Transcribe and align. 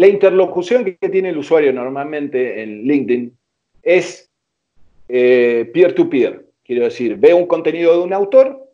la 0.00 0.08
interlocución 0.08 0.82
que 0.82 1.10
tiene 1.10 1.28
el 1.28 1.36
usuario 1.36 1.74
normalmente 1.74 2.62
en 2.62 2.84
LinkedIn 2.84 3.38
es 3.82 4.32
eh, 5.10 5.70
peer-to-peer. 5.74 6.46
Quiero 6.64 6.84
decir, 6.84 7.18
veo 7.18 7.36
un 7.36 7.44
contenido 7.44 7.92
de 7.92 8.04
un 8.04 8.14
autor, 8.14 8.66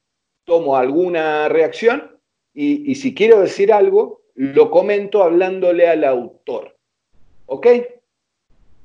tomo 0.44 0.76
alguna 0.76 1.48
reacción 1.48 2.16
y, 2.54 2.94
si 2.94 3.12
quiero 3.12 3.40
decir 3.40 3.72
algo, 3.72 4.22
lo 4.36 4.70
comento 4.70 5.20
hablándole 5.20 5.88
al 5.88 6.04
autor. 6.04 6.76
¿Ok? 7.46 7.66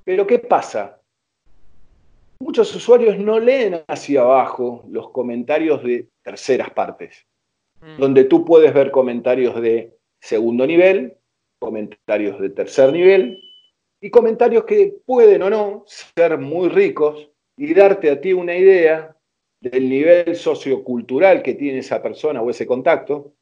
Pero 0.04 0.26
¿qué 0.26 0.40
pasa? 0.40 1.00
Muchos 2.40 2.76
usuarios 2.76 3.20
no 3.20 3.40
leen 3.40 3.84
hacia 3.88 4.22
abajo 4.22 4.84
los 4.90 5.12
comentarios 5.12 5.84
de 5.84 6.08
terceras 6.24 6.72
partes, 6.72 7.28
mm. 7.82 8.00
donde 8.00 8.24
tú 8.24 8.44
puedes 8.46 8.74
ver 8.74 8.90
comentarios 8.90 9.62
de 9.62 9.96
segundo 10.20 10.66
nivel, 10.66 11.21
comentarios 11.62 12.42
de 12.42 12.50
tercer 12.50 12.92
nivel 12.92 13.40
y 14.02 14.10
comentarios 14.10 14.64
que 14.64 14.96
pueden 15.06 15.44
o 15.44 15.50
no 15.52 15.84
ser 15.86 16.40
muy 16.40 16.70
ricos 16.70 17.30
y 17.56 17.72
darte 17.76 18.10
a 18.10 18.20
ti 18.20 18.34
una 18.34 18.56
idea 18.56 19.16
del 19.60 19.88
nivel 19.88 20.36
sociocultural 20.36 21.44
que 21.44 21.54
tiene 21.54 21.78
esa 21.78 22.02
persona 22.02 22.42
o 22.42 22.50
ese 22.50 22.66
contacto. 22.66 23.34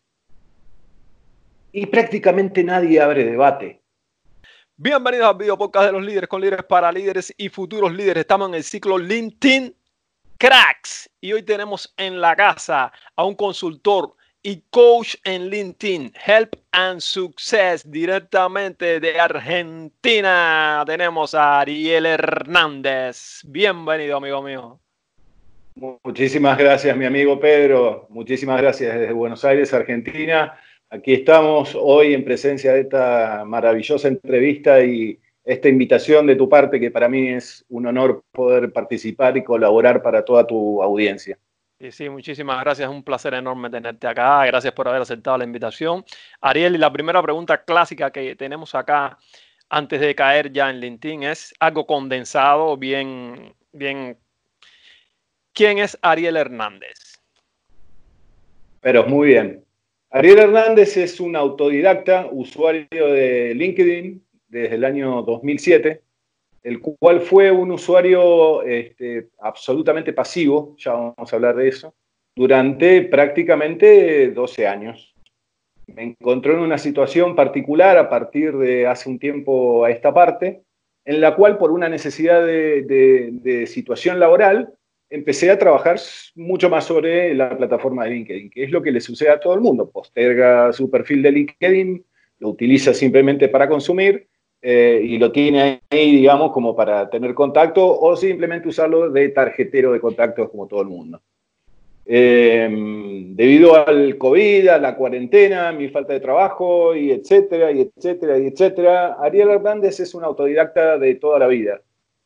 Y 1.71 1.85
prácticamente 1.85 2.61
nadie 2.61 2.99
abre 2.99 3.23
debate. 3.23 3.79
Bienvenidos 4.75 5.29
al 5.29 5.37
video 5.37 5.57
podcast 5.57 5.85
de 5.85 5.91
los 5.93 6.03
líderes 6.03 6.27
con 6.27 6.41
líderes 6.41 6.65
para 6.65 6.91
líderes 6.91 7.33
y 7.37 7.47
futuros 7.47 7.93
líderes. 7.93 8.21
Estamos 8.21 8.49
en 8.49 8.55
el 8.55 8.63
ciclo 8.63 8.97
LinkedIn 8.97 9.73
Cracks 10.37 11.09
y 11.21 11.31
hoy 11.31 11.43
tenemos 11.43 11.93
en 11.95 12.19
la 12.19 12.35
casa 12.35 12.91
a 13.15 13.23
un 13.23 13.35
consultor 13.35 14.13
y 14.41 14.63
coach 14.69 15.15
en 15.25 15.49
LinkedIn, 15.49 16.13
Help 16.25 16.55
and 16.71 17.01
Success, 17.01 17.89
directamente 17.89 18.99
de 18.99 19.19
Argentina. 19.19 20.83
Tenemos 20.85 21.35
a 21.35 21.59
Ariel 21.59 22.05
Hernández. 22.05 23.41
Bienvenido, 23.45 24.17
amigo 24.17 24.41
mío. 24.41 24.79
Muchísimas 25.75 26.57
gracias, 26.57 26.95
mi 26.95 27.05
amigo 27.05 27.39
Pedro. 27.39 28.07
Muchísimas 28.09 28.61
gracias 28.61 28.97
desde 28.97 29.13
Buenos 29.13 29.43
Aires, 29.43 29.73
Argentina. 29.73 30.57
Aquí 30.89 31.13
estamos 31.13 31.77
hoy 31.79 32.13
en 32.13 32.23
presencia 32.23 32.73
de 32.73 32.81
esta 32.81 33.43
maravillosa 33.45 34.07
entrevista 34.07 34.83
y 34.83 35.19
esta 35.43 35.69
invitación 35.69 36.27
de 36.27 36.35
tu 36.35 36.47
parte, 36.49 36.79
que 36.79 36.91
para 36.91 37.09
mí 37.09 37.29
es 37.29 37.65
un 37.69 37.87
honor 37.87 38.23
poder 38.31 38.71
participar 38.71 39.37
y 39.37 39.43
colaborar 39.43 40.01
para 40.01 40.23
toda 40.23 40.45
tu 40.45 40.81
audiencia. 40.81 41.37
Sí, 41.79 41.93
sí, 41.93 42.09
muchísimas 42.09 42.59
gracias. 42.61 42.89
Un 42.89 43.03
placer 43.03 43.33
enorme 43.33 43.69
tenerte 43.69 44.05
acá. 44.05 44.45
Gracias 44.45 44.73
por 44.73 44.89
haber 44.89 45.01
aceptado 45.01 45.37
la 45.37 45.45
invitación. 45.45 46.03
Ariel, 46.41 46.75
y 46.75 46.77
la 46.77 46.91
primera 46.91 47.21
pregunta 47.21 47.63
clásica 47.63 48.11
que 48.11 48.35
tenemos 48.35 48.75
acá 48.75 49.17
antes 49.69 50.01
de 50.01 50.13
caer 50.13 50.51
ya 50.51 50.69
en 50.69 50.81
LinkedIn 50.81 51.23
es 51.23 51.53
algo 51.57 51.87
condensado, 51.87 52.75
bien, 52.75 53.53
bien. 53.71 54.17
¿Quién 55.53 55.77
es 55.77 55.97
Ariel 56.01 56.35
Hernández? 56.35 57.21
Pero 58.81 59.05
muy 59.05 59.29
bien. 59.29 59.63
Ariel 60.09 60.39
Hernández 60.39 60.97
es 60.97 61.21
un 61.21 61.37
autodidacta, 61.37 62.27
usuario 62.29 62.87
de 62.89 63.53
LinkedIn 63.55 64.21
desde 64.49 64.75
el 64.75 64.83
año 64.83 65.21
2007 65.21 66.01
el 66.63 66.79
cual 66.81 67.21
fue 67.21 67.51
un 67.51 67.71
usuario 67.71 68.63
este, 68.63 69.29
absolutamente 69.39 70.13
pasivo, 70.13 70.75
ya 70.77 70.93
vamos 70.93 71.31
a 71.31 71.35
hablar 71.35 71.55
de 71.55 71.67
eso, 71.67 71.93
durante 72.35 73.01
prácticamente 73.03 74.29
12 74.31 74.67
años. 74.67 75.13
Me 75.87 76.03
encontró 76.03 76.53
en 76.53 76.59
una 76.59 76.77
situación 76.77 77.35
particular 77.35 77.97
a 77.97 78.09
partir 78.09 78.55
de 78.57 78.87
hace 78.87 79.09
un 79.09 79.19
tiempo 79.19 79.83
a 79.83 79.91
esta 79.91 80.13
parte, 80.13 80.63
en 81.05 81.19
la 81.19 81.35
cual 81.35 81.57
por 81.57 81.71
una 81.71 81.89
necesidad 81.89 82.45
de, 82.45 83.65
situación 83.67 84.19
laboral, 84.19 84.73
empecé 85.09 85.49
a 85.49 85.57
trabajar 85.57 85.99
mucho 86.35 86.69
más 86.69 86.85
sobre 86.85 87.33
la 87.33 87.57
plataforma 87.57 88.05
de 88.05 88.11
LinkedIn, 88.11 88.49
que 88.51 88.63
es 88.63 88.69
lo 88.69 88.81
que 88.81 88.91
le 88.91 89.01
sucede 89.01 89.31
a 89.31 89.39
todo 89.39 89.55
el 89.55 89.61
mundo. 89.61 89.89
Posterga 89.89 90.71
su 90.71 90.89
perfil 90.89 91.23
de 91.23 91.31
LinkedIn, 91.31 92.05
lo 92.37 92.49
utiliza 92.49 92.93
simplemente 92.93 93.49
para 93.49 93.67
consumir 93.67 94.28
eh, 94.61 95.01
y 95.03 95.17
lo 95.17 95.31
tiene 95.31 95.81
ahí, 95.89 96.17
digamos, 96.17 96.51
como 96.51 96.75
para 96.75 97.09
tener 97.09 97.33
contacto 97.33 97.99
o 97.99 98.15
simplemente 98.15 98.67
usarlo 98.67 99.09
de 99.09 99.29
tarjetero 99.29 99.93
de 99.93 100.01
contactos 100.01 100.49
como 100.49 100.67
todo 100.67 100.81
el 100.81 100.87
mundo. 100.87 101.21
Em, 102.05 103.35
debido 103.35 103.75
al 103.75 104.17
COVID, 104.17 104.67
a 104.69 104.79
la 104.79 104.95
cuarentena, 104.95 105.71
mi 105.71 105.89
falta 105.89 106.13
de 106.13 106.19
trabajo, 106.19 106.95
y 106.95 107.11
etcétera, 107.11 107.71
y 107.71 107.81
etcétera, 107.81 108.39
y 108.39 108.47
etcétera, 108.47 109.17
Ariel 109.21 109.51
Hernández 109.51 109.99
es 109.99 110.15
un 110.15 110.23
autodidacta 110.23 110.97
de 110.97 111.15
toda 111.15 111.37
la 111.37 111.47
vida. 111.47 111.81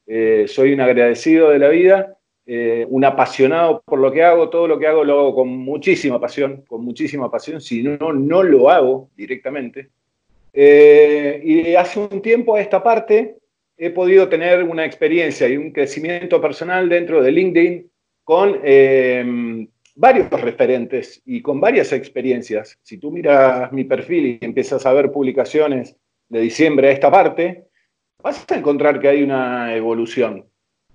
Eh, 0.07 0.45
soy 0.47 0.73
un 0.73 0.79
agradecido 0.79 1.49
de 1.49 1.59
la 1.59 1.67
vida, 1.67 2.17
eh, 2.45 2.85
un 2.89 3.03
apasionado 3.03 3.81
por 3.85 3.99
lo 3.99 4.11
que 4.11 4.23
hago, 4.23 4.49
todo 4.49 4.67
lo 4.67 4.79
que 4.79 4.87
hago 4.87 5.03
lo 5.03 5.19
hago 5.19 5.35
con 5.35 5.49
muchísima 5.49 6.19
pasión, 6.19 6.63
con 6.67 6.83
muchísima 6.83 7.29
pasión, 7.29 7.59
si 7.59 7.83
no, 7.83 8.13
no 8.13 8.41
lo 8.41 8.69
hago 8.69 9.09
directamente. 9.17 9.89
Eh, 10.53 11.41
y 11.43 11.75
hace 11.75 11.99
un 11.99 12.21
tiempo 12.21 12.55
a 12.55 12.61
esta 12.61 12.83
parte 12.83 13.37
he 13.75 13.89
podido 13.89 14.29
tener 14.29 14.63
una 14.63 14.85
experiencia 14.85 15.49
y 15.49 15.57
un 15.57 15.71
crecimiento 15.71 16.39
personal 16.39 16.87
dentro 16.87 17.23
de 17.23 17.31
LinkedIn 17.31 17.91
con 18.23 18.59
eh, 18.63 19.67
varios 19.95 20.29
referentes 20.29 21.21
y 21.25 21.41
con 21.41 21.59
varias 21.59 21.91
experiencias. 21.91 22.77
Si 22.83 22.97
tú 22.97 23.11
miras 23.11 23.71
mi 23.71 23.83
perfil 23.83 24.39
y 24.41 24.45
empiezas 24.45 24.85
a 24.85 24.93
ver 24.93 25.11
publicaciones 25.11 25.95
de 26.29 26.39
diciembre 26.39 26.89
a 26.89 26.91
esta 26.91 27.11
parte, 27.11 27.65
vas 28.21 28.45
a 28.49 28.55
encontrar 28.55 28.99
que 28.99 29.07
hay 29.07 29.23
una 29.23 29.75
evolución. 29.75 30.45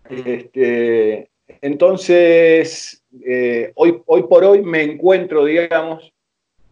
Este, 0.09 1.31
entonces, 1.61 3.05
eh, 3.25 3.73
hoy, 3.75 4.01
hoy 4.07 4.23
por 4.23 4.45
hoy 4.45 4.63
me 4.63 4.83
encuentro, 4.83 5.45
digamos, 5.45 6.13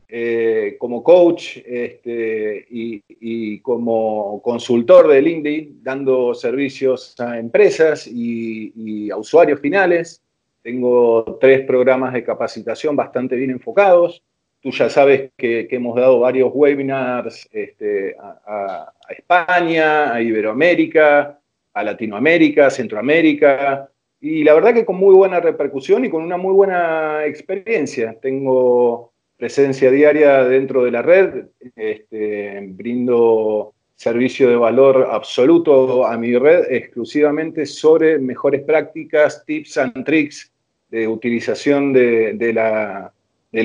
eh, 0.08 0.76
como 0.78 1.02
coach 1.02 1.58
este, 1.64 2.66
y, 2.70 3.60
como 3.60 4.40
consultor 4.42 5.08
de 5.08 5.20
LinkedIn, 5.20 5.82
dando 5.82 6.34
servicios 6.34 7.18
a 7.18 7.38
empresas 7.38 8.06
y, 8.06 9.10
a 9.10 9.16
usuarios 9.16 9.60
finales. 9.60 10.22
Tengo 10.62 11.38
tres 11.40 11.66
programas 11.66 12.12
de 12.12 12.24
capacitación 12.24 12.94
bastante 12.94 13.36
bien 13.36 13.50
enfocados. 13.50 14.22
Tú 14.60 14.70
ya 14.70 14.88
sabes 14.88 15.30
que, 15.36 15.66
hemos 15.70 15.96
dado 15.96 16.20
varios 16.20 16.50
webinars 16.52 17.48
este, 17.52 18.16
a, 18.18 18.92
a 19.08 19.12
España, 19.12 20.12
a 20.12 20.22
Iberoamérica, 20.22 21.40
a 21.72 21.84
Latinoamérica, 21.84 22.70
Centroamérica, 22.70 23.90
y 24.20 24.44
la 24.44 24.54
verdad 24.54 24.74
que 24.74 24.84
con 24.84 24.96
muy 24.96 25.14
buena 25.14 25.40
repercusión 25.40 26.04
y 26.04 26.10
con 26.10 26.22
una 26.22 26.36
muy 26.36 26.52
buena 26.52 27.24
experiencia. 27.26 28.16
Tengo 28.20 29.12
presencia 29.36 29.90
diaria 29.90 30.44
dentro 30.44 30.84
de 30.84 30.90
la 30.90 31.02
red, 31.02 31.46
este, 31.74 32.60
brindo 32.70 33.74
servicio 33.94 34.48
de 34.48 34.56
valor 34.56 35.08
absoluto 35.10 36.06
a 36.06 36.16
mi 36.18 36.36
red 36.36 36.66
exclusivamente 36.70 37.64
sobre 37.66 38.18
mejores 38.18 38.62
prácticas, 38.62 39.44
tips 39.44 39.78
and 39.78 40.04
tricks 40.04 40.52
de 40.88 41.08
utilización 41.08 41.92
de, 41.92 42.52
la, 42.52 43.12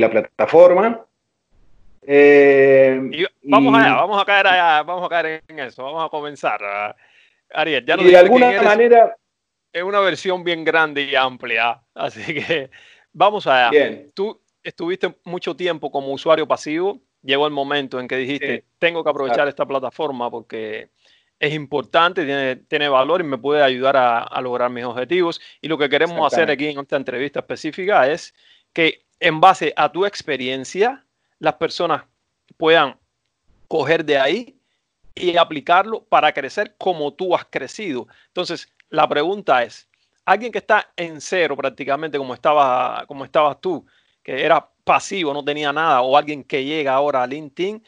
plataforma. 0.09 1.05
Eh, 2.03 3.27
vamos 3.43 3.75
allá, 3.77 3.95
vamos 3.95 4.21
a 4.21 4.25
caer 4.25 4.47
allá, 4.47 4.83
vamos 4.83 5.05
a 5.05 5.09
caer 5.09 5.43
en 5.47 5.59
eso, 5.59 5.83
vamos 5.83 6.05
a 6.05 6.09
comenzar. 6.09 6.95
Ariel, 7.53 7.85
ya 7.85 7.97
de 7.97 8.17
alguna 8.17 8.61
manera 8.61 9.15
es 9.71 9.83
una 9.83 9.99
versión 9.99 10.43
bien 10.43 10.63
grande 10.63 11.03
y 11.03 11.15
amplia, 11.15 11.81
así 11.93 12.33
que 12.33 12.69
vamos 13.13 13.45
allá. 13.47 13.69
Bien. 13.69 14.11
Tú, 14.13 14.40
estuviste 14.63 15.15
mucho 15.23 15.55
tiempo 15.55 15.91
como 15.91 16.13
usuario 16.13 16.47
pasivo, 16.47 17.01
llegó 17.23 17.45
el 17.45 17.53
momento 17.53 17.99
en 17.99 18.07
que 18.07 18.17
dijiste, 18.17 18.65
tengo 18.79 19.03
que 19.03 19.09
aprovechar 19.09 19.47
esta 19.47 19.65
plataforma 19.65 20.29
porque 20.29 20.89
es 21.39 21.53
importante, 21.53 22.23
tiene, 22.25 22.55
tiene, 22.55 22.87
valor 22.87 23.21
y 23.21 23.23
me 23.23 23.37
puede 23.37 23.63
ayudar 23.63 23.97
a, 23.97 24.41
lograr 24.41 24.69
mis 24.69 24.85
objetivos. 24.85 25.41
Y 25.59 25.67
lo 25.67 25.77
que 25.77 25.89
queremos 25.89 26.31
hacer 26.31 26.51
aquí 26.51 26.67
en 26.67 26.79
esta 26.79 26.97
entrevista 26.97 27.39
específica 27.39 28.07
es 28.07 28.33
que 28.73 29.05
en 29.19 29.39
base 29.39 29.73
a 29.75 29.91
tu 29.91 30.05
experiencia, 30.05 31.03
las 31.39 31.55
personas 31.55 32.03
puedan 32.57 32.97
coger 33.67 34.05
de 34.05 34.19
ahí 34.19 34.59
y 35.15 35.37
aplicarlo 35.37 36.03
para 36.03 36.31
crecer 36.31 36.75
como 36.77 37.13
tú 37.13 37.35
has 37.35 37.45
crecido. 37.45 38.07
Entonces, 38.27 38.71
la 38.89 39.07
pregunta 39.07 39.63
es, 39.63 39.89
alguien 40.25 40.51
que 40.51 40.59
está 40.59 40.91
en 40.95 41.21
cero 41.21 41.57
prácticamente 41.57 42.17
como, 42.17 42.33
estaba, 42.33 43.03
como 43.07 43.25
estabas 43.25 43.59
tú, 43.59 43.85
que 44.23 44.43
era 44.43 44.69
pasivo, 44.83 45.33
no 45.33 45.43
tenía 45.43 45.71
nada, 45.71 46.01
o 46.01 46.17
alguien 46.17 46.43
que 46.43 46.63
llega 46.63 46.93
ahora 46.93 47.23
a 47.23 47.27
LinkedIn, 47.27 47.83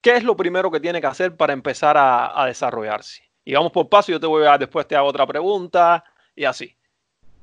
¿qué 0.00 0.16
es 0.16 0.24
lo 0.24 0.36
primero 0.36 0.70
que 0.70 0.80
tiene 0.80 1.00
que 1.00 1.06
hacer 1.06 1.36
para 1.36 1.52
empezar 1.52 1.96
a, 1.98 2.44
desarrollarse? 2.46 3.22
Y 3.44 3.54
vamos 3.54 3.72
por 3.72 3.88
paso, 3.88 4.12
yo 4.12 4.20
te 4.20 4.26
voy 4.26 4.46
a 4.46 4.58
después 4.58 4.86
te 4.86 4.96
hago 4.96 5.08
otra 5.08 5.26
pregunta 5.26 6.04
y 6.34 6.44
así. 6.44 6.74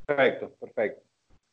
Perfecto, 0.05 0.51
perfecto. 0.59 1.01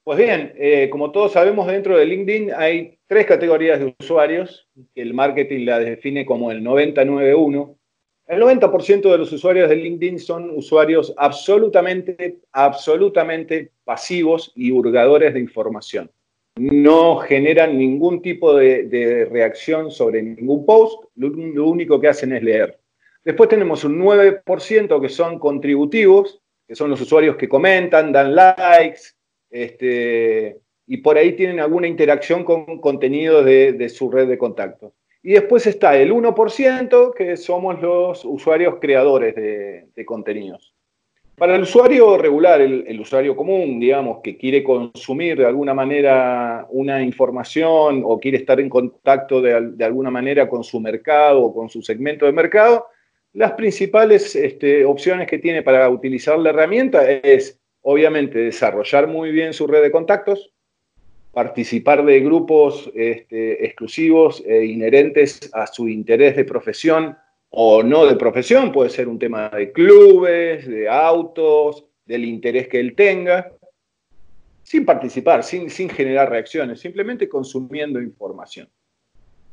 Pues 0.04 0.18
bien, 0.18 0.54
eh, 0.56 0.88
como 0.90 1.12
todos 1.12 1.32
sabemos, 1.32 1.66
dentro 1.66 1.96
de 1.96 2.06
LinkedIn 2.06 2.52
hay 2.56 2.98
tres 3.06 3.26
categorías 3.26 3.78
de 3.78 3.94
usuarios, 4.00 4.66
que 4.94 5.02
el 5.02 5.12
marketing 5.12 5.66
la 5.66 5.78
define 5.78 6.24
como 6.24 6.50
el 6.50 6.62
991. 6.62 7.76
El 8.26 8.42
90% 8.42 9.10
de 9.10 9.18
los 9.18 9.32
usuarios 9.32 9.68
de 9.68 9.76
LinkedIn 9.76 10.18
son 10.18 10.50
usuarios 10.50 11.12
absolutamente, 11.16 12.40
absolutamente 12.52 13.72
pasivos 13.84 14.52
y 14.54 14.70
hurgadores 14.70 15.34
de 15.34 15.40
información. 15.40 16.10
No 16.58 17.18
generan 17.18 17.78
ningún 17.78 18.20
tipo 18.20 18.54
de, 18.54 19.28
reacción 19.30 19.90
sobre 19.90 20.22
ningún 20.22 20.66
post, 20.66 21.04
lo, 21.16 21.66
único 21.66 22.00
que 22.00 22.08
hacen 22.08 22.32
es 22.32 22.42
leer. 22.42 22.78
Después 23.24 23.48
tenemos 23.48 23.84
un 23.84 23.98
9% 24.00 25.00
que 25.00 25.08
son 25.08 25.38
contributivos, 25.38 26.40
que 26.66 26.74
son 26.74 26.90
los 26.90 27.00
usuarios 27.00 27.36
que 27.36 27.48
comentan, 27.48 28.12
dan 28.12 28.34
likes, 28.34 29.00
este, 29.50 30.58
y 30.86 30.96
por 30.98 31.18
ahí 31.18 31.32
tienen 31.32 31.60
alguna 31.60 31.86
interacción 31.86 32.44
con 32.44 32.80
contenidos 32.80 33.44
de, 33.44 33.88
su 33.88 34.10
red 34.10 34.26
de 34.26 34.38
contactos. 34.38 34.92
Y 35.22 35.32
después 35.32 35.66
está 35.66 35.96
el 35.96 36.12
1%, 36.12 37.14
que 37.14 37.36
somos 37.36 37.80
los 37.80 38.24
usuarios 38.24 38.76
creadores 38.80 39.34
de, 39.34 40.04
contenidos. 40.06 40.74
Para 41.38 41.54
el 41.54 41.62
usuario 41.62 42.18
regular, 42.18 42.60
el, 42.60 43.00
usuario 43.00 43.36
común, 43.36 43.78
digamos, 43.78 44.18
que 44.24 44.36
quiere 44.36 44.64
consumir 44.64 45.38
de 45.38 45.46
alguna 45.46 45.72
manera 45.72 46.66
una 46.70 47.00
información 47.00 48.02
o 48.04 48.18
quiere 48.18 48.38
estar 48.38 48.58
en 48.58 48.68
contacto 48.68 49.40
de, 49.40 49.54
alguna 49.84 50.10
manera 50.10 50.48
con 50.48 50.64
su 50.64 50.80
mercado 50.80 51.44
o 51.44 51.54
con 51.54 51.68
su 51.68 51.80
segmento 51.80 52.26
de 52.26 52.32
mercado, 52.32 52.86
las 53.34 53.52
principales 53.52 54.34
este, 54.34 54.84
opciones 54.84 55.28
que 55.28 55.38
tiene 55.38 55.62
para 55.62 55.88
utilizar 55.88 56.36
la 56.40 56.50
herramienta 56.50 57.08
es 57.08 57.60
obviamente 57.82 58.40
desarrollar 58.40 59.06
muy 59.06 59.30
bien 59.30 59.52
su 59.52 59.68
red 59.68 59.82
de 59.82 59.92
contactos, 59.92 60.52
participar 61.32 62.04
de 62.04 62.18
grupos 62.18 62.90
este, 62.96 63.64
exclusivos 63.64 64.42
e 64.44 64.64
inherentes 64.64 65.50
a 65.52 65.68
su 65.68 65.88
interés 65.88 66.34
de 66.34 66.44
profesión 66.44 67.16
o 67.50 67.82
no 67.82 68.06
de 68.06 68.16
profesión, 68.16 68.72
puede 68.72 68.90
ser 68.90 69.08
un 69.08 69.18
tema 69.18 69.48
de 69.48 69.72
clubes, 69.72 70.66
de 70.66 70.88
autos, 70.88 71.84
del 72.04 72.24
interés 72.24 72.68
que 72.68 72.80
él 72.80 72.94
tenga, 72.94 73.52
sin 74.62 74.84
participar, 74.84 75.42
sin, 75.42 75.70
sin 75.70 75.88
generar 75.88 76.30
reacciones, 76.30 76.80
simplemente 76.80 77.28
consumiendo 77.28 78.00
información. 78.00 78.68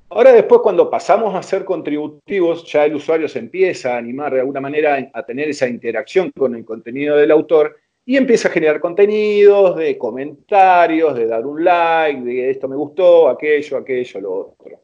Ahora 0.09 0.31
después 0.31 0.61
cuando 0.61 0.89
pasamos 0.89 1.33
a 1.35 1.41
ser 1.41 1.65
contributivos, 1.65 2.63
ya 2.71 2.85
el 2.85 2.95
usuario 2.95 3.27
se 3.27 3.39
empieza 3.39 3.95
a 3.95 3.97
animar 3.97 4.33
de 4.33 4.41
alguna 4.41 4.61
manera 4.61 5.09
a 5.13 5.23
tener 5.23 5.49
esa 5.49 5.67
interacción 5.67 6.31
con 6.31 6.55
el 6.55 6.63
contenido 6.63 7.17
del 7.17 7.31
autor 7.31 7.77
y 8.05 8.17
empieza 8.17 8.49
a 8.49 8.51
generar 8.51 8.79
contenidos, 8.79 9.75
de 9.77 9.97
comentarios, 9.97 11.15
de 11.15 11.25
dar 11.25 11.45
un 11.45 11.63
like, 11.63 12.21
de 12.21 12.51
esto 12.51 12.67
me 12.67 12.75
gustó, 12.75 13.29
aquello, 13.29 13.77
aquello, 13.77 14.21
lo 14.21 14.33
otro. 14.33 14.79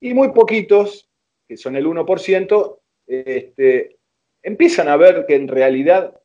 Y 0.00 0.14
muy 0.14 0.30
poquitos, 0.30 1.10
que 1.54 1.58
son 1.58 1.76
el 1.76 1.86
1%, 1.86 2.78
este, 3.06 3.96
empiezan 4.42 4.88
a 4.88 4.96
ver 4.96 5.24
que 5.24 5.36
en 5.36 5.46
realidad 5.46 6.20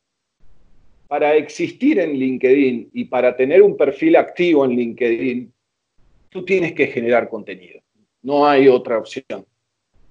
para 1.06 1.36
existir 1.36 2.00
en 2.00 2.14
LinkedIn 2.14 2.90
y 2.92 3.04
para 3.04 3.36
tener 3.36 3.62
un 3.62 3.76
perfil 3.76 4.16
activo 4.16 4.64
en 4.64 4.72
LinkedIn, 4.72 5.52
tú 6.30 6.44
tienes 6.44 6.72
que 6.72 6.88
generar 6.88 7.28
contenido. 7.28 7.80
No 8.22 8.44
hay 8.44 8.66
otra 8.66 8.98
opción. 8.98 9.46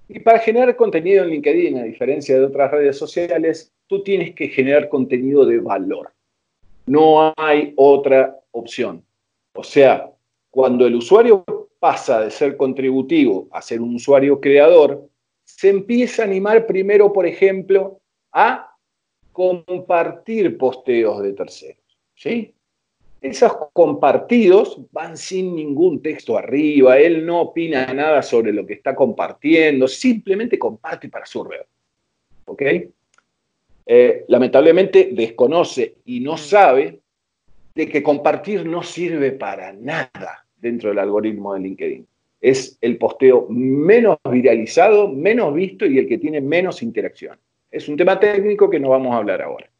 Y 0.08 0.20
para 0.20 0.38
generar 0.38 0.74
contenido 0.74 1.24
en 1.24 1.30
LinkedIn, 1.30 1.78
a 1.78 1.84
diferencia 1.84 2.38
de 2.38 2.46
otras 2.46 2.70
redes 2.70 2.96
sociales, 2.96 3.70
tú 3.86 4.02
tienes 4.02 4.34
que 4.34 4.48
generar 4.48 4.88
contenido 4.88 5.44
de 5.44 5.60
valor. 5.60 6.12
No 6.86 7.34
hay 7.36 7.74
otra 7.76 8.38
opción. 8.52 9.04
O 9.54 9.64
sea, 9.64 10.10
cuando 10.50 10.86
el 10.86 10.94
usuario 10.94 11.44
pasa 11.78 12.22
de 12.22 12.30
ser 12.30 12.56
contributivo 12.56 13.48
a 13.52 13.60
ser 13.60 13.82
un 13.82 13.96
usuario 13.96 14.40
creador, 14.40 15.09
se 15.60 15.68
empieza 15.68 16.22
a 16.22 16.24
animar 16.24 16.66
primero, 16.66 17.12
por 17.12 17.26
ejemplo, 17.26 18.00
a 18.32 18.74
compartir 19.30 20.56
posteos 20.56 21.22
de 21.22 21.34
terceros. 21.34 21.98
¿sí? 22.14 22.54
Esos 23.20 23.52
compartidos 23.74 24.80
van 24.90 25.18
sin 25.18 25.54
ningún 25.54 26.00
texto 26.00 26.38
arriba, 26.38 26.98
él 26.98 27.26
no 27.26 27.42
opina 27.42 27.92
nada 27.92 28.22
sobre 28.22 28.54
lo 28.54 28.64
que 28.64 28.72
está 28.72 28.96
compartiendo, 28.96 29.86
simplemente 29.86 30.58
comparte 30.58 31.10
para 31.10 31.26
su 31.26 31.44
red. 31.44 31.66
¿Ok? 32.46 32.62
Eh, 33.84 34.24
lamentablemente 34.28 35.10
desconoce 35.12 35.96
y 36.06 36.20
no 36.20 36.36
mm. 36.36 36.38
sabe 36.38 37.00
de 37.74 37.86
que 37.86 38.02
compartir 38.02 38.64
no 38.64 38.82
sirve 38.82 39.32
para 39.32 39.74
nada 39.74 40.46
dentro 40.56 40.88
del 40.88 41.00
algoritmo 41.00 41.52
de 41.52 41.60
LinkedIn. 41.60 42.09
Es 42.40 42.78
el 42.80 42.96
posteo 42.96 43.46
menos 43.50 44.18
viralizado, 44.30 45.08
menos 45.08 45.54
visto 45.54 45.84
y 45.86 45.98
el 45.98 46.08
que 46.08 46.18
tiene 46.18 46.40
menos 46.40 46.82
interacción. 46.82 47.38
Es 47.70 47.88
un 47.88 47.96
tema 47.96 48.18
técnico 48.18 48.68
que 48.68 48.80
no 48.80 48.90
vamos 48.90 49.12
a 49.12 49.18
hablar 49.18 49.42
ahora. 49.42 49.70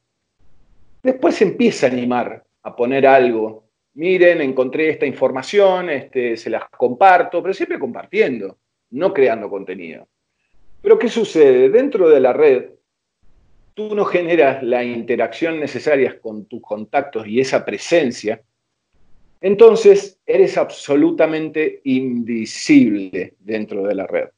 Después 1.03 1.35
se 1.37 1.45
empieza 1.45 1.87
a 1.87 1.91
animar 1.91 2.45
a 2.63 2.77
poner 2.77 3.07
algo. 3.07 3.65
Miren, 3.95 4.41
encontré 4.43 4.91
esta 4.91 5.07
información, 5.07 5.91
este, 5.91 6.37
se 6.37 6.51
las 6.51 6.69
comparto, 6.69 7.43
pero 7.43 7.55
siempre 7.55 7.79
compartiendo, 7.79 8.59
no 8.91 9.13
creando 9.13 9.49
contenido. 9.49 10.07
Pero 10.83 10.99
¿qué 10.99 11.09
sucede? 11.09 11.71
Dentro 11.71 12.09
de 12.09 12.21
la 12.21 12.33
red 12.33 12.71
tú 13.75 13.95
no 13.95 14.05
generas 14.05 14.63
la 14.63 14.85
interacción 14.85 15.59
necesaria 15.59 16.21
con 16.21 16.45
tus 16.45 16.61
contactos 16.61 17.27
y 17.27 17.41
esa 17.41 17.65
presencia, 17.65 18.43
entonces 19.41 20.19
eres 20.27 20.59
absolutamente 20.59 21.81
invisible 21.85 23.35
dentro 23.39 23.87
de 23.87 23.95
la 23.95 24.07
red. 24.07 24.29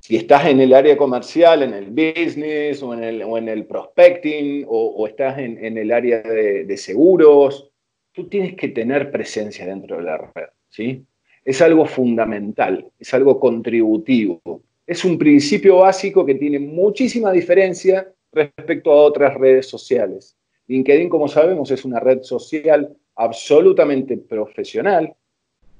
Si 0.00 0.16
estás 0.16 0.46
en 0.46 0.60
el 0.60 0.74
área 0.74 0.96
comercial, 0.96 1.62
en 1.62 1.72
el 1.72 1.86
business 1.86 2.82
o 2.82 2.92
en 2.92 3.48
el, 3.48 3.64
prospecting 3.64 4.66
o, 4.68 5.06
estás 5.06 5.38
en, 5.38 5.78
el 5.78 5.90
área 5.90 6.20
de, 6.20 6.64
de, 6.64 6.76
seguros, 6.76 7.70
tú 8.12 8.28
tienes 8.28 8.54
que 8.54 8.68
tener 8.68 9.10
presencia 9.10 9.64
dentro 9.64 9.96
de 9.96 10.02
la 10.02 10.18
red. 10.18 10.48
¿sí? 10.68 11.06
Es 11.42 11.62
algo 11.62 11.86
fundamental, 11.86 12.86
es 12.98 13.14
algo 13.14 13.40
contributivo. 13.40 14.42
Es 14.86 15.06
un 15.06 15.16
principio 15.16 15.78
básico 15.78 16.26
que 16.26 16.34
tiene 16.34 16.58
muchísima 16.58 17.32
diferencia 17.32 18.12
respecto 18.30 18.92
a 18.92 19.02
otras 19.02 19.34
redes 19.34 19.66
sociales. 19.66 20.36
LinkedIn, 20.66 21.08
como 21.08 21.28
sabemos, 21.28 21.70
es 21.70 21.84
una 21.84 22.00
red 22.00 22.22
social 22.22 22.94
absolutamente 23.16 24.16
profesional 24.16 25.14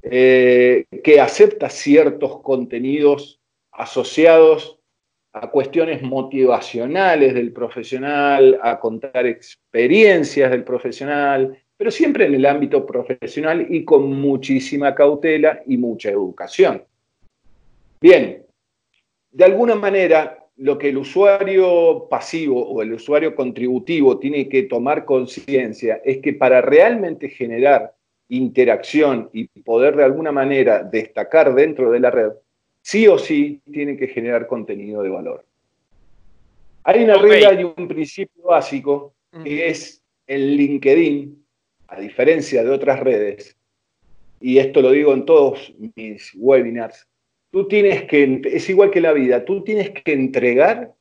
eh, 0.02 0.84
que 1.02 1.20
acepta 1.20 1.70
ciertos 1.70 2.40
contenidos 2.42 3.40
asociados 3.72 4.78
a 5.32 5.50
cuestiones 5.50 6.02
motivacionales 6.02 7.34
del 7.34 7.52
profesional, 7.52 8.58
a 8.62 8.78
contar 8.78 9.26
experiencias 9.26 10.50
del 10.50 10.62
profesional, 10.62 11.58
pero 11.76 11.90
siempre 11.90 12.26
en 12.26 12.34
el 12.34 12.46
ámbito 12.46 12.86
profesional 12.86 13.66
y 13.68 13.84
con 13.84 14.12
muchísima 14.12 14.94
cautela 14.94 15.62
y 15.66 15.76
mucha 15.76 16.10
educación. 16.10 16.84
Bien, 18.00 18.44
de 19.32 19.44
alguna 19.44 19.74
manera 19.74 20.43
lo 20.56 20.78
que 20.78 20.90
el 20.90 20.98
usuario 20.98 22.06
pasivo 22.08 22.64
o 22.66 22.82
el 22.82 22.92
usuario 22.92 23.34
contributivo 23.34 24.18
tiene 24.18 24.48
que 24.48 24.64
tomar 24.64 25.04
conciencia 25.04 26.00
es 26.04 26.18
que 26.18 26.32
para 26.32 26.60
realmente 26.60 27.28
generar 27.28 27.94
interacción 28.28 29.30
y 29.32 29.46
poder 29.62 29.96
de 29.96 30.04
alguna 30.04 30.32
manera 30.32 30.82
destacar 30.82 31.54
dentro 31.54 31.90
de 31.90 32.00
la 32.00 32.10
red, 32.10 32.32
sí 32.80 33.08
o 33.08 33.18
sí 33.18 33.60
tiene 33.70 33.96
que 33.96 34.08
generar 34.08 34.46
contenido 34.46 35.02
de 35.02 35.08
valor. 35.08 35.44
Hay 36.84 37.02
una 37.02 37.16
regla 37.16 37.60
y 37.60 37.64
un 37.64 37.88
principio 37.88 38.44
básico 38.44 39.14
que 39.42 39.66
es 39.66 40.02
el 40.26 40.56
LinkedIn, 40.56 41.44
a 41.88 42.00
diferencia 42.00 42.62
de 42.62 42.70
otras 42.70 43.00
redes, 43.00 43.56
y 44.40 44.58
esto 44.58 44.80
lo 44.80 44.90
digo 44.90 45.12
en 45.12 45.24
todos 45.24 45.74
mis 45.96 46.32
webinars, 46.36 47.08
Tú 47.54 47.68
tienes 47.68 48.02
que, 48.06 48.42
es 48.46 48.68
igual 48.68 48.90
que 48.90 49.00
la 49.00 49.12
vida, 49.12 49.44
tú 49.44 49.62
tienes 49.62 49.90
que 49.90 50.12
entregar 50.12 50.92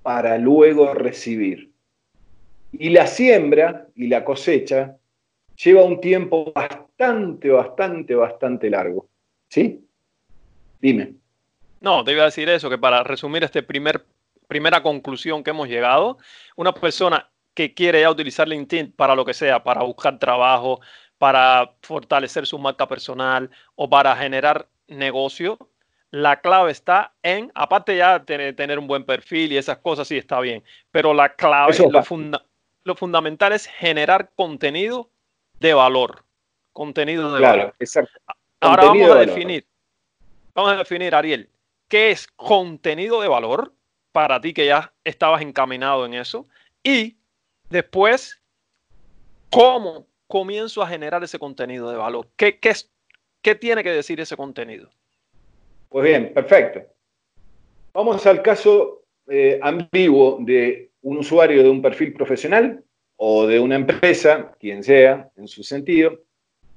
para 0.00 0.38
luego 0.38 0.94
recibir. 0.94 1.72
Y 2.70 2.90
la 2.90 3.08
siembra 3.08 3.88
y 3.96 4.06
la 4.06 4.24
cosecha 4.24 4.96
lleva 5.56 5.82
un 5.82 6.00
tiempo 6.00 6.52
bastante, 6.52 7.50
bastante, 7.50 8.14
bastante 8.14 8.70
largo. 8.70 9.08
¿Sí? 9.48 9.84
Dime. 10.80 11.14
No, 11.80 12.04
te 12.04 12.12
iba 12.12 12.22
a 12.22 12.26
decir 12.26 12.48
eso, 12.48 12.70
que 12.70 12.78
para 12.78 13.02
resumir 13.02 13.42
esta 13.42 13.60
primer, 13.62 14.04
primera 14.46 14.80
conclusión 14.84 15.42
que 15.42 15.50
hemos 15.50 15.66
llegado, 15.66 16.18
una 16.54 16.72
persona 16.72 17.28
que 17.54 17.74
quiere 17.74 18.02
ya 18.02 18.10
utilizar 18.12 18.46
LinkedIn 18.46 18.92
para 18.92 19.16
lo 19.16 19.24
que 19.24 19.34
sea, 19.34 19.64
para 19.64 19.82
buscar 19.82 20.16
trabajo, 20.20 20.80
para 21.18 21.72
fortalecer 21.82 22.46
su 22.46 22.56
marca 22.56 22.86
personal 22.86 23.50
o 23.74 23.90
para 23.90 24.14
generar 24.14 24.68
negocio, 24.86 25.58
la 26.10 26.40
clave 26.40 26.70
está 26.70 27.14
en, 27.22 27.52
aparte 27.54 27.96
ya 27.96 28.24
tener 28.24 28.78
un 28.78 28.86
buen 28.86 29.04
perfil 29.04 29.52
y 29.52 29.58
esas 29.58 29.78
cosas, 29.78 30.08
sí 30.08 30.16
está 30.16 30.40
bien, 30.40 30.64
pero 30.90 31.12
la 31.12 31.34
clave, 31.34 31.76
lo, 31.78 31.90
lo, 32.84 32.94
fundamental 32.94 33.52
es 33.52 33.66
generar 33.66 34.30
contenido 34.34 35.10
de 35.60 35.74
valor. 35.74 36.24
Contenido 36.72 37.32
de 37.32 37.40
claro, 37.40 37.74
Exacto. 37.78 38.18
Ahora 38.60 38.84
vamos 38.86 39.10
a 39.10 39.14
definir, 39.16 39.66
vamos 40.54 40.72
a 40.72 40.76
definir, 40.76 41.14
Ariel, 41.14 41.50
¿qué 41.88 42.10
es 42.10 42.26
contenido 42.26 43.20
de 43.20 43.28
valor 43.28 43.72
para 44.12 44.40
ti 44.40 44.52
que 44.52 44.66
ya 44.66 44.92
estabas 45.04 45.42
encaminado 45.42 46.06
en 46.06 46.14
eso? 46.14 46.46
Y 46.82 47.18
después, 47.68 48.40
¿cómo 49.50 50.06
comienzo 50.26 50.82
a 50.82 50.88
generar 50.88 51.22
ese 51.22 51.38
contenido 51.38 51.90
de 51.90 51.96
valor? 51.96 52.28
¿Qué, 52.36 52.58
qué, 52.58 52.72
qué 53.42 53.54
tiene 53.54 53.84
que 53.84 53.90
decir 53.90 54.20
ese 54.20 54.36
contenido? 54.36 54.90
Pues 55.88 56.04
bien, 56.04 56.32
perfecto. 56.34 56.82
Vamos 57.94 58.26
al 58.26 58.42
caso 58.42 59.04
eh, 59.26 59.58
ambiguo 59.62 60.38
de 60.40 60.90
un 61.02 61.18
usuario 61.18 61.62
de 61.62 61.70
un 61.70 61.80
perfil 61.80 62.12
profesional 62.12 62.84
o 63.16 63.46
de 63.46 63.58
una 63.58 63.76
empresa, 63.76 64.54
quien 64.60 64.84
sea, 64.84 65.30
en 65.36 65.48
su 65.48 65.62
sentido, 65.62 66.20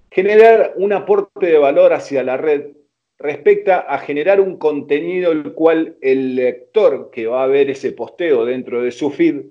generar 0.09 0.73
un 0.77 0.93
aporte 0.93 1.47
de 1.47 1.57
valor 1.57 1.93
hacia 1.93 2.23
la 2.23 2.37
red 2.37 2.71
respecto 3.17 3.71
a 3.71 3.99
generar 3.99 4.41
un 4.41 4.57
contenido 4.57 5.31
el 5.31 5.53
cual 5.53 5.95
el 6.01 6.35
lector 6.35 7.11
que 7.11 7.27
va 7.27 7.43
a 7.43 7.47
ver 7.47 7.69
ese 7.69 7.91
posteo 7.91 8.45
dentro 8.45 8.81
de 8.81 8.91
su 8.91 9.11
feed 9.11 9.43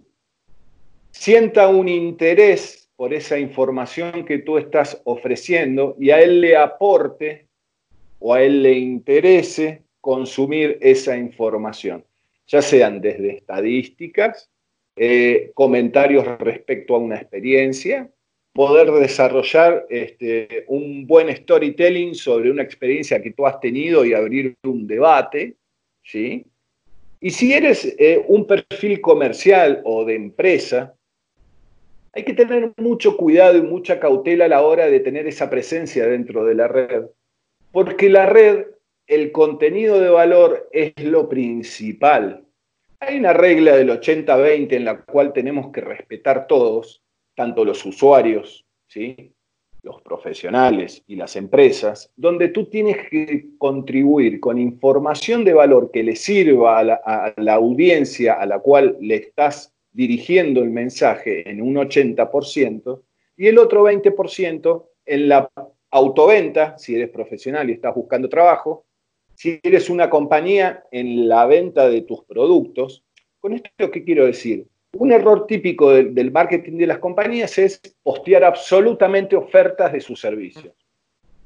sienta 1.12 1.68
un 1.68 1.88
interés 1.88 2.90
por 2.96 3.14
esa 3.14 3.38
información 3.38 4.24
que 4.24 4.38
tú 4.38 4.58
estás 4.58 5.00
ofreciendo 5.04 5.94
y 5.98 6.10
a 6.10 6.20
él 6.20 6.40
le 6.40 6.56
aporte 6.56 7.49
o 8.20 8.34
a 8.34 8.42
él 8.42 8.62
le 8.62 8.78
interese 8.78 9.82
consumir 10.00 10.78
esa 10.80 11.16
información, 11.16 12.04
ya 12.46 12.62
sean 12.62 13.00
desde 13.00 13.36
estadísticas, 13.36 14.48
eh, 14.96 15.50
comentarios 15.54 16.26
respecto 16.38 16.94
a 16.94 16.98
una 16.98 17.16
experiencia, 17.16 18.10
poder 18.52 18.90
desarrollar 18.92 19.86
este, 19.88 20.64
un 20.68 21.06
buen 21.06 21.34
storytelling 21.34 22.14
sobre 22.14 22.50
una 22.50 22.62
experiencia 22.62 23.22
que 23.22 23.32
tú 23.32 23.46
has 23.46 23.60
tenido 23.60 24.04
y 24.04 24.12
abrir 24.12 24.56
un 24.64 24.86
debate, 24.86 25.56
¿sí? 26.02 26.44
Y 27.20 27.30
si 27.30 27.52
eres 27.52 27.94
eh, 27.98 28.24
un 28.28 28.46
perfil 28.46 29.00
comercial 29.00 29.82
o 29.84 30.04
de 30.04 30.14
empresa, 30.14 30.94
hay 32.12 32.24
que 32.24 32.32
tener 32.32 32.72
mucho 32.76 33.16
cuidado 33.16 33.56
y 33.56 33.62
mucha 33.62 34.00
cautela 34.00 34.46
a 34.46 34.48
la 34.48 34.62
hora 34.62 34.86
de 34.86 35.00
tener 35.00 35.26
esa 35.26 35.48
presencia 35.48 36.06
dentro 36.06 36.44
de 36.44 36.54
la 36.54 36.66
red, 36.66 37.04
porque 37.72 38.08
la 38.08 38.26
red, 38.26 38.66
el 39.06 39.32
contenido 39.32 40.00
de 40.00 40.10
valor 40.10 40.68
es 40.72 40.92
lo 41.02 41.28
principal. 41.28 42.44
Hay 43.00 43.18
una 43.18 43.32
regla 43.32 43.76
del 43.76 43.90
80-20 43.90 44.72
en 44.72 44.84
la 44.84 45.02
cual 45.02 45.32
tenemos 45.32 45.72
que 45.72 45.80
respetar 45.80 46.46
todos, 46.46 47.02
tanto 47.34 47.64
los 47.64 47.84
usuarios, 47.86 48.66
¿sí? 48.86 49.32
los 49.82 50.02
profesionales 50.02 51.02
y 51.06 51.16
las 51.16 51.36
empresas, 51.36 52.12
donde 52.16 52.48
tú 52.48 52.66
tienes 52.66 53.08
que 53.08 53.46
contribuir 53.56 54.38
con 54.38 54.58
información 54.58 55.44
de 55.44 55.54
valor 55.54 55.90
que 55.90 56.02
le 56.02 56.16
sirva 56.16 56.78
a 56.78 56.84
la, 56.84 57.00
a 57.04 57.32
la 57.38 57.54
audiencia 57.54 58.34
a 58.34 58.44
la 58.44 58.58
cual 58.58 58.98
le 59.00 59.14
estás 59.16 59.72
dirigiendo 59.92 60.62
el 60.62 60.70
mensaje 60.70 61.48
en 61.48 61.62
un 61.62 61.76
80% 61.76 63.00
y 63.36 63.46
el 63.46 63.58
otro 63.58 63.84
20% 63.84 64.84
en 65.06 65.28
la 65.28 65.50
autoventa, 65.90 66.78
si 66.78 66.94
eres 66.94 67.10
profesional 67.10 67.68
y 67.68 67.74
estás 67.74 67.94
buscando 67.94 68.28
trabajo, 68.28 68.84
si 69.34 69.58
eres 69.62 69.88
una 69.90 70.10
compañía 70.10 70.84
en 70.90 71.28
la 71.28 71.46
venta 71.46 71.88
de 71.88 72.02
tus 72.02 72.24
productos. 72.24 73.04
Con 73.40 73.54
esto, 73.54 73.90
¿qué 73.90 74.04
quiero 74.04 74.26
decir? 74.26 74.66
Un 74.92 75.12
error 75.12 75.46
típico 75.46 75.90
del, 75.92 76.30
marketing 76.30 76.78
de 76.78 76.86
las 76.86 76.98
compañías 76.98 77.56
es 77.58 77.80
postear 78.02 78.44
absolutamente 78.44 79.36
ofertas 79.36 79.92
de 79.92 80.00
sus 80.00 80.20
servicios. 80.20 80.74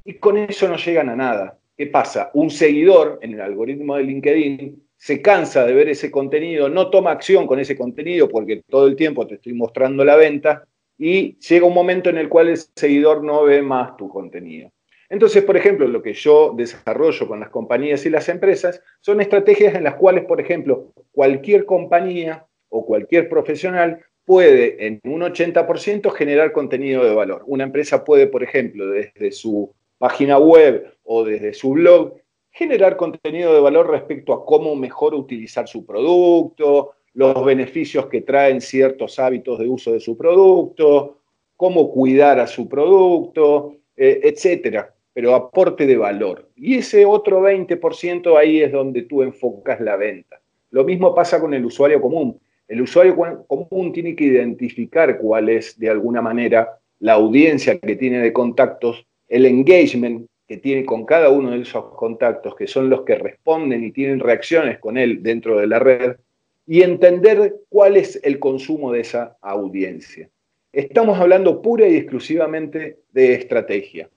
Y 0.04 0.14
con 0.14 0.38
eso 0.38 0.68
no 0.68 0.76
llegan 0.76 1.08
a 1.10 1.16
nada. 1.16 1.58
¿Qué 1.76 1.86
pasa? 1.86 2.30
Un 2.34 2.50
seguidor 2.50 3.18
en 3.22 3.34
el 3.34 3.40
algoritmo 3.40 3.96
de 3.96 4.04
LinkedIn 4.04 4.82
se 4.96 5.20
cansa 5.20 5.64
de 5.66 5.74
ver 5.74 5.88
ese 5.88 6.10
contenido, 6.10 6.68
no 6.68 6.88
toma 6.88 7.10
acción 7.10 7.46
con 7.46 7.60
ese 7.60 7.76
contenido 7.76 8.28
porque 8.28 8.62
todo 8.68 8.86
el 8.86 8.96
tiempo 8.96 9.26
te 9.26 9.34
estoy 9.34 9.52
mostrando 9.52 10.04
la 10.04 10.16
venta 10.16 10.66
y 10.98 11.38
llega 11.38 11.66
un 11.66 11.74
momento 11.74 12.10
en 12.10 12.18
el 12.18 12.28
cual 12.28 12.48
el 12.48 12.56
seguidor 12.56 13.22
no 13.22 13.44
ve 13.44 13.62
más 13.62 13.96
tu 13.96 14.08
contenido. 14.08 14.70
Entonces, 15.08 15.44
por 15.44 15.56
ejemplo, 15.56 15.86
lo 15.86 16.02
que 16.02 16.14
yo 16.14 16.54
desarrollo 16.56 17.28
con 17.28 17.40
las 17.40 17.50
compañías 17.50 18.04
y 18.06 18.10
las 18.10 18.28
empresas 18.28 18.82
son 19.00 19.20
estrategias 19.20 19.74
en 19.74 19.84
las 19.84 19.94
cuales, 19.94 20.24
por 20.24 20.40
ejemplo, 20.40 20.92
cualquier 21.12 21.66
compañía 21.66 22.46
o 22.68 22.84
cualquier 22.86 23.28
profesional 23.28 24.00
puede 24.24 24.86
en 24.86 25.00
un 25.04 25.20
80% 25.20 26.10
generar 26.12 26.52
contenido 26.52 27.04
de 27.04 27.14
valor. 27.14 27.42
Una 27.46 27.64
empresa 27.64 28.04
puede, 28.04 28.26
por 28.26 28.42
ejemplo, 28.42 28.86
desde 28.86 29.32
su 29.32 29.74
página 29.98 30.38
web 30.38 30.94
o 31.04 31.24
desde 31.24 31.52
su 31.52 31.70
blog, 31.70 32.14
generar 32.50 32.96
contenido 32.96 33.52
de 33.52 33.60
valor 33.60 33.90
respecto 33.90 34.32
a 34.32 34.44
cómo 34.44 34.74
mejor 34.76 35.14
utilizar 35.14 35.68
su 35.68 35.84
producto, 35.84 36.92
los 37.14 37.44
beneficios 37.44 38.06
que 38.06 38.20
traen 38.20 38.60
ciertos 38.60 39.18
hábitos 39.18 39.58
de 39.58 39.68
uso 39.68 39.92
de 39.92 40.00
su 40.00 40.16
producto, 40.16 41.18
cómo 41.56 41.90
cuidar 41.90 42.38
a 42.40 42.46
su 42.46 42.68
producto, 42.68 43.76
eh, 43.96 44.20
etcétera 44.24 44.94
pero 45.14 45.34
aporte 45.34 45.86
de 45.86 45.96
valor. 45.96 46.50
Y 46.56 46.76
ese 46.76 47.06
otro 47.06 47.40
20% 47.40 48.36
ahí 48.36 48.60
es 48.60 48.72
donde 48.72 49.02
tú 49.02 49.22
enfocas 49.22 49.80
la 49.80 49.96
venta. 49.96 50.40
Lo 50.70 50.84
mismo 50.84 51.14
pasa 51.14 51.40
con 51.40 51.54
el 51.54 51.64
usuario 51.64 52.00
común. 52.00 52.38
El 52.66 52.82
usuario 52.82 53.16
común 53.46 53.92
tiene 53.92 54.16
que 54.16 54.24
identificar 54.24 55.18
cuál 55.18 55.48
es, 55.48 55.78
de 55.78 55.88
alguna 55.88 56.20
manera, 56.20 56.80
la 56.98 57.12
audiencia 57.12 57.78
que 57.78 57.94
tiene 57.94 58.18
de 58.18 58.32
contactos, 58.32 59.06
el 59.28 59.46
engagement 59.46 60.26
que 60.48 60.56
tiene 60.56 60.84
con 60.84 61.06
cada 61.06 61.30
uno 61.30 61.52
de 61.52 61.60
esos 61.60 61.94
contactos, 61.94 62.56
que 62.56 62.66
son 62.66 62.90
los 62.90 63.02
que 63.02 63.14
responden 63.14 63.84
y 63.84 63.92
tienen 63.92 64.18
reacciones 64.18 64.78
con 64.78 64.98
él 64.98 65.22
dentro 65.22 65.58
de 65.58 65.68
la 65.68 65.78
red, 65.78 66.16
y 66.66 66.82
entender 66.82 67.56
cuál 67.68 67.96
es 67.96 68.20
el 68.22 68.38
consumo 68.38 68.92
de 68.92 69.00
esa 69.00 69.36
audiencia. 69.40 70.30
Estamos 70.72 71.18
hablando 71.18 71.62
pura 71.62 71.86
y 71.86 71.96
exclusivamente 71.96 72.98
de 73.12 73.34
estrategia. 73.34 74.10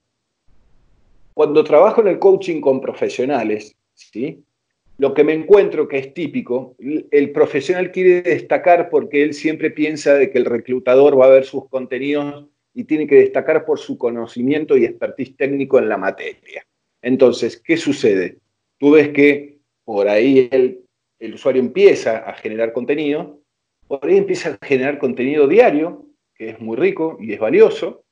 Cuando 1.33 1.63
trabajo 1.63 2.01
en 2.01 2.07
el 2.07 2.19
coaching 2.19 2.61
con 2.61 2.81
profesionales, 2.81 3.75
¿sí? 3.93 4.43
lo 4.97 5.13
que 5.13 5.23
me 5.23 5.33
encuentro 5.33 5.87
que 5.87 5.99
es 5.99 6.13
típico, 6.13 6.75
el 6.79 7.31
profesional 7.31 7.91
quiere 7.91 8.23
destacar 8.23 8.89
porque 8.89 9.21
él 9.21 9.33
siempre 9.33 9.69
piensa 9.69 10.15
de 10.15 10.31
que 10.31 10.39
el 10.39 10.45
reclutador 10.45 11.19
va 11.19 11.27
a 11.27 11.29
ver 11.29 11.45
sus 11.45 11.69
contenidos 11.69 12.47
y 12.73 12.85
tiene 12.85 13.05
que 13.05 13.15
destacar 13.15 13.65
por 13.65 13.77
su 13.79 13.97
conocimiento 13.97 14.75
y 14.75 14.85
expertise 14.85 15.35
técnico 15.35 15.77
en 15.77 15.89
la 15.89 15.97
materia. 15.97 16.65
Entonces, 17.01 17.57
¿qué 17.57 17.77
sucede? 17.77 18.39
Tú 18.79 18.91
ves 18.91 19.09
que 19.09 19.59
por 19.83 20.09
ahí 20.09 20.49
el, 20.51 20.86
el 21.19 21.33
usuario 21.33 21.61
empieza 21.61 22.17
a 22.19 22.33
generar 22.33 22.73
contenido, 22.73 23.39
por 23.87 24.05
ahí 24.05 24.17
empieza 24.17 24.57
a 24.61 24.65
generar 24.65 24.99
contenido 24.99 25.47
diario, 25.47 26.05
que 26.35 26.49
es 26.49 26.59
muy 26.59 26.77
rico 26.77 27.17
y 27.19 27.33
es 27.33 27.39
valioso, 27.39 28.03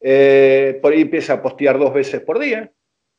eh, 0.00 0.78
por 0.82 0.92
ahí 0.92 1.02
empieza 1.02 1.34
a 1.34 1.42
postear 1.42 1.78
dos 1.78 1.92
veces 1.92 2.20
por 2.20 2.38
día, 2.38 2.70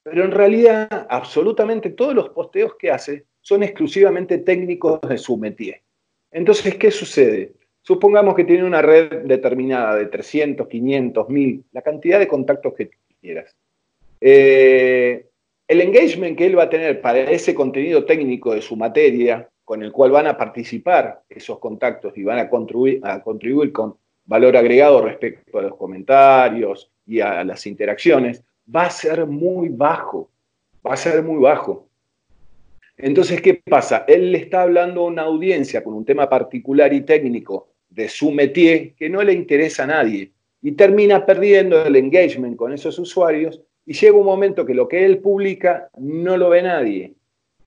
pero 0.04 0.24
en 0.24 0.32
realidad 0.32 1.08
absolutamente 1.10 1.90
todos 1.90 2.16
los 2.16 2.30
posteos 2.30 2.76
que 2.76 2.92
hace 2.92 3.26
son 3.42 3.64
exclusivamente 3.64 4.38
técnicos 4.38 5.02
de 5.02 5.18
su 5.18 5.38
métier. 5.38 5.82
Entonces, 6.32 6.76
¿qué 6.76 6.92
sucede? 6.92 7.54
Supongamos 7.82 8.36
que 8.36 8.44
tiene 8.44 8.64
una 8.64 8.82
red 8.82 9.24
determinada 9.24 9.96
de 9.96 10.08
300, 10.08 10.68
500, 10.68 11.30
1000, 11.30 11.64
la 11.72 11.82
cantidad 11.82 12.20
de 12.20 12.28
contactos 12.28 12.74
que 12.74 12.90
quieras. 13.22 13.56
Eh, 14.20 15.26
el 15.68 15.82
engagement 15.82 16.38
que 16.38 16.46
él 16.46 16.58
va 16.58 16.64
a 16.64 16.70
tener 16.70 17.02
para 17.02 17.20
ese 17.20 17.54
contenido 17.54 18.06
técnico 18.06 18.54
de 18.54 18.62
su 18.62 18.76
materia, 18.76 19.50
con 19.66 19.84
el 19.84 19.92
cual 19.92 20.12
van 20.12 20.28
a 20.28 20.38
participar 20.38 21.24
esos 21.30 21.60
contactos 21.60 22.18
y 22.18 22.24
van 22.24 22.40
a 22.40 22.50
contribuir, 22.50 23.74
con 23.74 23.98
valor 24.26 24.56
agregado 24.56 25.02
respecto 25.02 25.60
a 25.60 25.64
los 25.64 25.76
comentarios 25.76 26.90
y 27.06 27.20
a 27.20 27.44
las 27.44 27.66
interacciones, 27.68 28.44
va 28.74 28.86
a 28.86 28.90
ser 28.90 29.26
muy 29.26 29.70
bajo, 29.70 30.30
va 30.86 30.94
a 30.94 30.98
ser 30.98 31.22
muy 31.22 31.42
bajo. 31.42 31.88
Entonces, 32.98 33.42
¿qué 33.42 33.56
pasa? 33.56 34.06
Él 34.08 34.32
le 34.32 34.40
está 34.40 34.64
hablando 34.64 35.02
a 35.02 35.08
una 35.08 35.24
audiencia 35.24 35.84
con 35.84 35.94
un 35.94 36.06
tema 36.06 36.30
particular 36.30 36.94
y 36.94 37.02
técnico 37.02 37.68
de 37.90 38.10
su 38.10 38.32
métier 38.32 38.94
que 38.96 39.10
no 39.10 39.22
le 39.22 39.34
interesa 39.34 39.84
a 39.84 39.88
nadie 39.88 40.32
y 40.62 40.72
termina 40.72 41.26
perdiendo 41.26 41.86
el 41.86 41.96
engagement 41.96 42.56
con 42.56 42.74
esos 42.74 42.98
usuarios 43.00 43.62
y 43.88 43.94
llega 43.94 44.18
un 44.18 44.26
momento 44.26 44.66
que 44.66 44.76
lo 44.76 44.88
que 44.88 45.06
él 45.06 45.20
publica 45.20 45.90
no 45.98 46.36
lo 46.36 46.50
ve 46.50 46.62
nadie 46.62 47.14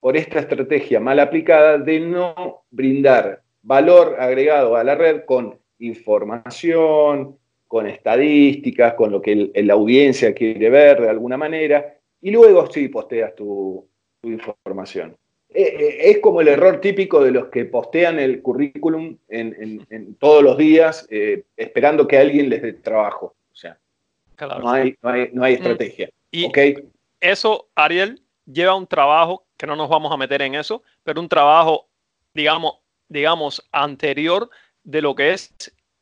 por 0.01 0.17
esta 0.17 0.39
estrategia 0.39 1.01
mal 1.01 1.19
aplicada 1.19 1.79
de 1.79 1.99
no 1.99 2.65
brindar 2.71 3.43
valor 3.63 4.17
agregado 4.19 4.77
a 4.77 4.85
la 4.85 4.95
red 4.95 5.25
con 5.25 5.59
información, 5.79 7.39
con 7.67 7.87
estadísticas, 7.87 8.95
con 8.95 9.11
lo 9.11 9.23
que 9.23 9.51
la 9.55 9.75
audiencia 9.75 10.35
quiere 10.35 10.69
ver 10.69 11.01
de 11.01 11.09
alguna 11.09 11.39
manera, 11.39 11.95
y 12.21 12.31
luego 12.31 12.71
sí 12.71 12.89
posteas 12.89 13.35
tu, 13.35 13.87
información. 14.23 15.17
Eh, 15.49 15.63
eh, 15.63 16.11
es 16.11 16.19
como 16.19 16.43
el 16.43 16.49
error 16.49 16.81
típico 16.83 17.25
de 17.25 17.31
los 17.31 17.47
que 17.47 17.65
postean 17.65 18.19
el 18.19 18.43
currículum 18.43 19.17
en, 19.29 20.15
todos 20.19 20.43
los 20.43 20.59
días 20.59 21.07
eh, 21.11 21.45
esperando 21.57 22.07
que 22.07 22.19
alguien 22.19 22.51
les 22.51 22.61
dé 22.61 22.75
trabajo. 22.75 23.35
O 23.51 23.57
sea, 23.57 23.79
No, 24.47 24.71
hay, 24.71 24.97
no, 25.03 25.45
hay, 25.45 25.55
mm. 25.55 25.57
estrategia. 25.57 26.11
Y 26.31 26.51
eso, 27.21 27.69
Ariel, 27.75 28.23
lleva 28.47 28.75
un 28.75 28.87
trabajo, 28.87 29.47
que 29.57 29.67
no 29.67 29.77
nos 29.77 29.89
vamos 29.89 30.13
a 30.13 30.17
meter 30.17 30.43
en 30.43 30.55
eso, 30.55 30.83
pero 31.03 31.21
un 31.21 31.29
trabajo, 31.29 31.89
digamos, 32.35 32.79
digamos, 33.09 33.67
anterior 33.73 34.49
de 34.83 35.03
lo 35.03 35.15
que 35.15 35.33
es 35.33 35.53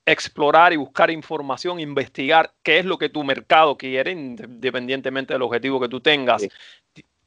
explorar 0.06 0.72
y 0.72 0.76
buscar 0.76 1.10
información, 1.10 1.80
investigar 1.80 2.52
qué 2.62 2.78
es 2.78 2.84
lo 2.84 2.96
que 2.96 3.08
tu 3.08 3.24
mercado 3.24 3.76
quiere, 3.76 4.12
independientemente 4.12 5.34
del 5.34 5.42
objetivo 5.42 5.80
que 5.80 5.88
tú 5.88 6.00
tengas. 6.00 6.46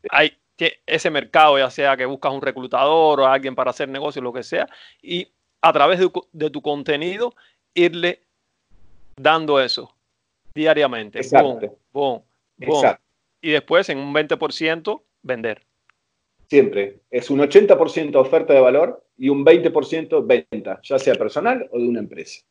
Hay 0.10 0.38
ese 0.86 1.10
mercado, 1.10 1.58
ya 1.58 1.70
sea 1.70 1.98
que 1.98 2.06
buscas 2.06 2.32
un 2.32 2.42
reclutador 2.42 3.20
o 3.20 3.26
alguien 3.26 3.56
para 3.56 3.72
hacer 3.72 3.90
negocio, 3.90 4.22
lo 4.22 4.34
que 4.34 4.44
sea, 4.44 4.68
y 5.02 5.28
a 5.62 5.74
través 5.74 6.00
de, 6.00 6.50
tu 6.50 6.62
contenido 6.62 7.34
irle 7.74 8.22
dando 9.16 9.60
eso 9.60 9.94
diariamente. 10.54 11.20
Exacto. 11.20 11.76
Y 13.42 13.52
después 13.52 13.90
en 13.90 13.98
un 13.98 14.14
20% 14.14 15.02
vender. 15.24 15.64
Siempre. 16.50 17.00
Es 17.10 17.30
un 17.30 17.40
80% 17.40 18.16
oferta 18.16 18.54
de 18.54 18.60
valor 18.60 19.04
y 19.18 19.30
un 19.30 19.46
20% 19.46 20.26
venta, 20.26 20.80
ya 20.84 21.00
sea 21.00 21.16
personal 21.16 21.68
o 21.72 21.80
de 21.80 21.88
una 21.88 22.00
empresa. 22.00 22.42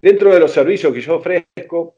Dentro 0.00 0.32
de 0.32 0.40
los 0.40 0.52
servicios 0.52 0.92
que 0.92 1.00
yo 1.00 1.16
ofrezco, 1.16 1.96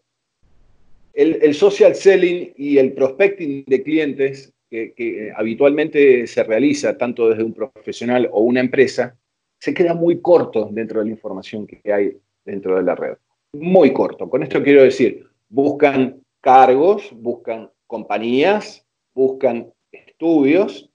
el, 1.12 1.54
social 1.54 1.94
selling 1.94 2.52
y 2.56 2.78
el 2.78 2.92
prospecting 2.92 3.64
de 3.66 3.82
clientes 3.82 4.52
que, 4.70 5.32
habitualmente 5.36 6.26
se 6.26 6.42
realiza 6.42 6.98
tanto 6.98 7.28
desde 7.28 7.44
un 7.44 7.52
profesional 7.52 8.28
o 8.32 8.40
una 8.40 8.60
empresa, 8.60 9.16
se 9.60 9.72
queda 9.72 9.94
muy 9.94 10.20
corto 10.20 10.68
dentro 10.72 11.00
de 11.00 11.06
la 11.06 11.12
información 11.12 11.66
que 11.66 11.92
hay 11.92 12.16
dentro 12.44 12.76
de 12.76 12.82
la 12.82 12.94
red. 12.94 13.16
Muy 13.52 13.92
corto. 13.92 14.28
Con 14.28 14.42
esto 14.42 14.62
quiero 14.62 14.82
decir, 14.82 15.26
buscan 15.54 16.20
cargos, 16.40 17.10
buscan 17.12 17.70
compañías, 17.86 18.84
buscan 19.14 19.72
estudios, 19.92 20.90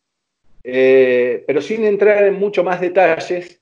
eh, 0.66 1.46
pero 1.48 1.62
sin 1.62 1.86
entrar 1.86 2.26
en 2.26 2.38
mucho 2.38 2.62
más 2.62 2.82
detalles, 2.82 3.62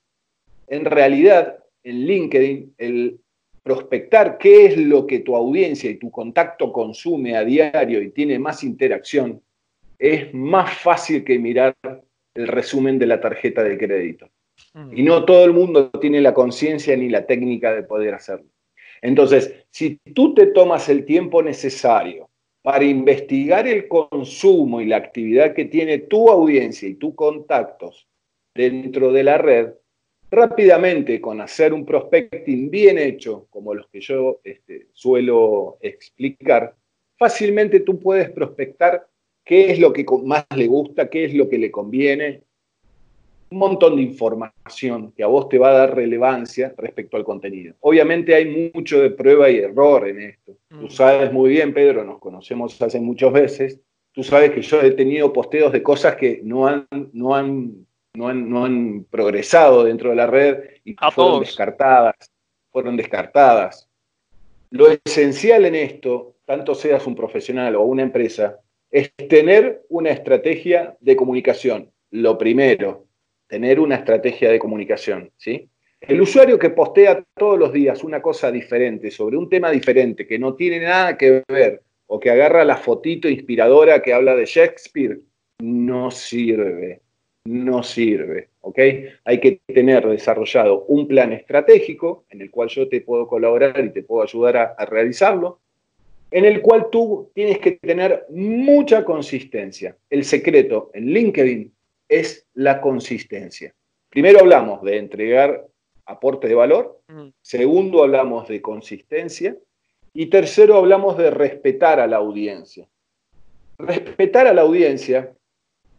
en 0.66 0.84
realidad 0.84 1.58
en 1.84 2.04
LinkedIn 2.04 2.74
el 2.78 3.20
prospectar 3.62 4.38
qué 4.38 4.66
es 4.66 4.76
lo 4.76 5.06
que 5.06 5.20
tu 5.20 5.36
audiencia 5.36 5.88
y 5.88 5.98
tu 5.98 6.10
contacto 6.10 6.72
consume 6.72 7.36
a 7.36 7.44
diario 7.44 8.02
y 8.02 8.10
tiene 8.10 8.38
más 8.40 8.64
interacción, 8.64 9.40
es 10.00 10.34
más 10.34 10.78
fácil 10.78 11.22
que 11.22 11.38
mirar 11.38 11.76
el 12.34 12.48
resumen 12.48 12.98
de 12.98 13.06
la 13.06 13.20
tarjeta 13.20 13.62
de 13.62 13.78
crédito. 13.78 14.28
Mm. 14.74 14.98
Y 14.98 15.02
no 15.04 15.24
todo 15.24 15.44
el 15.44 15.52
mundo 15.52 15.90
tiene 15.90 16.20
la 16.20 16.34
conciencia 16.34 16.96
ni 16.96 17.08
la 17.08 17.24
técnica 17.24 17.72
de 17.72 17.84
poder 17.84 18.14
hacerlo. 18.14 18.50
Entonces, 19.02 19.54
si 19.70 19.98
tú 20.14 20.34
te 20.34 20.46
tomas 20.46 20.88
el 20.88 21.04
tiempo 21.04 21.42
necesario 21.42 22.28
para 22.62 22.84
investigar 22.84 23.66
el 23.66 23.88
consumo 23.88 24.80
y 24.80 24.86
la 24.86 24.96
actividad 24.96 25.54
que 25.54 25.64
tiene 25.64 25.98
tu 25.98 26.28
audiencia 26.28 26.88
y 26.88 26.94
tus 26.94 27.14
contactos 27.14 28.08
dentro 28.54 29.12
de 29.12 29.22
la 29.22 29.38
red, 29.38 29.70
rápidamente 30.30 31.20
con 31.20 31.40
hacer 31.40 31.72
un 31.72 31.86
prospecting 31.86 32.70
bien 32.70 32.98
hecho, 32.98 33.46
como 33.50 33.74
los 33.74 33.88
que 33.88 34.00
yo 34.00 34.40
este, 34.44 34.88
suelo 34.92 35.78
explicar, 35.80 36.74
fácilmente 37.16 37.80
tú 37.80 37.98
puedes 37.98 38.30
prospectar 38.30 39.06
qué 39.44 39.70
es 39.70 39.78
lo 39.78 39.92
que 39.92 40.04
más 40.24 40.44
le 40.54 40.66
gusta, 40.66 41.08
qué 41.08 41.24
es 41.24 41.34
lo 41.34 41.48
que 41.48 41.58
le 41.58 41.70
conviene, 41.70 42.42
un 43.50 43.58
montón 43.58 43.96
de 43.96 44.02
información 44.02 45.12
que 45.16 45.22
a 45.22 45.26
vos 45.26 45.48
te 45.48 45.58
va 45.58 45.70
a 45.70 45.78
dar 45.78 45.96
relevancia 45.96 46.74
respecto 46.76 47.16
al 47.16 47.24
contenido. 47.24 47.74
Obviamente 47.80 48.34
hay 48.34 48.70
mucho 48.74 49.00
de 49.00 49.10
prueba 49.10 49.48
y 49.50 49.58
error 49.58 50.08
en 50.08 50.20
esto. 50.20 50.56
Tú 50.68 50.86
mm. 50.86 50.90
sabes 50.90 51.32
muy 51.32 51.50
bien, 51.50 51.72
Pedro, 51.72 52.04
nos 52.04 52.18
conocemos 52.18 52.80
hace 52.82 53.00
muchas 53.00 53.32
veces. 53.32 53.80
Tú 54.12 54.22
sabes 54.22 54.50
que 54.50 54.62
yo 54.62 54.80
he 54.82 54.90
tenido 54.90 55.32
posteos 55.32 55.72
de 55.72 55.82
cosas 55.82 56.16
que 56.16 56.40
no 56.42 56.66
han, 56.66 56.86
no 57.12 57.34
han 57.34 57.86
no 58.18 58.64
han, 58.64 59.04
progresado 59.10 59.84
dentro 59.84 60.10
de 60.10 60.16
la 60.16 60.26
red 60.26 60.58
y 60.84 60.94
fueron 61.12 61.40
descartadas, 61.40 62.16
fueron 62.70 62.96
descartadas. 62.96 63.88
Lo 64.70 64.88
esencial 65.04 65.64
en 65.64 65.74
esto, 65.74 66.34
tanto 66.44 66.74
seas 66.74 67.06
un 67.06 67.14
profesional 67.14 67.76
o 67.76 67.82
una 67.82 68.02
empresa, 68.02 68.58
es 68.90 69.12
tener 69.28 69.84
una 69.88 70.10
estrategia 70.10 70.96
de 71.00 71.16
comunicación. 71.16 71.90
Lo 72.10 72.36
primero, 72.38 73.06
tener 73.48 73.80
una 73.80 73.96
estrategia 73.96 74.50
de 74.50 74.58
comunicación, 74.58 75.32
¿sí? 75.36 75.68
El 76.00 76.20
usuario 76.20 76.58
que 76.58 76.70
postea 76.70 77.24
todos 77.36 77.58
los 77.58 77.72
días 77.72 78.04
una 78.04 78.22
cosa 78.22 78.52
diferente 78.52 79.10
sobre 79.10 79.36
un 79.36 79.48
tema 79.48 79.70
diferente 79.70 80.26
que 80.26 80.38
no 80.38 80.54
tiene 80.54 80.80
nada 80.80 81.18
que 81.18 81.42
ver 81.48 81.82
o 82.06 82.20
que 82.20 82.30
agarra 82.30 82.64
la 82.64 82.76
fotito 82.76 83.28
inspiradora 83.28 84.00
que 84.00 84.14
habla 84.14 84.36
de 84.36 84.44
Shakespeare, 84.44 85.18
no 85.58 86.10
sirve 86.12 87.00
no 87.48 87.82
sirve, 87.82 88.50
¿ok? 88.60 88.78
Hay 89.24 89.40
que 89.40 89.60
tener 89.66 90.06
desarrollado 90.06 90.84
un 90.84 91.08
plan 91.08 91.32
estratégico 91.32 92.26
en 92.30 92.42
el 92.42 92.50
cual 92.50 92.68
yo 92.68 92.88
te 92.88 93.00
puedo 93.00 93.26
colaborar 93.26 93.82
y 93.84 93.90
te 93.90 94.02
puedo 94.02 94.22
ayudar 94.22 94.74
a, 94.78 94.84
realizarlo, 94.84 95.60
en 96.30 96.44
el 96.44 96.60
cual 96.60 96.88
tú 96.92 97.30
tienes 97.34 97.58
que 97.58 97.72
tener 97.72 98.26
mucha 98.28 99.04
consistencia. 99.04 99.96
El 100.10 100.24
secreto 100.24 100.90
en 100.92 101.06
LinkedIn 101.06 101.72
es 102.08 102.46
la 102.54 102.80
consistencia. 102.80 103.74
Primero 104.08 104.40
hablamos 104.40 104.82
de 104.82 104.96
entregar 104.96 105.66
aporte 106.06 106.48
de 106.48 106.54
valor, 106.54 107.00
segundo 107.42 108.02
hablamos 108.02 108.48
de 108.48 108.62
consistencia 108.62 109.56
y 110.14 110.26
tercero 110.26 110.76
hablamos 110.76 111.18
de 111.18 111.30
respetar 111.30 112.00
a 112.00 112.06
la 112.06 112.16
audiencia. 112.16 112.88
Respetar 113.78 114.46
a 114.46 114.54
la 114.54 114.62
audiencia 114.62 115.32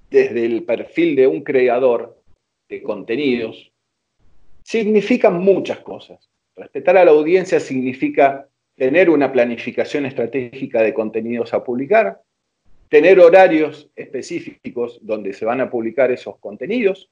desde 0.09 0.45
el 0.45 0.63
perfil 0.63 1.15
de 1.15 1.27
un 1.27 1.43
creador 1.43 2.19
de 2.67 2.81
contenidos, 2.81 3.71
significan 4.63 5.39
muchas 5.39 5.79
cosas. 5.79 6.29
Respetar 6.55 6.97
a 6.97 7.05
la 7.05 7.11
audiencia 7.11 7.59
significa 7.59 8.47
tener 8.75 9.09
una 9.09 9.31
planificación 9.31 10.05
estratégica 10.05 10.81
de 10.81 10.93
contenidos 10.93 11.53
a 11.53 11.63
publicar, 11.63 12.21
tener 12.89 13.19
horarios 13.19 13.89
específicos 13.95 14.99
donde 15.01 15.33
se 15.33 15.45
van 15.45 15.61
a 15.61 15.69
publicar 15.69 16.11
esos 16.11 16.37
contenidos, 16.39 17.09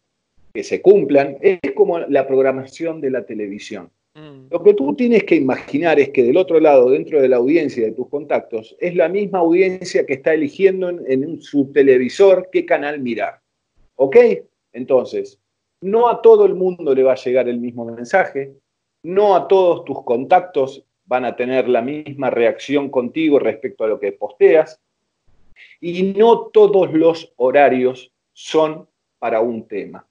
que 0.54 0.64
se 0.64 0.82
cumplan. 0.82 1.38
Es 1.42 1.60
como 1.76 2.00
la 2.00 2.28
programación 2.28 3.00
de 3.00 3.12
la 3.12 3.26
televisión. 3.26 3.92
Mm. 4.16 4.48
Lo 4.50 4.64
que 4.64 4.74
tú 4.74 4.96
tienes 4.96 5.24
que 5.24 5.36
imaginar 5.36 6.00
es 6.00 6.10
que 6.10 6.24
del 6.24 6.38
otro 6.38 6.60
lado, 6.60 6.90
dentro 6.90 7.22
de 7.22 7.30
la 7.30 7.38
audiencia 7.38 7.86
de 7.86 7.92
tus 7.92 8.10
contactos, 8.10 8.76
es 8.80 8.96
la 8.96 9.08
misma 9.08 9.40
audiencia 9.40 10.06
que 10.06 10.14
está 10.14 10.34
eligiendo 10.34 10.90
en, 10.90 11.40
su 11.42 11.72
televisor 11.72 12.50
qué 12.52 12.66
canal 12.66 13.00
mirar. 13.00 13.42
¿Ok? 13.96 14.18
Entonces, 14.74 15.40
no 15.82 16.10
a 16.10 16.22
todo 16.24 16.46
el 16.48 16.56
mundo 16.56 16.96
le 16.96 17.04
va 17.04 17.14
a 17.14 17.24
llegar 17.24 17.48
el 17.48 17.60
mismo 17.60 17.86
mensaje, 17.86 18.54
no 19.04 19.36
a 19.36 19.48
todos 19.48 19.86
tus 19.86 20.04
contactos 20.04 20.84
van 21.06 21.24
a 21.24 21.36
tener 21.36 21.70
la 21.70 21.82
misma 21.82 22.32
reacción 22.32 22.90
contigo 22.90 23.38
respecto 23.40 23.84
a 23.84 23.88
lo 23.88 24.00
que 24.00 24.12
posteas, 24.12 24.82
y 25.80 26.14
no 26.14 26.48
todos 26.48 26.94
los 26.94 27.34
horarios 27.36 28.12
son 28.34 28.88
para 29.20 29.42
un 29.42 29.68
tema. 29.68 30.06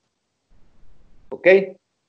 ¿Ok? 1.28 1.48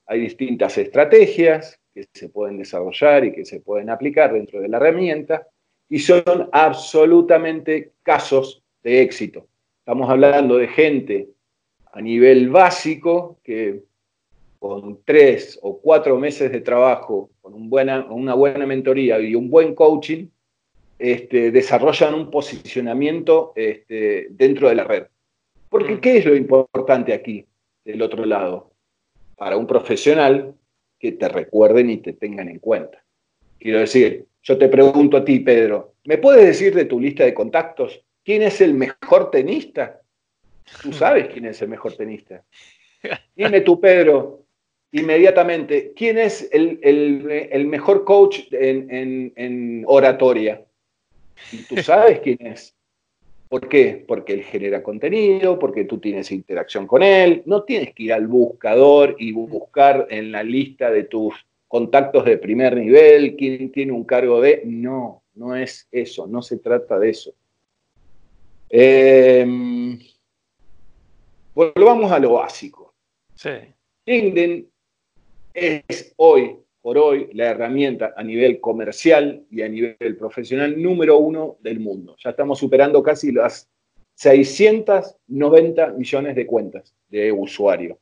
Hay 0.06 0.20
distintas 0.20 0.78
estrategias, 0.78 1.80
que 1.94 2.08
se 2.14 2.30
pueden 2.30 2.58
desarrollar 2.58 3.26
y 3.26 3.32
que 3.32 3.44
se 3.44 3.60
pueden 3.60 3.90
aplicar 3.90 4.32
dentro 4.32 4.62
de 4.62 4.68
la 4.68 4.78
herramienta 4.78 5.48
y 5.90 6.00
son 6.00 6.50
absolutamente 6.52 7.94
casos 8.04 8.62
de 8.84 9.02
éxito. 9.02 9.48
Estamos 9.80 10.10
hablando 10.10 10.58
de 10.58 10.68
gente 10.68 11.30
a 11.92 12.02
nivel 12.02 12.50
básico 12.50 13.40
que 13.44 13.84
con 14.60 15.00
tres 15.06 15.58
o 15.62 15.80
cuatro 15.80 16.18
meses 16.18 16.52
de 16.52 16.62
trabajo, 16.62 17.30
con 17.42 17.54
una 17.56 18.34
buena 18.34 18.66
mentoría 18.66 19.20
y 19.20 19.34
un 19.34 19.50
buen 19.50 19.74
coaching, 19.74 20.28
este, 21.00 21.52
desarrollan 21.52 22.14
un 22.14 22.32
posicionamiento 22.32 23.54
este, 23.56 24.28
dentro 24.32 24.70
de 24.70 24.76
la 24.76 24.84
red. 24.84 25.08
Porque, 25.70 25.96
mm. 25.96 26.00
¿qué 26.00 26.18
es 26.18 26.26
lo 26.26 26.36
importante 26.36 27.14
aquí, 27.14 27.46
del 27.84 28.02
otro 28.02 28.26
lado? 28.26 28.72
Para 29.36 29.58
un 29.58 29.68
profesional, 29.68 30.56
que 31.00 31.12
te 31.12 31.30
recuerden 31.30 31.90
y 31.90 31.98
te 31.98 32.14
tengan 32.14 32.50
en 32.50 32.60
cuenta. 32.60 33.04
Quiero 33.60 33.80
decir, 33.80 34.26
yo 34.42 34.58
te 34.58 34.68
pregunto 34.68 35.18
a 35.18 35.26
ti, 35.26 35.40
Pedro, 35.40 35.94
¿me 36.06 36.18
puedes 36.18 36.46
decir 36.46 36.74
de 36.74 36.86
tu 36.86 37.00
lista 37.00 37.24
de 37.24 37.34
contactos 37.34 38.04
quién 38.24 38.42
es 38.42 38.62
el 38.62 38.74
mejor 38.74 39.30
tenista? 39.30 40.02
Tú 40.82 40.92
sabes 40.92 41.28
quién 41.28 41.46
es 41.46 41.62
el 41.62 41.70
mejor 41.70 41.94
tenista. 41.94 42.44
Dime 43.36 43.62
tú, 43.62 43.80
Pedro, 43.80 44.44
inmediatamente, 44.92 45.94
¿quién 45.96 46.18
es 46.18 46.50
el, 46.52 47.68
mejor 47.68 48.04
coach 48.04 48.40
en, 48.52 49.34
en 49.36 49.84
oratoria? 49.86 50.67
Y 51.52 51.64
tú 51.64 51.78
sabes 51.78 52.20
quién 52.20 52.38
es. 52.46 52.76
¿Por 53.50 53.70
qué? 53.70 54.04
Porque 54.06 54.34
él 54.34 54.44
genera 54.44 54.84
contenido, 54.84 55.58
porque 55.58 55.86
tú 55.86 56.00
tienes 56.00 56.32
interacción 56.32 56.86
con 56.86 57.02
él. 57.02 57.44
No 57.46 57.64
tienes 57.64 57.94
que 57.94 58.04
ir 58.04 58.14
al 58.14 58.28
buscador 58.28 59.16
y 59.20 59.32
buscar 59.32 60.08
en 60.10 60.32
la 60.32 60.44
lista 60.44 60.92
de 60.92 61.04
tus 61.06 61.34
contactos 61.68 62.26
de 62.26 62.38
primer 62.38 62.76
nivel, 62.76 63.36
quién 63.36 63.72
tiene 63.72 63.92
un 63.92 64.04
cargo 64.04 64.42
de... 64.42 64.62
No, 64.66 65.24
no 65.36 65.56
es 65.56 65.88
eso, 65.92 66.28
no 66.28 66.42
se 66.42 66.58
trata 66.58 66.98
de 67.00 67.10
eso. 67.10 67.34
Em, 68.70 70.00
volvamos 71.54 72.12
a 72.12 72.20
lo 72.20 72.34
básico. 72.34 72.94
Sí. 73.36 73.50
LinkedIn 74.06 74.70
es 75.54 76.14
hoy 76.18 76.58
por 76.88 76.98
hoy 76.98 77.28
la 77.34 77.48
herramienta 77.48 78.14
a 78.16 78.24
nivel 78.24 78.62
comercial 78.62 79.44
y 79.52 79.62
a 79.62 79.68
nivel 79.68 80.16
profesional 80.18 80.82
número 80.82 81.18
uno 81.18 81.58
del 81.60 81.82
mundo. 81.82 82.16
Ya 82.24 82.30
estamos 82.30 82.60
superando 82.60 83.04
casi 83.04 83.34
las 83.34 83.70
690 84.14 85.88
millones 85.98 86.34
de 86.38 86.48
cuentas 86.48 86.96
de 87.10 87.30
usuario. 87.30 88.00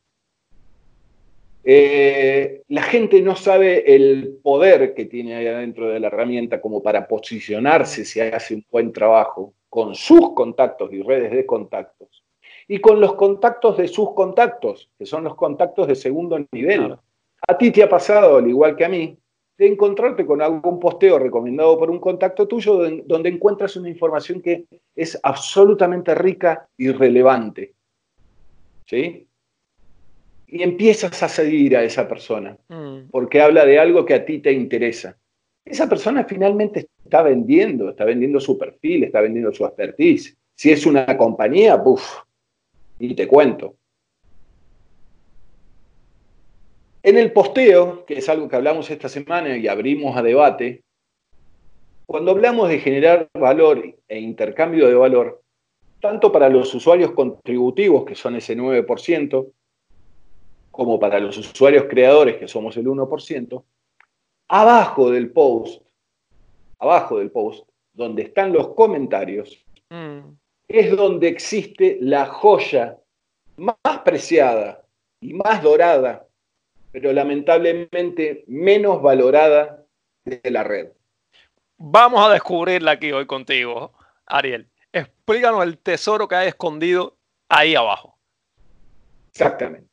Eh, 1.63 2.61
la 2.67 2.83
gente 2.83 3.23
no 3.23 3.35
sabe 3.35 3.95
el 3.95 4.37
poder 4.43 4.93
que 4.93 5.05
tiene 5.05 5.33
ahí 5.33 5.47
adentro 5.47 5.89
de 5.89 5.99
la 5.99 6.05
herramienta 6.05 6.61
como 6.61 6.83
para 6.83 7.07
posicionarse 7.07 8.05
si 8.05 8.19
hace 8.19 8.53
un 8.53 8.65
buen 8.69 8.93
trabajo 8.93 9.55
con 9.67 9.95
sus 9.95 10.35
contactos 10.35 10.93
y 10.93 11.01
redes 11.01 11.31
de 11.31 11.43
contactos 11.43 12.23
y 12.67 12.77
con 12.77 13.01
los 13.01 13.15
contactos 13.15 13.77
de 13.77 13.87
sus 13.87 14.13
contactos, 14.13 14.91
que 14.95 15.07
son 15.07 15.23
los 15.23 15.33
contactos 15.33 15.87
de 15.87 15.95
segundo 15.95 16.37
nivel. 16.51 16.97
A 17.47 17.57
ti 17.57 17.71
te 17.71 17.83
ha 17.83 17.89
pasado, 17.89 18.37
al 18.37 18.47
igual 18.47 18.75
que 18.75 18.85
a 18.85 18.89
mí, 18.89 19.17
de 19.57 19.67
encontrarte 19.67 20.25
con 20.25 20.41
algún 20.41 20.79
posteo 20.79 21.17
recomendado 21.19 21.77
por 21.77 21.89
un 21.89 21.99
contacto 21.99 22.47
tuyo 22.47 22.89
donde, 23.05 23.29
encuentras 23.29 23.75
una 23.75 23.89
información 23.89 24.41
que 24.41 24.65
es 24.95 25.19
absolutamente 25.23 26.13
rica 26.15 26.67
y 26.77 26.91
relevante. 26.91 27.73
¿Sí? 28.85 29.27
Y 30.47 30.61
empiezas 30.61 31.21
a 31.23 31.29
seguir 31.29 31.75
a 31.75 31.83
esa 31.83 32.07
persona 32.07 32.57
mm. 32.67 33.09
porque 33.11 33.41
habla 33.41 33.65
de 33.65 33.79
algo 33.79 34.05
que 34.05 34.13
a 34.13 34.25
ti 34.25 34.39
te 34.39 34.51
interesa. 34.51 35.17
Esa 35.63 35.89
persona 35.89 36.23
finalmente 36.25 36.89
está 37.03 37.23
vendiendo, 37.23 37.89
está 37.89 38.05
vendiendo 38.05 38.39
su 38.39 38.57
perfil, 38.57 39.05
está 39.05 39.21
vendiendo 39.21 39.51
su 39.51 39.65
expertise. 39.65 40.37
Si 40.53 40.71
es 40.71 40.85
una 40.85 41.17
compañía, 41.17 41.81
¡puf! 41.81 42.21
Y 42.99 43.15
te 43.15 43.27
cuento. 43.27 43.75
En 47.05 47.19
el 47.19 47.31
posteo, 47.31 48.03
que 48.03 48.17
es 48.17 48.27
algo 48.29 48.49
que 48.49 48.55
hablamos 48.55 48.89
esta 48.89 49.07
semana 49.09 49.55
y 49.55 49.67
abrimos 49.67 50.17
a 50.17 50.23
debate, 50.23 50.81
cuando 52.07 52.31
hablamos 52.31 52.67
de 52.67 52.79
generar 52.79 53.29
valor 53.31 53.95
e 54.07 54.19
intercambio 54.19 54.87
de 54.87 54.95
valor, 54.95 55.43
tanto 56.01 56.31
para 56.31 56.49
los 56.49 56.73
usuarios 56.73 57.11
contributivos, 57.11 58.05
que 58.05 58.15
son 58.15 58.37
ese 58.37 58.57
9%, 58.57 59.51
como 60.71 60.99
para 60.99 61.19
los 61.19 61.37
usuarios 61.37 61.83
creadores, 61.87 62.37
que 62.37 62.47
somos 62.47 62.75
el 62.75 62.87
1%, 62.87 63.63
abajo 64.47 65.11
del 65.11 65.29
post, 65.29 65.83
abajo 66.79 67.19
del 67.19 67.29
post, 67.29 67.69
donde 67.93 68.23
están 68.23 68.51
los 68.51 68.69
comentarios, 68.69 69.63
mm. 69.91 70.21
es 70.67 70.97
donde 70.97 71.27
existe 71.27 71.99
la 72.01 72.25
joya 72.25 72.97
más 73.57 73.99
preciada 74.03 74.83
y 75.21 75.35
más 75.35 75.61
dorada 75.61 76.24
pero 76.95 77.11
lamentablemente 77.11 78.45
menos 78.47 79.01
valorada 79.01 79.85
de 80.23 80.49
la 80.49 80.63
red. 80.63 80.93
Vamos 81.75 82.25
a 82.25 82.31
descubrirla 82.31 82.91
aquí 82.91 83.11
hoy 83.11 83.25
contigo, 83.25 83.91
Ariel. 84.25 84.69
Explícanos 84.93 85.61
el 85.65 85.77
tesoro 85.77 86.25
que 86.29 86.35
hay 86.35 86.47
escondido 86.47 87.17
ahí 87.49 87.75
abajo. 87.75 88.17
Exactamente. 89.29 89.89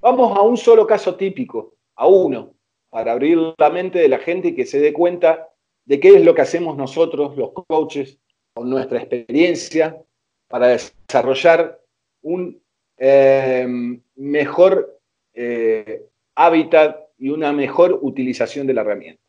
Vamos 0.00 0.38
a 0.38 0.42
un 0.42 0.56
solo 0.56 0.86
caso 0.86 1.16
típico, 1.16 1.74
a 1.96 2.06
uno, 2.06 2.54
para 2.88 3.10
abrir 3.10 3.52
la 3.58 3.70
mente 3.70 3.98
de 3.98 4.08
la 4.08 4.18
gente 4.18 4.48
y 4.48 4.54
que 4.54 4.64
se 4.64 4.78
dé 4.78 4.92
cuenta 4.92 5.48
de 5.86 5.98
qué 5.98 6.10
es 6.10 6.24
lo 6.24 6.36
que 6.36 6.42
hacemos 6.42 6.76
nosotros, 6.76 7.36
los 7.36 7.50
coaches, 7.50 8.20
con 8.54 8.70
nuestra 8.70 9.00
experiencia, 9.00 10.00
para 10.46 10.68
desarrollar 10.68 11.80
un 12.20 12.62
eh, 12.96 13.66
mejor 14.14 15.00
eh, 15.34 16.06
hábitat 16.34 16.96
y 17.18 17.28
una 17.28 17.52
mejor 17.52 17.98
utilización 18.02 18.66
de 18.66 18.74
la 18.74 18.80
herramienta. 18.82 19.22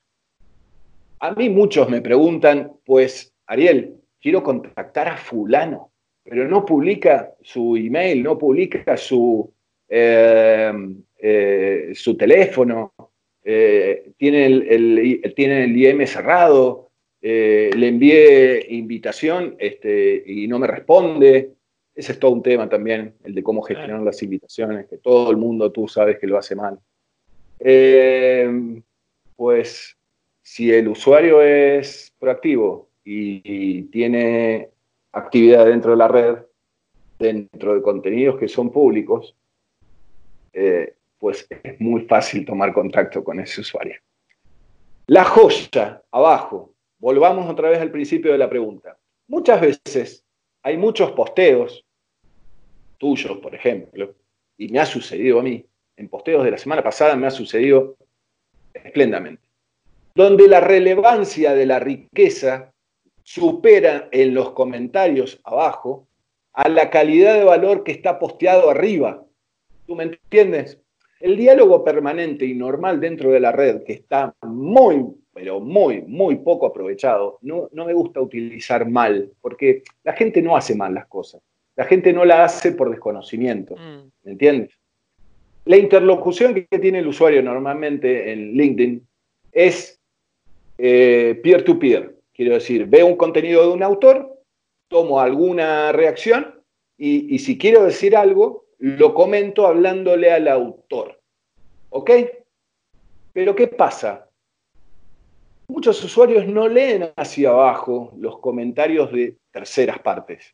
A 1.19 1.31
mí 1.31 1.49
muchos 1.49 1.89
me 1.89 2.01
preguntan, 2.01 2.73
pues, 2.85 3.33
Ariel, 3.45 3.95
quiero 4.19 4.43
contactar 4.43 5.07
a 5.07 5.17
fulano, 5.17 5.91
pero 6.23 6.47
no 6.47 6.65
publica 6.65 7.33
su 7.41 7.75
email, 7.75 8.23
no 8.23 8.37
publica 8.37 8.97
su, 8.97 9.51
eh, 9.87 10.71
eh, 11.17 11.91
su 11.93 12.17
teléfono, 12.17 12.93
eh, 13.43 14.11
tiene, 14.17 14.45
el, 14.45 15.33
tiene 15.35 15.65
el 15.65 15.77
IM 15.77 16.07
cerrado, 16.07 16.89
le 17.21 17.87
envié 17.87 18.65
invitación 18.73 19.55
este, 19.59 20.23
y 20.25 20.47
no 20.47 20.59
me 20.59 20.67
responde. 20.67 21.51
Ese 21.95 22.13
es 22.13 22.19
todo 22.19 22.31
un 22.31 22.43
tema 22.43 22.67
también, 22.67 23.15
el 23.23 23.33
de 23.33 23.43
cómo 23.43 23.61
gestionar 23.61 24.01
las 24.01 24.21
invitaciones, 24.23 24.87
que 24.87 24.97
todo 24.97 25.31
el 25.31 25.37
mundo 25.37 25.71
tú 25.71 25.87
sabes 25.87 26.19
que 26.19 26.27
lo 26.27 26.37
hace 26.37 26.55
mal. 26.55 26.79
Eh, 27.65 28.81
pues 29.37 29.97
si 30.41 30.71
el 30.71 30.89
usuario 30.89 31.41
es 31.41 32.13
proactivo 32.19 32.89
y, 33.05 33.83
tiene 33.83 34.69
actividad 35.13 35.65
dentro 35.65 35.91
de 35.91 35.97
la 35.97 36.07
red, 36.07 36.37
dentro 37.17 37.75
de 37.75 37.81
contenidos 37.81 38.37
que 38.37 38.47
son 38.47 38.71
públicos, 38.71 39.35
eh, 40.51 40.95
pues 41.19 41.47
es 41.49 41.79
muy 41.79 42.01
fácil 42.01 42.45
tomar 42.45 42.73
contacto 42.73 43.23
con 43.23 43.39
ese 43.39 43.61
usuario. 43.61 43.95
La 45.07 45.23
joya, 45.23 46.01
abajo, 46.11 46.73
volvamos 46.99 47.49
otra 47.49 47.69
vez 47.69 47.79
al 47.79 47.91
principio 47.91 48.31
de 48.31 48.37
la 48.37 48.49
pregunta. 48.49 48.97
Muchas 49.27 49.61
veces 49.61 50.25
hay 50.63 50.77
muchos 50.77 51.11
posteos 51.11 51.85
tuyos, 52.97 53.37
por 53.37 53.55
ejemplo, 53.55 54.15
y 54.57 54.67
me 54.69 54.79
ha 54.79 54.85
sucedido 54.85 55.39
a 55.39 55.43
mí, 55.43 55.65
en 55.97 56.09
posteos 56.09 56.43
de 56.43 56.51
la 56.51 56.57
semana 56.57 56.83
pasada 56.83 57.15
me 57.15 57.27
ha 57.27 57.31
sucedido 57.31 57.95
espléndamente, 58.73 59.43
donde 60.15 60.47
la 60.47 60.59
relevancia 60.59 61.53
de 61.53 61.65
la 61.65 61.79
riqueza 61.79 62.73
supera 63.23 64.09
en 64.11 64.33
los 64.33 64.51
comentarios 64.51 65.39
abajo 65.43 66.07
a 66.53 66.69
la 66.69 66.89
calidad 66.89 67.35
de 67.35 67.43
valor 67.43 67.83
que 67.83 67.91
está 67.91 68.19
posteado 68.19 68.69
arriba. 68.69 69.25
¿Tú 69.87 69.95
me 69.95 70.03
entiendes? 70.03 70.79
El 71.19 71.37
diálogo 71.37 71.83
permanente 71.83 72.45
y 72.45 72.53
normal 72.53 72.99
dentro 72.99 73.31
de 73.31 73.39
la 73.39 73.51
red, 73.51 73.83
que 73.83 73.93
está 73.93 74.35
muy, 74.41 75.05
pero 75.33 75.59
muy, 75.59 76.01
muy 76.01 76.35
poco 76.37 76.65
aprovechado, 76.65 77.39
no, 77.41 77.69
no 77.71 77.85
me 77.85 77.93
gusta 77.93 78.19
utilizar 78.19 78.87
mal, 78.89 79.31
porque 79.41 79.83
la 80.03 80.13
gente 80.13 80.41
no 80.41 80.55
hace 80.55 80.75
mal 80.75 80.93
las 80.93 81.07
cosas. 81.07 81.41
La 81.75 81.85
gente 81.85 82.13
no 82.13 82.23
la 82.23 82.43
hace 82.43 82.73
por 82.73 82.91
desconocimiento. 82.91 83.75
Mm. 83.75 84.11
¿Me 84.23 84.31
entiendes? 84.31 84.77
La 85.65 85.77
interlocución 85.77 86.53
que 86.53 86.79
tiene 86.79 86.99
el 86.99 87.07
usuario 87.07 87.41
normalmente 87.41 88.31
en 88.31 88.53
LinkedIn 88.53 89.07
es 89.51 90.01
eh, 90.77 91.39
peer-to-peer. 91.41 92.15
Quiero 92.33 92.55
decir, 92.55 92.85
veo 92.87 93.05
un 93.05 93.15
contenido 93.15 93.61
de 93.61 93.73
un 93.73 93.83
autor, 93.83 94.41
tomo 94.89 95.19
alguna 95.19 95.91
reacción 95.91 96.61
y, 96.97 97.39
si 97.39 97.57
quiero 97.57 97.83
decir 97.83 98.15
algo, 98.15 98.65
lo 98.77 99.13
comento 99.13 99.67
hablándole 99.67 100.31
al 100.31 100.47
autor. 100.47 101.19
¿Ok? 101.89 102.11
Pero 103.33 103.55
¿qué 103.55 103.67
pasa? 103.67 104.29
Muchos 105.67 106.03
usuarios 106.03 106.47
no 106.47 106.67
leen 106.67 107.11
hacia 107.15 107.49
abajo 107.49 108.11
los 108.17 108.39
comentarios 108.39 109.11
de 109.11 109.37
terceras 109.51 109.99
partes, 109.99 110.53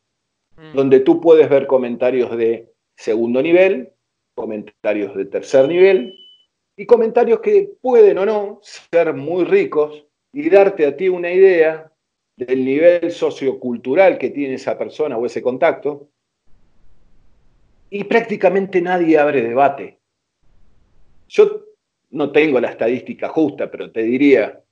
mm. 0.56 0.74
donde 0.74 1.00
tú 1.00 1.20
puedes 1.20 1.48
ver 1.48 1.66
comentarios 1.66 2.36
de 2.36 2.72
segundo 2.96 3.42
nivel, 3.42 3.92
comentarios 4.34 5.14
de 5.16 5.26
tercer 5.26 5.68
nivel 5.68 6.16
y 6.76 6.86
comentarios 6.86 7.40
que 7.40 7.72
pueden 7.80 8.18
o 8.18 8.26
no 8.26 8.60
ser 8.62 9.12
muy 9.14 9.44
ricos 9.44 10.06
y 10.32 10.48
darte 10.48 10.86
a 10.86 10.96
ti 10.96 11.08
una 11.08 11.30
idea 11.30 11.92
del 12.36 12.64
nivel 12.64 13.10
sociocultural 13.10 14.16
que 14.16 14.30
tiene 14.30 14.54
esa 14.54 14.78
persona 14.78 15.18
o 15.18 15.26
ese 15.26 15.42
contacto. 15.42 16.08
Y 17.90 18.04
prácticamente 18.04 18.80
nadie 18.80 19.18
abre 19.18 19.42
debate. 19.42 19.98
Yo 21.28 21.64
no 22.10 22.32
tengo 22.32 22.60
la 22.60 22.70
estadística 22.70 23.28
justa, 23.28 23.70
pero 23.70 23.90
te 23.90 24.02
diría, 24.02 24.62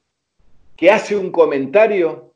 que 0.76 0.90
hace 0.90 1.16
un 1.16 1.32
comentario 1.32 2.34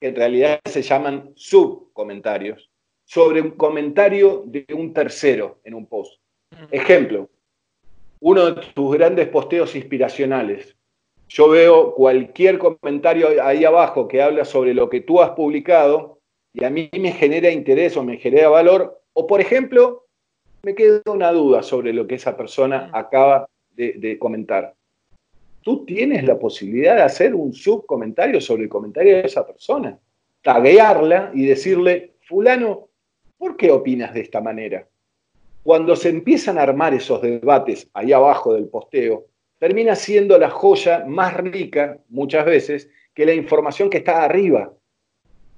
que 0.00 0.08
en 0.08 0.16
realidad 0.16 0.58
se 0.64 0.82
llaman 0.82 1.30
subcomentarios 1.36 2.68
sobre 3.04 3.40
un 3.42 3.52
comentario 3.52 4.42
de 4.46 4.66
un 4.74 4.92
tercero 4.92 5.60
en 5.64 5.74
un 5.74 5.86
post. 5.86 6.20
Ejemplo, 6.70 7.30
uno 8.20 8.52
de 8.52 8.62
tus 8.74 8.96
grandes 8.96 9.28
posteos 9.28 9.76
inspiracionales. 9.76 10.74
yo 11.28 11.50
veo 11.50 11.94
cualquier 11.94 12.58
comentario 12.58 13.28
ahí 13.42 13.66
abajo 13.66 14.08
que 14.08 14.22
habla 14.22 14.46
sobre 14.46 14.72
lo 14.72 14.88
que 14.88 15.02
tú 15.02 15.20
has 15.20 15.32
publicado 15.32 16.20
y 16.54 16.64
a 16.64 16.70
mí 16.70 16.88
me 16.98 17.12
genera 17.12 17.50
interés 17.50 17.98
o 17.98 18.02
me 18.02 18.16
genera 18.16 18.48
valor, 18.48 19.02
o 19.12 19.26
por 19.26 19.42
ejemplo, 19.42 20.07
me 20.62 20.74
queda 20.74 21.00
una 21.06 21.32
duda 21.32 21.62
sobre 21.62 21.92
lo 21.92 22.06
que 22.06 22.16
esa 22.16 22.36
persona 22.36 22.90
acaba 22.92 23.48
de, 23.74 24.18
comentar. 24.18 24.74
Tú 25.62 25.84
tienes 25.84 26.24
la 26.24 26.38
posibilidad 26.38 26.96
de 26.96 27.02
hacer 27.02 27.34
un 27.34 27.52
subcomentario 27.52 28.40
sobre 28.40 28.64
el 28.64 28.68
comentario 28.68 29.16
de 29.16 29.22
esa 29.22 29.46
persona, 29.46 29.98
taguearla 30.42 31.30
y 31.34 31.46
decirle, 31.46 32.14
fulano, 32.22 32.88
¿por 33.36 33.56
qué 33.56 33.70
opinas 33.70 34.12
de 34.14 34.20
esta 34.20 34.40
manera? 34.40 34.88
Cuando 35.62 35.94
se 35.94 36.08
empiezan 36.08 36.58
a 36.58 36.62
armar 36.62 36.94
esos 36.94 37.22
debates 37.22 37.88
ahí 37.92 38.12
abajo 38.12 38.54
del 38.54 38.68
posteo, 38.68 39.26
termina 39.58 39.94
siendo 39.94 40.38
la 40.38 40.50
joya 40.50 41.04
más 41.06 41.36
rica, 41.36 41.98
muchas 42.08 42.44
veces, 42.44 42.90
que 43.14 43.26
la 43.26 43.34
información 43.34 43.90
que 43.90 43.98
está 43.98 44.24
arriba. 44.24 44.72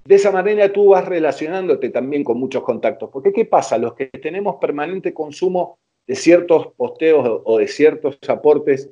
De 0.05 0.15
esa 0.15 0.33
manera 0.33 0.73
tú 0.73 0.89
vas 0.89 1.05
relacionándote 1.05 1.91
también 1.91 2.25
con 2.25 2.39
muchos 2.39 2.63
contactos. 2.63 3.11
Porque 3.13 3.33
¿qué 3.33 3.45
pasa? 3.45 3.79
Los 3.79 3.95
que 3.95 4.07
tenemos 4.07 4.57
permanente 4.57 5.13
consumo 5.13 5.79
de 6.07 6.17
ciertos 6.17 6.69
posteos 6.77 7.43
o 7.45 7.59
de 7.59 7.69
ciertos 7.69 8.19
aportes 8.29 8.91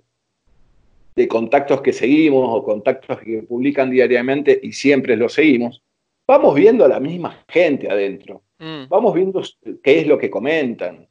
de 1.16 1.27
contactos 1.27 1.81
que 1.81 1.92
seguimos 1.92 2.49
o 2.49 2.62
contactos 2.62 3.18
que 3.18 3.42
publican 3.42 3.90
diariamente 3.90 4.59
y 4.62 4.73
siempre 4.73 5.16
los 5.16 5.33
seguimos, 5.33 5.83
vamos 6.27 6.55
viendo 6.55 6.85
a 6.85 6.88
la 6.88 7.01
misma 7.01 7.44
gente 7.49 7.90
adentro. 7.90 8.42
Mm. 8.59 8.88
Vamos 8.88 9.14
viendo 9.14 9.42
qué 9.83 10.01
es 10.01 10.07
lo 10.07 10.16
que 10.16 10.31
comentan. 10.31 11.09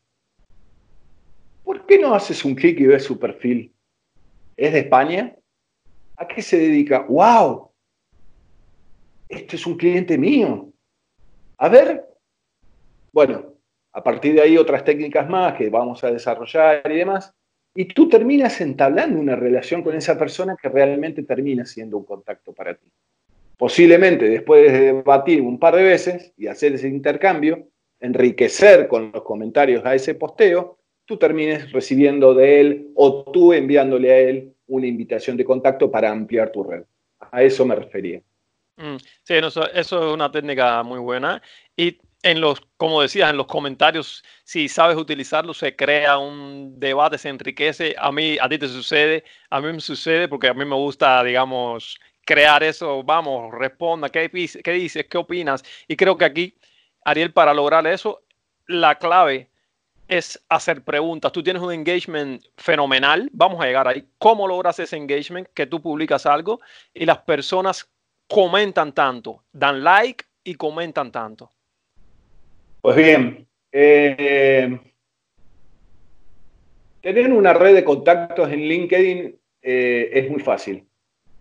¿Por 1.64 1.86
qué 1.86 2.00
no 2.00 2.14
haces 2.14 2.46
un 2.46 2.56
clic 2.56 2.80
y 2.80 2.86
ves 2.86 3.04
su 3.04 3.20
perfil? 3.20 3.74
¿Es 4.56 4.72
de 4.72 4.80
España? 4.80 5.36
¿A 6.16 6.26
qué 6.28 6.42
se 6.42 6.58
dedica? 6.58 7.06
¡Wow! 7.10 7.72
Este 9.30 9.56
es 9.56 9.68
un 9.68 9.78
cliente 9.78 10.18
mío. 10.18 10.72
A 11.58 11.70
ver. 11.70 12.06
Bueno, 13.12 13.54
a 13.94 14.04
partir 14.04 14.36
de 14.36 14.42
ahí 14.42 14.58
otras 14.58 14.84
técnicas 14.84 15.28
más 15.30 15.56
que 15.56 15.70
vamos 15.70 16.04
a 16.04 16.12
desarrollar 16.12 16.84
y 16.92 16.98
demás. 16.98 17.34
Y 17.76 17.86
tú 17.86 18.10
terminas 18.10 18.60
entablando 18.62 19.20
una 19.20 19.36
relación 19.36 19.84
con 19.84 19.96
esa 19.96 20.18
persona 20.18 20.56
que 20.60 20.70
realmente 20.70 21.24
termina 21.24 21.66
siendo 21.66 21.98
un 21.98 22.06
contacto 22.06 22.54
para 22.54 22.76
ti. 22.76 22.88
Posiblemente 23.58 24.30
después 24.30 24.72
de 24.72 24.80
debatir 24.94 25.42
un 25.42 25.60
par 25.60 25.76
de 25.76 25.84
veces 25.84 26.34
y 26.38 26.48
hacer 26.48 26.74
ese 26.74 26.88
intercambio, 26.88 27.68
enriquecer 28.00 28.88
con 28.88 29.12
los 29.12 29.24
comentarios 29.24 29.84
a 29.86 29.96
ese 29.96 30.16
posteo, 30.16 30.78
tú 31.06 31.18
termines 31.18 31.72
recibiendo 31.72 32.34
de 32.34 32.60
él 32.60 32.92
o 32.96 33.24
tú 33.32 33.54
enviándole 33.54 34.12
a 34.12 34.20
él 34.20 34.54
una 34.68 34.86
invitación 34.86 35.38
de 35.38 35.46
contacto 35.46 35.90
para 35.90 36.12
ampliar 36.12 36.52
tu 36.52 36.63
red. 36.63 36.84
A 37.32 37.42
eso 37.42 37.66
me 37.66 37.76
refería. 37.76 38.22
Mm, 38.78 38.98
sí, 39.24 39.34
eso, 39.34 39.68
es 39.72 39.92
una 39.92 40.32
técnica 40.32 40.84
muy 40.84 41.00
buena. 41.00 41.42
Y 41.76 42.00
en 42.24 42.42
los, 42.42 42.62
como 42.78 43.02
decías, 43.02 43.30
en 43.30 43.38
los 43.38 43.48
comentarios, 43.48 44.24
si 44.44 44.68
sabes 44.70 44.98
utilizarlo, 44.98 45.54
se 45.54 45.76
crea 45.76 46.18
un 46.18 46.80
debate, 46.80 47.18
se 47.18 47.30
enriquece. 47.30 47.96
A 47.98 48.12
mí, 48.12 48.38
a 48.40 48.48
ti 48.50 48.58
te 48.60 48.68
sucede, 48.68 49.24
a 49.50 49.62
mí 49.62 49.72
me 49.74 49.80
sucede 49.80 50.28
porque 50.28 50.48
a 50.48 50.54
mí 50.54 50.63
me 50.66 50.76
gusta, 50.76 51.24
digamos, 51.24 52.00
crear 52.26 52.63
eso. 52.63 53.04
Vamos, 53.04 53.52
responda, 53.54 54.10
¿qué, 54.10 54.30
qué 54.63 54.72
dices? 54.74 55.06
¿Qué 55.10 55.18
opinas? 55.18 55.63
Y 55.88 55.96
creo 55.96 56.18
que 56.18 56.26
aquí, 56.26 56.56
Ariel, 57.06 57.34
para 57.34 57.54
lograr 57.54 57.88
eso, 57.88 58.24
la 58.68 58.96
clave 58.96 59.50
es 60.08 60.44
hacer 60.50 60.84
preguntas. 60.84 61.32
Tú 61.32 61.44
tienes 61.44 61.62
un 61.62 61.74
engagement 61.74 62.44
fenomenal, 62.58 63.30
vamos 63.34 63.62
a 63.62 63.66
llegar 63.66 63.88
ahí. 63.88 64.08
¿Cómo 64.20 64.48
logras 64.48 64.80
ese 64.80 64.98
engagement? 64.98 65.48
Que 65.54 65.66
tú 65.68 65.82
publicas 65.82 66.26
algo 66.26 66.60
y 66.94 67.06
las 67.06 67.20
personas 67.20 67.90
comentan 68.28 68.94
tanto, 68.94 69.44
dan 69.52 69.84
like 69.84 70.26
y 70.44 70.56
comentan 70.56 71.12
tanto. 71.12 71.52
Pues 72.82 72.96
bien, 72.96 73.48
eh, 73.72 74.80
tener 77.02 77.32
una 77.34 77.54
red 77.54 77.74
de 77.74 77.84
contactos 77.84 78.52
en 78.52 78.62
LinkedIn 78.62 79.36
eh, 79.62 80.10
es 80.13 80.30
muy 80.30 80.42
fácil. 80.42 80.86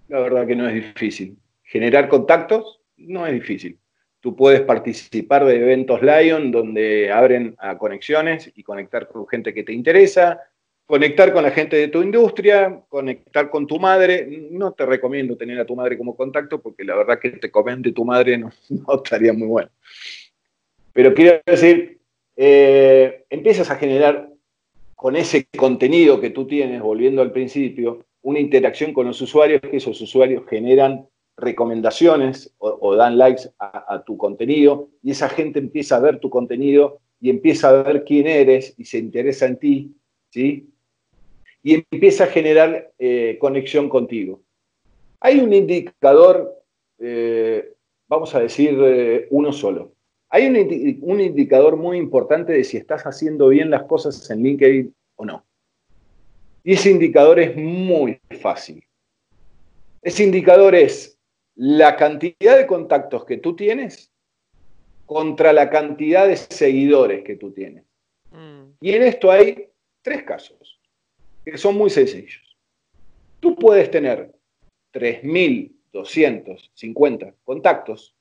La 0.08 0.20
verdad 0.20 0.46
que 0.46 0.56
no 0.56 0.68
es 0.68 0.74
difícil. 0.74 1.36
Generar 1.62 2.08
contactos 2.08 2.80
no 2.96 3.26
es 3.26 3.32
difícil. 3.32 3.78
Tú 4.20 4.34
puedes 4.34 4.62
participar 4.62 5.44
de 5.44 5.56
eventos 5.56 6.00
Lion 6.02 6.50
donde 6.50 7.12
abren 7.12 7.54
a 7.58 7.78
conexiones 7.78 8.50
y 8.54 8.62
conectar 8.62 9.08
con 9.08 9.26
gente 9.28 9.52
que 9.52 9.62
te 9.62 9.72
interesa, 9.72 10.40
conectar 10.86 11.32
con 11.32 11.42
la 11.42 11.50
gente 11.50 11.76
de 11.76 11.88
tu 11.88 12.02
industria, 12.02 12.80
conectar 12.88 13.50
con 13.50 13.66
tu 13.66 13.78
madre. 13.78 14.26
No 14.50 14.72
te 14.72 14.86
recomiendo 14.86 15.36
tener 15.36 15.58
a 15.60 15.66
tu 15.66 15.74
madre 15.74 15.98
como 15.98 16.16
contacto 16.16 16.62
porque 16.62 16.84
la 16.84 16.96
verdad 16.96 17.18
que 17.18 17.30
te 17.30 17.50
comente 17.50 17.92
tu 17.92 18.04
madre 18.04 18.38
no, 18.38 18.50
estaría 18.94 19.32
muy 19.32 19.48
bueno. 19.48 19.70
Pero 20.92 21.12
quiero 21.12 21.40
decir, 21.44 22.00
eh, 22.36 23.24
empiezas 23.28 23.70
a 23.70 23.76
generar 23.76 24.30
con 24.94 25.16
ese 25.16 25.46
contenido 25.56 26.20
que 26.20 26.30
tú 26.30 26.46
tienes, 26.46 26.80
volviendo 26.80 27.20
al 27.20 27.32
principio, 27.32 28.06
una 28.22 28.40
interacción 28.40 28.92
con 28.92 29.06
los 29.06 29.20
usuarios, 29.20 29.60
que 29.60 29.76
esos 29.76 30.00
usuarios 30.00 30.44
generan 30.48 31.06
recomendaciones 31.36 32.54
o, 32.58 32.96
dan 32.96 33.18
likes 33.18 33.42
a, 33.58 34.02
tu 34.06 34.16
contenido 34.16 34.88
y 35.02 35.10
esa 35.10 35.28
gente 35.28 35.58
empieza 35.58 35.96
a 35.96 36.00
ver 36.00 36.18
tu 36.18 36.30
contenido 36.30 36.98
y 37.20 37.28
empieza 37.28 37.68
a 37.68 37.82
ver 37.82 38.04
quién 38.04 38.26
eres 38.26 38.74
y 38.78 38.86
se 38.86 38.98
interesa 38.98 39.46
en 39.46 39.58
ti, 39.58 39.96
¿sí? 40.30 40.70
Y 41.66 41.84
empieza 41.90 42.22
a 42.22 42.26
generar 42.28 42.92
eh, 42.96 43.38
conexión 43.40 43.88
contigo. 43.88 44.40
Hay 45.18 45.40
un 45.40 45.52
indicador, 45.52 46.62
eh, 47.00 47.74
vamos 48.06 48.32
a 48.36 48.38
decir 48.38 48.78
eh, 48.80 49.26
uno 49.30 49.52
solo. 49.52 49.92
Hay 50.28 50.46
un, 50.46 50.56
un 51.02 51.20
indicador 51.20 51.76
muy 51.76 51.98
importante 51.98 52.52
de 52.52 52.62
si 52.62 52.76
estás 52.76 53.02
haciendo 53.02 53.48
bien 53.48 53.68
las 53.68 53.82
cosas 53.82 54.30
en 54.30 54.44
LinkedIn 54.44 54.94
o 55.16 55.24
no. 55.24 55.44
Y 56.62 56.74
ese 56.74 56.92
indicador 56.92 57.40
es 57.40 57.56
muy 57.56 58.20
fácil. 58.40 58.84
Ese 60.02 60.22
indicador 60.22 60.72
es 60.76 61.18
la 61.56 61.96
cantidad 61.96 62.56
de 62.56 62.68
contactos 62.68 63.24
que 63.24 63.38
tú 63.38 63.56
tienes 63.56 64.12
contra 65.04 65.52
la 65.52 65.68
cantidad 65.68 66.28
de 66.28 66.36
seguidores 66.36 67.24
que 67.24 67.34
tú 67.34 67.50
tienes. 67.50 67.82
Mm. 68.30 68.66
Y 68.80 68.92
en 68.92 69.02
esto 69.02 69.32
hay 69.32 69.68
tres 70.02 70.22
casos 70.22 70.75
que 71.52 71.58
son 71.58 71.76
muy 71.76 71.90
sencillos. 71.90 72.42
Tú 73.38 73.54
puedes 73.54 73.88
tener 73.90 74.32
3.250 74.92 77.34
contactos, 77.44 78.16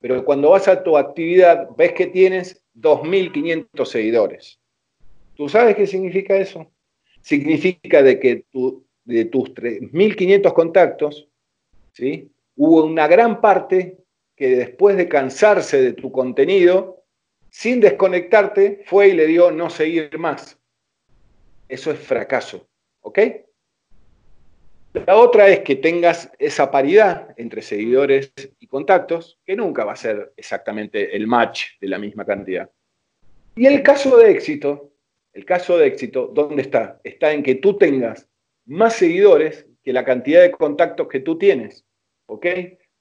pero 0.00 0.24
cuando 0.24 0.48
vas 0.50 0.66
a 0.66 0.82
tu 0.82 0.96
actividad 0.96 1.68
ves 1.76 1.92
que 1.92 2.06
tienes 2.06 2.64
2.500 2.74 3.84
seguidores. 3.84 4.58
¿Tú 5.36 5.50
sabes 5.50 5.76
qué 5.76 5.86
significa 5.86 6.34
eso? 6.36 6.72
Significa 7.20 8.02
de 8.02 8.18
que 8.18 8.46
de 9.04 9.24
tus 9.26 9.54
3.500 9.54 10.54
contactos, 10.54 11.28
¿sí? 11.92 12.30
hubo 12.56 12.84
una 12.84 13.06
gran 13.08 13.42
parte 13.42 13.98
que 14.36 14.56
después 14.56 14.96
de 14.96 15.08
cansarse 15.08 15.82
de 15.82 15.92
tu 15.92 16.10
contenido, 16.10 17.04
sin 17.50 17.80
desconectarte, 17.80 18.84
fue 18.86 19.08
y 19.08 19.12
le 19.12 19.26
dio 19.26 19.50
no 19.50 19.68
seguir 19.68 20.18
más. 20.18 20.58
Eso 21.72 21.90
es 21.90 21.98
fracaso, 21.98 22.68
¿ok? 23.00 23.18
La 25.06 25.16
otra 25.16 25.48
es 25.48 25.60
que 25.60 25.76
tengas 25.76 26.30
esa 26.38 26.70
paridad 26.70 27.32
entre 27.38 27.62
seguidores 27.62 28.30
y 28.60 28.66
contactos, 28.66 29.40
que 29.46 29.56
nunca 29.56 29.82
va 29.82 29.94
a 29.94 29.96
ser 29.96 30.34
exactamente 30.36 31.16
el 31.16 31.26
match 31.26 31.80
de 31.80 31.88
la 31.88 31.96
misma 31.96 32.26
cantidad. 32.26 32.70
Y 33.56 33.64
el 33.64 33.82
caso 33.82 34.18
de 34.18 34.32
éxito, 34.32 34.92
el 35.32 35.46
caso 35.46 35.78
de 35.78 35.86
éxito, 35.86 36.30
¿dónde 36.34 36.60
está? 36.60 37.00
Está 37.04 37.32
en 37.32 37.42
que 37.42 37.54
tú 37.54 37.78
tengas 37.78 38.28
más 38.66 38.92
seguidores 38.92 39.66
que 39.82 39.94
la 39.94 40.04
cantidad 40.04 40.42
de 40.42 40.50
contactos 40.50 41.08
que 41.08 41.20
tú 41.20 41.38
tienes. 41.38 41.86
¿ok? 42.26 42.46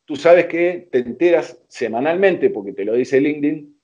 Tú 0.05 0.15
sabes 0.15 0.45
que 0.45 0.87
te 0.89 0.99
enteras 0.99 1.61
semanalmente, 1.67 2.49
porque 2.49 2.71
te 2.71 2.85
lo 2.85 2.93
dice 2.93 3.19
LinkedIn, 3.19 3.77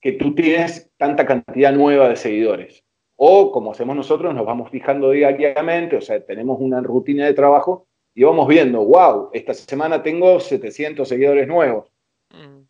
que 0.00 0.12
tú 0.12 0.34
tienes 0.34 0.90
tanta 0.96 1.26
cantidad 1.26 1.74
nueva 1.74 2.08
de 2.08 2.16
seguidores. 2.16 2.82
O 3.22 3.52
como 3.52 3.72
hacemos 3.72 3.94
nosotros, 3.94 4.34
nos 4.34 4.46
vamos 4.46 4.70
fijando 4.70 5.10
diariamente, 5.10 5.94
o 5.94 6.00
sea, 6.00 6.24
tenemos 6.24 6.58
una 6.58 6.80
rutina 6.80 7.26
de 7.26 7.34
trabajo 7.34 7.86
y 8.14 8.24
vamos 8.24 8.48
viendo, 8.48 8.82
wow, 8.82 9.28
esta 9.34 9.52
semana 9.52 10.02
tengo 10.02 10.40
700 10.40 11.06
seguidores 11.06 11.46
nuevos. 11.46 11.92
Mm. 12.30 12.62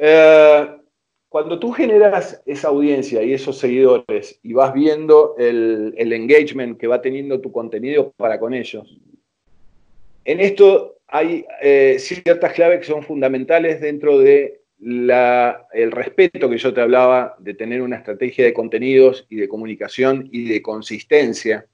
Eh, 0.00 0.68
cuando 1.28 1.56
tú 1.60 1.70
generas 1.70 2.42
esa 2.46 2.66
audiencia 2.66 3.22
y 3.22 3.32
esos 3.32 3.58
seguidores 3.58 4.40
y 4.42 4.54
vas 4.54 4.74
viendo 4.74 5.36
el, 5.38 5.94
el 5.96 6.12
engagement 6.12 6.76
que 6.76 6.88
va 6.88 7.00
teniendo 7.00 7.40
tu 7.40 7.52
contenido 7.52 8.12
para 8.16 8.40
con 8.40 8.54
ellos, 8.54 8.98
en 10.24 10.40
esto 10.40 10.96
hay 11.06 11.46
eh, 11.62 11.96
ciertas 12.00 12.54
claves 12.54 12.80
que 12.80 12.86
son 12.86 13.04
fundamentales 13.04 13.80
dentro 13.80 14.18
de 14.18 14.57
el 14.80 15.92
respeto 15.92 16.48
que 16.48 16.58
yo 16.58 16.72
te 16.72 16.80
hablaba 16.80 17.36
de 17.38 17.54
tener 17.54 17.82
una 17.82 17.96
estrategia 17.96 18.44
de 18.44 18.52
contenidos 18.52 19.26
y 19.28 19.36
de 19.36 19.48
comunicación 19.48 20.28
y 20.30 20.48
de 20.48 20.62
consistencia 20.62 21.66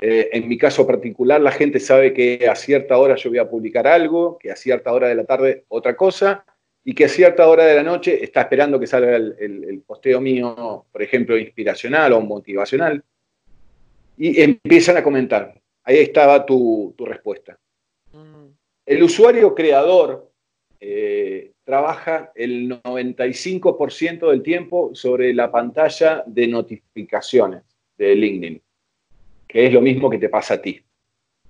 Eh, 0.00 0.30
en 0.32 0.48
mi 0.48 0.56
caso 0.56 0.86
particular, 0.86 1.40
la 1.40 1.52
gente 1.52 1.78
sabe 1.78 2.14
que 2.14 2.48
a 2.48 2.56
cierta 2.56 2.96
hora 2.96 3.14
yo 3.16 3.30
voy 3.30 3.38
a 3.38 3.48
publicar 3.48 3.86
algo, 3.86 4.38
que 4.38 4.50
a 4.50 4.56
cierta 4.56 4.92
hora 4.92 5.08
de 5.08 5.14
la 5.14 5.24
tarde 5.24 5.64
otra 5.68 5.96
cosa, 5.96 6.44
y 6.84 6.94
que 6.94 7.04
a 7.04 7.08
cierta 7.08 7.46
hora 7.46 7.64
de 7.64 7.76
la 7.76 7.82
noche 7.82 8.24
está 8.24 8.40
esperando 8.40 8.80
que 8.80 8.86
salga 8.86 9.14
el, 9.14 9.82
posteo 9.86 10.20
mío, 10.20 10.86
por 10.90 11.02
ejemplo, 11.02 11.38
inspiracional 11.38 12.12
o 12.14 12.20
motivacional, 12.20 13.04
y 14.16 14.40
empiezan 14.40 14.96
a 14.96 15.02
comentar. 15.04 15.54
Ahí 15.84 15.98
estaba 15.98 16.44
tu, 16.46 16.94
respuesta. 16.98 17.58
Mm. 18.12 18.46
El 18.86 19.02
usuario 19.02 19.54
creador 19.54 20.30
eh, 20.80 21.51
trabaja 21.72 22.30
el 22.34 22.68
95% 22.82 24.28
del 24.28 24.42
tiempo 24.42 24.90
sobre 24.92 25.32
la 25.32 25.50
pantalla 25.50 26.22
de 26.26 26.46
notificaciones 26.46 27.62
de 27.96 28.14
LinkedIn, 28.14 28.62
que 29.48 29.66
es 29.66 29.72
lo 29.72 29.80
mismo 29.80 30.10
que 30.10 30.18
te 30.18 30.28
pasa 30.28 30.52
a 30.52 30.60
ti. 30.60 30.78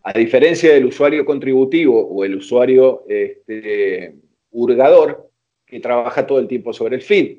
A 0.05 0.13
diferencia 0.13 0.73
del 0.73 0.85
usuario 0.85 1.25
contributivo 1.25 2.07
o 2.07 2.25
el 2.25 2.37
usuario 2.37 3.03
este, 3.09 4.15
hurgador, 4.53 5.29
que 5.67 5.81
trabaja 5.81 6.25
todo 6.25 6.39
el 6.39 6.47
tiempo 6.47 6.73
sobre 6.73 6.95
el 6.95 7.03
feed, 7.03 7.39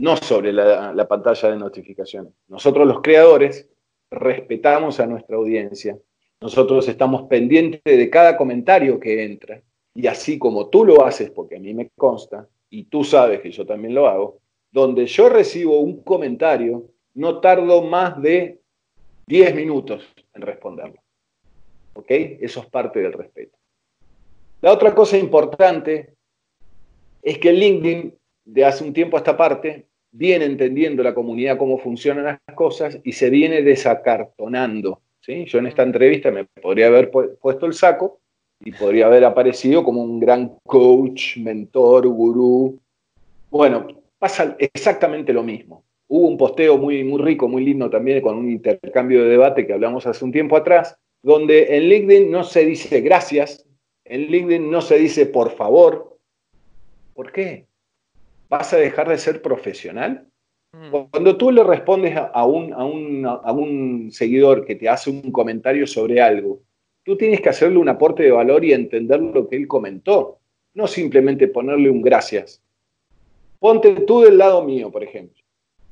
no 0.00 0.18
sobre 0.18 0.52
la, 0.52 0.92
la 0.92 1.08
pantalla 1.08 1.48
de 1.48 1.56
notificaciones. 1.56 2.34
Nosotros 2.48 2.86
los 2.86 3.00
creadores 3.00 3.66
respetamos 4.10 5.00
a 5.00 5.06
nuestra 5.06 5.36
audiencia. 5.36 5.96
Nosotros 6.42 6.86
estamos 6.86 7.28
pendientes 7.30 7.80
de 7.82 8.10
cada 8.10 8.36
comentario 8.36 9.00
que 9.00 9.24
entra. 9.24 9.62
Y 9.94 10.06
así 10.06 10.38
como 10.38 10.68
tú 10.68 10.84
lo 10.84 11.04
haces, 11.04 11.30
porque 11.30 11.56
a 11.56 11.60
mí 11.60 11.74
me 11.74 11.90
consta, 11.96 12.48
y 12.70 12.84
tú 12.84 13.04
sabes 13.04 13.40
que 13.40 13.50
yo 13.50 13.66
también 13.66 13.94
lo 13.94 14.06
hago, 14.06 14.38
donde 14.70 15.06
yo 15.06 15.28
recibo 15.28 15.80
un 15.80 16.02
comentario, 16.02 16.86
no 17.14 17.40
tardo 17.40 17.82
más 17.82 18.20
de 18.22 18.60
10 19.26 19.54
minutos 19.54 20.04
en 20.34 20.42
responderlo. 20.42 21.00
¿Ok? 21.94 22.06
Eso 22.08 22.60
es 22.60 22.66
parte 22.66 23.00
del 23.00 23.12
respeto. 23.12 23.58
La 24.60 24.72
otra 24.72 24.94
cosa 24.94 25.18
importante 25.18 26.14
es 27.22 27.38
que 27.38 27.52
LinkedIn, 27.52 28.14
de 28.44 28.64
hace 28.64 28.84
un 28.84 28.92
tiempo 28.92 29.16
a 29.16 29.20
esta 29.20 29.36
parte, 29.36 29.86
viene 30.12 30.44
entendiendo 30.44 31.02
la 31.02 31.14
comunidad 31.14 31.58
cómo 31.58 31.78
funcionan 31.78 32.24
las 32.24 32.56
cosas 32.56 32.98
y 33.04 33.12
se 33.12 33.30
viene 33.30 33.62
desacartonando. 33.62 35.02
¿sí? 35.20 35.44
Yo 35.46 35.58
en 35.58 35.66
esta 35.66 35.82
entrevista 35.82 36.30
me 36.30 36.44
podría 36.44 36.86
haber 36.86 37.10
puesto 37.10 37.66
el 37.66 37.74
saco 37.74 38.19
y 38.62 38.72
podría 38.72 39.06
haber 39.06 39.24
aparecido 39.24 39.82
como 39.82 40.02
un 40.02 40.20
gran 40.20 40.56
coach, 40.64 41.38
mentor, 41.38 42.06
gurú. 42.08 42.78
Bueno, 43.50 43.86
pasa 44.18 44.54
exactamente 44.58 45.32
lo 45.32 45.42
mismo. 45.42 45.84
Hubo 46.08 46.28
un 46.28 46.36
posteo 46.36 46.76
muy, 46.76 47.02
muy 47.04 47.22
rico, 47.22 47.48
muy 47.48 47.64
lindo 47.64 47.88
también 47.88 48.20
con 48.20 48.36
un 48.36 48.50
intercambio 48.50 49.22
de 49.22 49.30
debate 49.30 49.66
que 49.66 49.72
hablamos 49.72 50.06
hace 50.06 50.24
un 50.24 50.32
tiempo 50.32 50.56
atrás, 50.56 50.96
donde 51.22 51.76
en 51.76 51.84
LinkedIn 51.84 52.30
no 52.30 52.44
se 52.44 52.64
dice 52.66 53.00
gracias, 53.00 53.64
en 54.04 54.22
LinkedIn 54.26 54.70
no 54.70 54.82
se 54.82 54.98
dice 54.98 55.26
por 55.26 55.50
favor. 55.52 56.18
¿Por 57.14 57.32
qué? 57.32 57.66
¿Vas 58.48 58.72
a 58.72 58.76
dejar 58.76 59.08
de 59.08 59.18
ser 59.18 59.40
profesional? 59.40 60.26
Mm. 60.72 60.90
Cuando 61.10 61.36
tú 61.36 61.50
le 61.50 61.62
respondes 61.64 62.14
a 62.16 62.44
un, 62.44 62.72
a 62.74 63.52
un 63.52 64.10
seguidor 64.12 64.64
que 64.64 64.74
te 64.74 64.88
hace 64.88 65.10
un 65.10 65.32
comentario 65.32 65.86
sobre 65.86 66.20
algo, 66.20 66.60
tú 67.10 67.16
tienes 67.16 67.40
que 67.40 67.48
hacerle 67.48 67.76
un 67.78 67.88
aporte 67.88 68.22
de 68.22 68.30
valor 68.30 68.64
y 68.64 68.72
entender 68.72 69.20
lo 69.20 69.48
que 69.48 69.56
él 69.56 69.66
comentó, 69.66 70.38
no 70.74 70.86
simplemente 70.86 71.48
ponerle 71.48 71.90
un 71.90 72.02
gracias. 72.02 72.62
Ponte 73.58 73.92
tú 74.06 74.20
del 74.20 74.38
lado 74.38 74.62
mío, 74.62 74.92
por 74.92 75.02
ejemplo. 75.02 75.42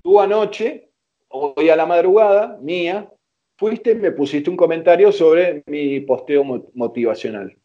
Tú 0.00 0.20
anoche, 0.20 0.90
hoy 1.26 1.70
a 1.70 1.74
la 1.74 1.86
madrugada, 1.86 2.56
mía, 2.62 3.10
fuiste 3.56 3.90
y 3.90 3.94
me 3.96 4.12
pusiste 4.12 4.48
un 4.48 4.56
comentario 4.56 5.10
sobre 5.10 5.64
mi 5.66 5.98
posteo 5.98 6.44
motivacional. 6.74 7.56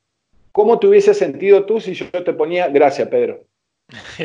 ¿Cómo 0.52 0.80
te 0.80 0.88
hubiese 0.88 1.14
sentido 1.14 1.64
tú 1.64 1.80
si 1.80 1.94
yo 1.94 2.10
te 2.10 2.34
ponía 2.34 2.70
gracias, 2.70 3.08
Pedro? 3.08 3.44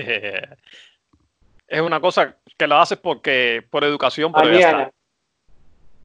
es 1.68 1.80
una 1.82 2.00
cosa 2.00 2.38
que 2.56 2.66
lo 2.66 2.76
haces 2.76 2.96
porque 2.96 3.62
por 3.68 3.84
educación, 3.84 4.32
por 4.32 4.50
mañana, 4.50 4.90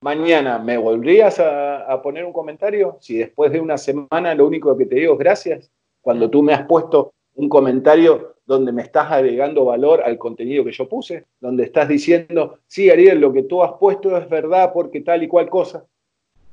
mañana 0.04 0.60
me 0.60 0.78
volverías 0.78 1.40
a, 1.40 2.02
poner 2.04 2.26
un 2.26 2.34
comentario 2.34 2.98
si 3.00 3.18
después 3.18 3.52
de 3.52 3.62
una 3.62 3.78
semana 3.78 4.36
lo 4.36 4.46
único 4.46 4.78
que 4.78 4.86
te 4.86 4.96
digo 4.96 5.14
es 5.14 5.20
gracias. 5.20 5.72
Cuando 6.02 6.30
tú 6.30 6.44
me 6.44 6.54
has 6.54 6.66
puesto 6.66 7.14
un 7.36 7.48
comentario 7.48 8.36
donde 8.46 8.74
me 8.74 8.82
estás 8.82 9.10
agregando 9.10 9.64
valor 9.64 10.02
al 10.04 10.18
contenido 10.18 10.66
que 10.66 10.74
yo 10.74 10.90
puse, 10.90 11.26
donde 11.40 11.64
estás 11.64 11.88
diciendo, 11.88 12.60
sí, 12.68 12.90
Ariel, 12.90 13.22
lo 13.22 13.32
que 13.32 13.44
tú 13.44 13.64
has 13.64 13.74
puesto 13.80 14.18
es 14.18 14.28
verdad 14.28 14.72
porque 14.74 15.00
tal 15.00 15.24
y 15.24 15.30
cual 15.30 15.50
cosa. 15.50 15.86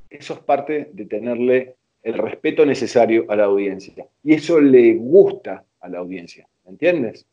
Eso 0.08 0.34
es 0.34 0.40
parte 0.40 0.90
de 0.92 1.06
tenerle 1.06 1.74
el 2.02 2.14
respeto 2.14 2.64
necesario 2.64 3.24
a 3.28 3.34
la 3.34 3.44
audiencia. 3.44 4.06
Y 4.22 4.34
eso 4.34 4.60
le 4.60 4.94
gusta 4.94 5.64
a 5.80 5.88
la 5.88 5.98
audiencia, 5.98 6.48
¿entiendes? 6.64 7.26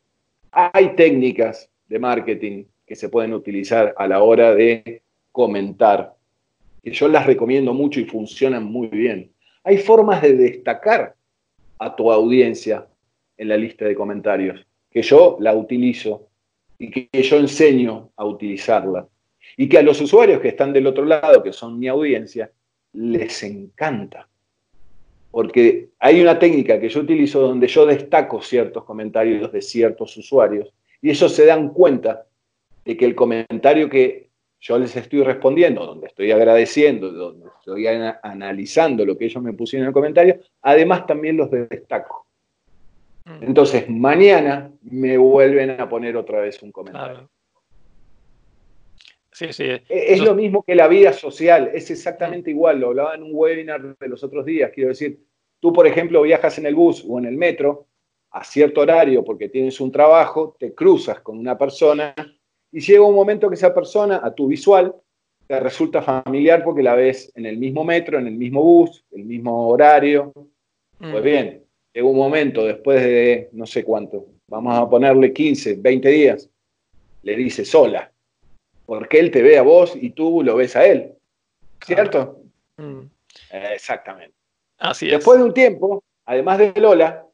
Hay 0.50 0.96
técnicas 0.96 1.70
de 1.86 1.98
marketing 2.00 2.64
que 2.84 2.96
se 2.96 3.08
pueden 3.08 3.34
utilizar 3.34 3.94
a 3.96 4.08
la 4.08 4.22
hora 4.22 4.54
de 4.54 5.02
comentar, 5.38 6.16
que 6.82 6.90
yo 6.90 7.06
las 7.06 7.24
recomiendo 7.24 7.72
mucho 7.72 8.00
y 8.00 8.06
funcionan 8.06 8.64
muy 8.64 8.88
bien. 8.88 9.30
Hay 9.62 9.78
formas 9.78 10.20
de 10.20 10.34
destacar 10.34 11.14
a 11.78 11.94
tu 11.94 12.10
audiencia 12.10 12.88
en 13.36 13.46
la 13.46 13.56
lista 13.56 13.84
de 13.84 13.94
comentarios, 13.94 14.66
que 14.90 15.00
yo 15.00 15.36
la 15.38 15.54
utilizo 15.54 16.26
y 16.76 16.90
que 16.90 17.22
yo 17.22 17.36
enseño 17.36 18.10
a 18.16 18.24
utilizarla. 18.24 19.06
Y 19.56 19.68
que 19.68 19.78
a 19.78 19.82
los 19.82 20.00
usuarios 20.00 20.40
que 20.40 20.48
están 20.48 20.72
del 20.72 20.88
otro 20.88 21.04
lado, 21.04 21.40
que 21.40 21.52
son 21.52 21.78
mi 21.78 21.86
audiencia, 21.86 22.50
les 22.94 23.40
encanta. 23.44 24.26
Porque 25.30 25.90
hay 26.00 26.20
una 26.20 26.36
técnica 26.36 26.80
que 26.80 26.88
yo 26.88 26.98
utilizo 26.98 27.40
donde 27.42 27.68
yo 27.68 27.86
destaco 27.86 28.42
ciertos 28.42 28.82
comentarios 28.82 29.52
de 29.52 29.62
ciertos 29.62 30.16
usuarios 30.16 30.74
y 31.00 31.10
ellos 31.10 31.32
se 31.32 31.46
dan 31.46 31.68
cuenta 31.68 32.26
de 32.84 32.96
que 32.96 33.04
el 33.04 33.14
comentario 33.14 33.88
que 33.88 34.27
yo 34.60 34.78
les 34.78 34.94
estoy 34.96 35.22
respondiendo, 35.22 35.86
donde 35.86 36.08
estoy 36.08 36.32
agradeciendo, 36.32 37.10
donde 37.12 37.48
estoy 37.58 37.86
analizando 37.86 39.04
lo 39.04 39.16
que 39.16 39.26
ellos 39.26 39.42
me 39.42 39.52
pusieron 39.52 39.84
en 39.84 39.88
el 39.88 39.94
comentario, 39.94 40.40
además 40.62 41.06
también 41.06 41.36
los 41.36 41.50
destaco. 41.50 42.26
Mm. 43.24 43.44
Entonces, 43.44 43.88
mañana 43.88 44.72
me 44.82 45.16
vuelven 45.16 45.80
a 45.80 45.88
poner 45.88 46.16
otra 46.16 46.40
vez 46.40 46.60
un 46.62 46.72
comentario. 46.72 47.28
Sí, 49.30 49.52
sí. 49.52 49.64
E-, 49.64 49.84
es, 49.88 50.20
lo 50.20 50.34
mismo 50.34 50.64
que 50.64 50.74
la 50.74 50.88
vida 50.88 51.12
social, 51.12 51.70
es 51.72 51.90
exactamente 51.90 52.50
igual. 52.50 52.80
Lo 52.80 52.88
hablaba 52.88 53.14
en 53.14 53.22
un 53.22 53.30
webinar 53.32 53.96
de 53.96 54.08
los 54.08 54.24
otros 54.24 54.44
días. 54.44 54.72
Quiero 54.74 54.88
decir, 54.88 55.20
tú, 55.60 55.72
por 55.72 55.86
ejemplo, 55.86 56.22
viajas 56.22 56.58
en 56.58 56.66
el 56.66 56.74
bus 56.74 57.04
o 57.08 57.18
en 57.20 57.26
el 57.26 57.36
metro 57.36 57.86
a 58.30 58.42
cierto 58.42 58.80
horario 58.80 59.24
porque 59.24 59.48
tienes 59.48 59.80
un 59.80 59.92
trabajo, 59.92 60.56
te 60.58 60.74
cruzas 60.74 61.20
con 61.20 61.38
una 61.38 61.56
persona 61.56 62.14
y 62.72 62.80
llega 62.80 63.02
un 63.02 63.14
momento 63.14 63.48
que 63.48 63.54
esa 63.54 63.74
persona, 63.74 64.20
a 64.22 64.34
tu 64.34 64.48
visual, 64.48 64.94
te 65.46 65.58
resulta 65.60 66.02
familiar 66.02 66.62
porque 66.62 66.82
la 66.82 66.94
ves 66.94 67.32
en 67.34 67.46
el 67.46 67.56
mismo 67.56 67.84
metro, 67.84 68.18
en 68.18 68.26
el 68.26 68.34
mismo 68.34 68.62
bus, 68.62 69.04
el 69.12 69.24
mismo 69.24 69.68
horario. 69.68 70.32
Pues 70.98 71.20
mm. 71.20 71.22
bien, 71.22 71.64
llega 71.92 72.06
un 72.06 72.16
momento 72.16 72.64
después 72.66 73.02
de 73.02 73.48
no 73.52 73.66
sé 73.66 73.84
cuánto, 73.84 74.26
vamos 74.46 74.76
a 74.76 74.88
ponerle 74.88 75.32
15, 75.32 75.76
20 75.76 76.08
días, 76.08 76.50
le 77.22 77.36
dice 77.36 77.64
sola, 77.64 78.12
porque 78.84 79.18
él 79.18 79.30
te 79.30 79.42
ve 79.42 79.56
a 79.56 79.62
vos 79.62 79.96
y 79.96 80.10
tú 80.10 80.42
lo 80.42 80.56
ves 80.56 80.76
a 80.76 80.86
él. 80.86 81.14
¿Cierto? 81.84 82.42
Mm. 82.76 83.02
exactamente. 83.50 84.34
Así 84.78 85.06
Después 85.06 85.38
de 85.38 85.44
un 85.44 85.54
tiempo, 85.54 86.04
además 86.26 86.58
de 86.58 86.72
Lola, 86.76 87.26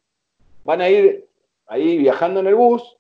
van 0.65 0.81
a 0.81 0.89
ir 0.89 1.27
ahí 1.67 1.99
viajando 1.99 2.41
en 2.41 2.47
el 2.47 2.55
bus 2.55 2.97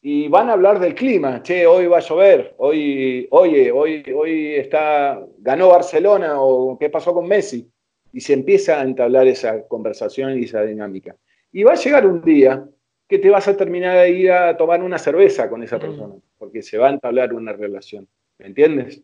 y 0.00 0.28
van 0.28 0.48
a 0.48 0.52
hablar 0.52 0.78
del 0.78 0.94
clima. 0.94 1.42
Che, 1.42 1.66
hoy 1.66 1.86
va 1.86 1.98
a 1.98 2.00
llover, 2.00 2.54
hoy, 2.58 3.26
oye, 3.30 3.70
hoy, 3.72 4.04
hoy 4.14 4.54
está, 4.54 5.20
ganó 5.38 5.68
Barcelona 5.68 6.40
o 6.40 6.78
qué 6.78 6.90
pasó 6.90 7.12
con 7.12 7.26
Messi. 7.26 7.70
Y 8.12 8.20
se 8.20 8.32
empieza 8.32 8.80
a 8.80 8.84
entablar 8.84 9.26
esa 9.26 9.66
conversación 9.68 10.38
y 10.38 10.44
esa 10.44 10.62
dinámica. 10.62 11.14
Y 11.52 11.62
va 11.62 11.72
a 11.72 11.76
llegar 11.76 12.06
un 12.06 12.22
día 12.22 12.66
que 13.08 13.18
te 13.18 13.30
vas 13.30 13.48
a 13.48 13.56
terminar 13.56 13.98
de 13.98 14.10
ir 14.10 14.32
a 14.32 14.56
tomar 14.56 14.82
una 14.82 14.98
cerveza 14.98 15.48
con 15.48 15.62
esa 15.62 15.76
mm. 15.76 15.80
persona, 15.80 16.14
porque 16.38 16.62
se 16.62 16.78
va 16.78 16.88
a 16.88 16.92
entablar 16.92 17.32
una 17.34 17.52
relación. 17.52 18.08
¿Me 18.38 18.46
entiendes? 18.46 19.02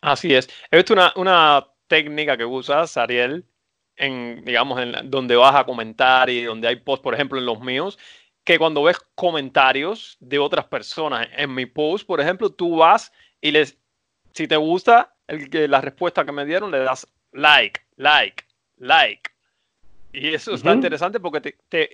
Así 0.00 0.34
es. 0.34 0.48
He 0.70 0.76
visto 0.76 0.94
una, 0.94 1.12
una 1.16 1.66
técnica 1.86 2.36
que 2.36 2.44
usas, 2.44 2.96
Ariel, 2.96 3.44
en, 3.96 4.44
digamos, 4.44 4.80
en 4.80 5.10
donde 5.10 5.36
vas 5.36 5.54
a 5.54 5.64
comentar 5.64 6.30
y 6.30 6.44
donde 6.44 6.68
hay 6.68 6.76
posts, 6.76 7.02
por 7.02 7.14
ejemplo, 7.14 7.38
en 7.38 7.46
los 7.46 7.60
míos, 7.60 7.98
que 8.50 8.58
cuando 8.58 8.82
ves 8.82 8.98
comentarios 9.14 10.16
de 10.18 10.40
otras 10.40 10.64
personas 10.64 11.28
en 11.36 11.54
mi 11.54 11.66
post, 11.66 12.04
por 12.04 12.20
ejemplo, 12.20 12.50
tú 12.50 12.78
vas 12.78 13.12
y 13.40 13.52
les, 13.52 13.78
si 14.32 14.48
te 14.48 14.56
gusta 14.56 15.14
el, 15.28 15.70
la 15.70 15.80
respuesta 15.80 16.24
que 16.24 16.32
me 16.32 16.44
dieron, 16.44 16.72
le 16.72 16.80
das 16.80 17.06
like, 17.30 17.80
like, 17.94 18.42
like. 18.78 19.30
Y 20.12 20.34
eso 20.34 20.52
está 20.52 20.72
interesante 20.72 21.20
porque 21.20 21.54
te, 21.68 21.90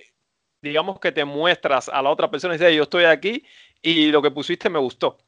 digamos 0.59 0.99
que 0.99 1.11
te 1.11 1.23
muestras 1.25 1.89
a 1.89 2.01
la 2.01 2.09
otra 2.09 2.31
persona 2.31 2.55
y 2.55 2.57
dices, 2.57 2.75
yo 2.75 2.81
estoy 2.81 3.03
aquí 3.03 3.43
y 3.83 4.07
lo 4.07 4.23
que 4.23 4.31
pusiste 4.31 4.67
me 4.67 4.79
gustó. 4.79 5.19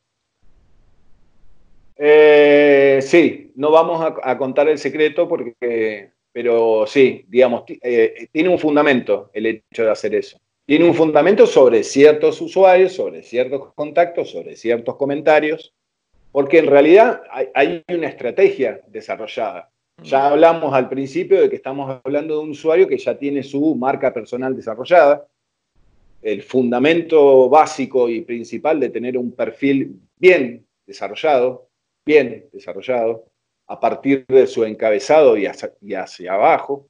Eh, 1.96 3.02
sí, 3.04 3.52
no 3.54 3.70
vamos 3.70 4.04
a, 4.24 4.36
contar 4.36 4.68
el 4.68 4.80
secreto 4.80 5.28
porque, 5.28 6.10
pero 6.32 6.88
sí, 6.88 7.24
digamos, 7.28 7.66
eh, 7.84 8.30
tiene 8.32 8.50
un 8.50 8.58
fundamento 8.58 9.30
el 9.32 9.46
hecho 9.46 9.84
de 9.84 9.92
hacer 9.92 10.16
eso. 10.16 10.40
Tiene 10.70 10.86
un 10.86 10.94
fundamento 10.94 11.48
sobre 11.48 11.84
ciertos 11.84 12.40
usuarios, 12.42 12.94
sobre 12.94 13.24
ciertos 13.24 13.74
contactos, 13.74 14.30
sobre 14.30 14.56
ciertos 14.56 14.98
comentarios, 14.98 15.74
porque 16.32 16.60
en 16.60 16.68
realidad 16.68 17.24
hay 17.56 17.84
una 17.88 18.08
estrategia 18.08 18.80
desarrollada. 18.86 19.72
Ya 20.04 20.28
hablamos 20.28 20.72
al 20.76 20.88
principio 20.88 21.42
de 21.42 21.50
que 21.50 21.56
estamos 21.56 22.00
hablando 22.06 22.36
de 22.36 22.44
un 22.44 22.52
usuario 22.52 22.88
que 22.88 23.00
ya 23.00 23.18
tiene 23.18 23.42
su 23.42 23.74
marca 23.74 24.14
personal 24.14 24.56
desarrollada. 24.56 25.26
El 26.22 26.44
fundamento 26.44 27.50
básico 27.50 28.08
y 28.08 28.22
principal 28.22 28.80
de 28.80 28.90
tener 28.90 29.18
un 29.18 29.32
perfil 29.32 30.00
bien 30.18 30.68
desarrollado, 30.86 31.68
bien 32.06 32.48
desarrollado, 32.54 33.26
a 33.66 33.80
partir 33.80 34.24
de 34.28 34.46
su 34.46 34.64
encabezado 34.64 35.36
y 35.36 35.48
hacia, 35.48 36.32
abajo. 36.32 36.88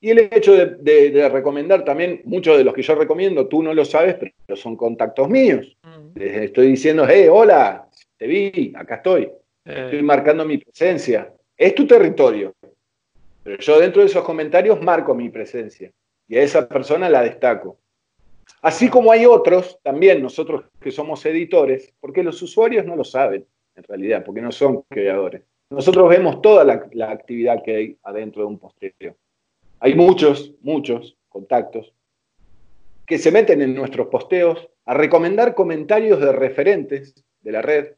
Y 0.00 0.10
el 0.10 0.18
hecho 0.18 0.54
de, 0.54 1.28
recomendar 1.32 1.84
también, 1.84 2.20
muchos 2.24 2.58
de 2.58 2.64
los 2.64 2.74
que 2.74 2.82
yo 2.82 2.94
recomiendo, 2.94 3.48
tú 3.48 3.62
no 3.62 3.72
lo 3.72 3.84
sabes, 3.84 4.16
pero 4.16 4.56
son 4.56 4.76
contactos 4.76 5.28
míos. 5.28 5.76
Les 6.14 6.42
estoy 6.42 6.68
diciendo, 6.68 7.06
hey, 7.08 7.26
hola, 7.30 7.88
te 8.16 8.26
vi, 8.26 8.72
acá 8.76 8.96
estoy. 8.96 9.22
Eh. 9.64 9.84
Estoy 9.84 10.02
marcando 10.02 10.44
mi 10.44 10.58
presencia 10.58 11.32
es 11.56 11.74
tu 11.74 11.86
territorio. 11.86 12.54
Pero 13.42 13.58
yo 13.58 13.78
dentro 13.78 14.00
de 14.00 14.08
esos 14.08 14.24
comentarios 14.24 14.80
marco 14.80 15.14
mi 15.14 15.28
presencia 15.28 15.90
y 16.26 16.36
a 16.36 16.42
esa 16.42 16.68
persona 16.68 17.08
la 17.08 17.22
destaco. 17.22 17.78
Así 18.62 18.88
como 18.88 19.12
hay 19.12 19.26
otros, 19.26 19.78
también 19.82 20.22
nosotros 20.22 20.64
que 20.80 20.90
somos 20.90 21.24
editores, 21.26 21.92
porque 22.00 22.22
los 22.22 22.40
usuarios 22.40 22.86
no 22.86 22.96
lo 22.96 23.04
saben 23.04 23.46
en 23.74 23.84
realidad, 23.84 24.24
porque 24.24 24.40
no 24.40 24.52
son 24.52 24.82
creadores. 24.88 25.42
Nosotros 25.70 26.08
vemos 26.08 26.40
toda 26.40 26.64
la, 26.64 27.10
actividad 27.10 27.62
que 27.62 27.76
hay 27.76 27.98
adentro 28.02 28.42
de 28.42 28.48
un 28.48 28.58
posteo. 28.58 29.16
Hay 29.80 29.94
muchos, 29.94 30.52
muchos 30.60 31.16
contactos 31.28 31.92
que 33.06 33.18
se 33.18 33.30
meten 33.30 33.60
en 33.62 33.74
nuestros 33.74 34.08
posteos 34.08 34.68
a 34.86 34.94
recomendar 34.94 35.54
comentarios 35.54 36.20
de 36.20 36.32
referentes 36.32 37.14
de 37.42 37.52
la 37.52 37.62
red 37.62 37.92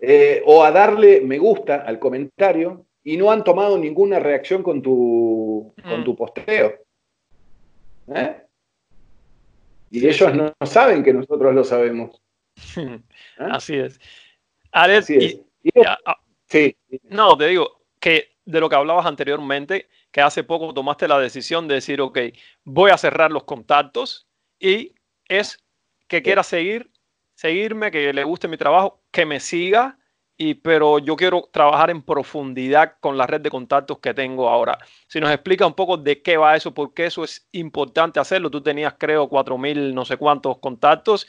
eh, 0.00 0.42
o 0.46 0.62
a 0.62 0.70
darle 0.70 1.20
me 1.20 1.38
gusta 1.38 1.76
al 1.76 1.98
comentario 1.98 2.84
y 3.02 3.16
no 3.16 3.30
han 3.30 3.44
tomado 3.44 3.78
ninguna 3.78 4.18
reacción 4.18 4.62
con 4.62 4.82
tu, 4.82 5.72
con 5.88 6.04
tu 6.04 6.12
mm. 6.12 6.16
posteo. 6.16 6.74
¿Eh? 8.14 8.36
Y 9.90 10.06
ellos 10.06 10.34
no 10.34 10.52
saben 10.66 11.02
que 11.02 11.12
nosotros 11.12 11.54
lo 11.54 11.64
sabemos. 11.64 12.20
¿Eh? 12.76 13.00
Así 13.38 13.76
es. 13.76 14.00
Alex, 14.72 15.08
ah, 16.04 16.16
sí. 16.46 16.76
No, 17.04 17.36
te 17.36 17.46
digo 17.46 17.80
que 18.00 18.30
de 18.44 18.60
lo 18.60 18.68
que 18.68 18.76
hablabas 18.76 19.06
anteriormente, 19.06 19.86
que 20.16 20.22
hace 20.22 20.44
poco 20.44 20.72
tomaste 20.72 21.06
la 21.06 21.18
decisión 21.18 21.68
de 21.68 21.74
decir, 21.74 22.00
ok, 22.00 22.18
voy 22.64 22.90
a 22.90 22.96
cerrar 22.96 23.30
los 23.30 23.44
contactos 23.44 24.26
y 24.58 24.94
es 25.28 25.62
que 26.08 26.22
quiera 26.22 26.42
seguir 26.42 26.90
seguirme, 27.34 27.90
que 27.90 28.14
le 28.14 28.24
guste 28.24 28.48
mi 28.48 28.56
trabajo, 28.56 29.02
que 29.10 29.26
me 29.26 29.40
siga, 29.40 29.98
y, 30.38 30.54
pero 30.54 31.00
yo 31.00 31.16
quiero 31.16 31.50
trabajar 31.52 31.90
en 31.90 32.00
profundidad 32.00 32.94
con 33.00 33.18
la 33.18 33.26
red 33.26 33.42
de 33.42 33.50
contactos 33.50 33.98
que 33.98 34.14
tengo 34.14 34.48
ahora. 34.48 34.78
Si 35.06 35.20
nos 35.20 35.30
explica 35.30 35.66
un 35.66 35.74
poco 35.74 35.98
de 35.98 36.22
qué 36.22 36.38
va 36.38 36.56
eso, 36.56 36.72
por 36.72 36.94
qué 36.94 37.04
eso 37.04 37.22
es 37.22 37.46
importante 37.52 38.18
hacerlo. 38.18 38.50
Tú 38.50 38.62
tenías, 38.62 38.94
creo, 38.98 39.28
cuatro 39.28 39.58
mil 39.58 39.94
no 39.94 40.06
sé 40.06 40.16
cuántos 40.16 40.56
contactos, 40.60 41.26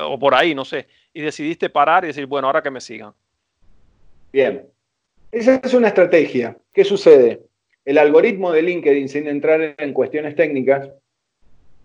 o 0.00 0.16
por 0.16 0.36
ahí, 0.36 0.54
no 0.54 0.64
sé, 0.64 0.86
y 1.12 1.22
decidiste 1.22 1.70
parar 1.70 2.04
y 2.04 2.08
decir, 2.08 2.26
bueno, 2.26 2.46
ahora 2.46 2.62
que 2.62 2.70
me 2.70 2.80
sigan. 2.80 3.14
Bien, 4.32 4.64
esa 5.32 5.56
es 5.56 5.74
una 5.74 5.88
estrategia. 5.88 6.56
¿Qué 6.72 6.84
sucede? 6.84 7.47
El 7.88 7.96
algoritmo 7.96 8.52
de 8.52 8.60
LinkedIn, 8.60 9.08
sin 9.08 9.26
entrar 9.28 9.74
en 9.78 9.94
cuestiones 9.94 10.36
técnicas, 10.36 10.90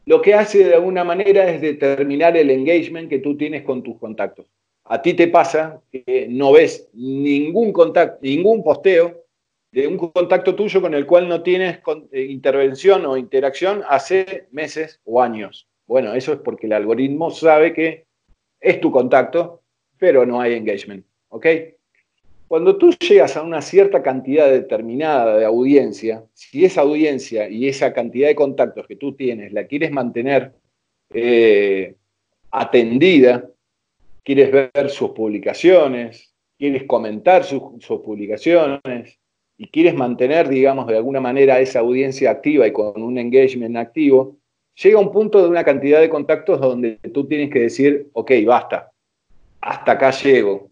lo 0.06 0.22
que 0.22 0.34
hace 0.34 0.66
de 0.66 0.76
alguna 0.76 1.06
manera 1.06 1.50
es 1.50 1.62
determinar 1.62 2.36
el 2.36 2.50
engagement 2.50 3.10
que 3.10 3.20
tú 3.20 3.38
tienes 3.38 3.64
con 3.64 3.84
tus 3.84 3.98
contactos. 4.00 4.46
A 4.84 5.02
ti 5.02 5.14
te 5.14 5.30
pasa 5.30 5.82
que 5.90 6.28
no 6.30 6.52
ves 6.52 6.90
ningún 6.92 7.72
contacto, 7.72 8.20
ningún 8.22 8.66
posteo 8.66 9.24
de 9.72 9.88
un 9.88 9.98
contacto 9.98 10.54
tuyo 10.56 10.82
con 10.82 10.94
el 10.94 11.06
cual 11.06 11.30
no 11.30 11.42
tienes 11.42 11.80
eh, 12.12 12.24
intervención 12.24 13.06
o 13.06 13.16
interacción 13.16 13.82
hace 13.88 14.48
meses 14.52 15.00
o 15.06 15.22
años. 15.22 15.70
Bueno, 15.88 16.14
eso 16.16 16.34
es 16.34 16.40
porque 16.40 16.68
el 16.68 16.74
algoritmo 16.74 17.32
sabe 17.32 17.72
que 17.72 18.08
es 18.60 18.82
tu 18.82 18.92
contacto, 18.92 19.62
pero 19.98 20.26
no 20.26 20.42
hay 20.42 20.56
engagement. 20.56 21.06
¿Ok? 21.30 21.46
Cuando 22.54 22.78
tú 22.78 22.92
llegas 22.92 23.36
a 23.36 23.42
una 23.42 23.64
cierta 23.64 24.04
cantidad 24.04 24.48
determinada 24.48 25.40
de 25.40 25.44
audiencia, 25.44 26.24
si 26.36 26.64
esa 26.64 26.82
audiencia 26.82 27.50
y 27.50 27.68
esa 27.68 27.94
cantidad 27.94 28.28
de 28.28 28.36
contactos 28.36 28.86
que 28.86 28.96
tú 28.96 29.16
tienes 29.16 29.52
la 29.54 29.66
quieres 29.66 29.92
mantener 29.92 30.54
eh, 31.12 31.96
atendida, 32.52 33.50
quieres 34.22 34.52
ver 34.52 34.92
sus 34.92 35.10
publicaciones, 35.14 36.32
quieres 36.56 36.84
comentar 36.84 37.44
sus, 37.44 37.60
publicaciones 38.06 39.18
y 39.58 39.68
quieres 39.70 39.96
mantener, 39.96 40.48
digamos, 40.48 40.86
de 40.86 40.98
alguna 40.98 41.22
manera 41.22 41.60
esa 41.60 41.80
audiencia 41.80 42.30
activa 42.30 42.68
y 42.68 42.72
con 42.72 43.02
un 43.02 43.18
engagement 43.18 43.78
activo, 43.78 44.38
llega 44.76 45.00
un 45.00 45.12
punto 45.12 45.42
de 45.42 45.50
una 45.50 45.64
cantidad 45.64 46.00
de 46.00 46.10
contactos 46.12 46.62
donde 46.62 47.00
tú 47.12 47.26
tienes 47.26 47.50
que 47.50 47.62
decir, 47.62 48.10
ok, 48.14 48.32
basta, 48.46 48.92
hasta 49.60 49.94
acá 49.94 50.12
llego, 50.12 50.70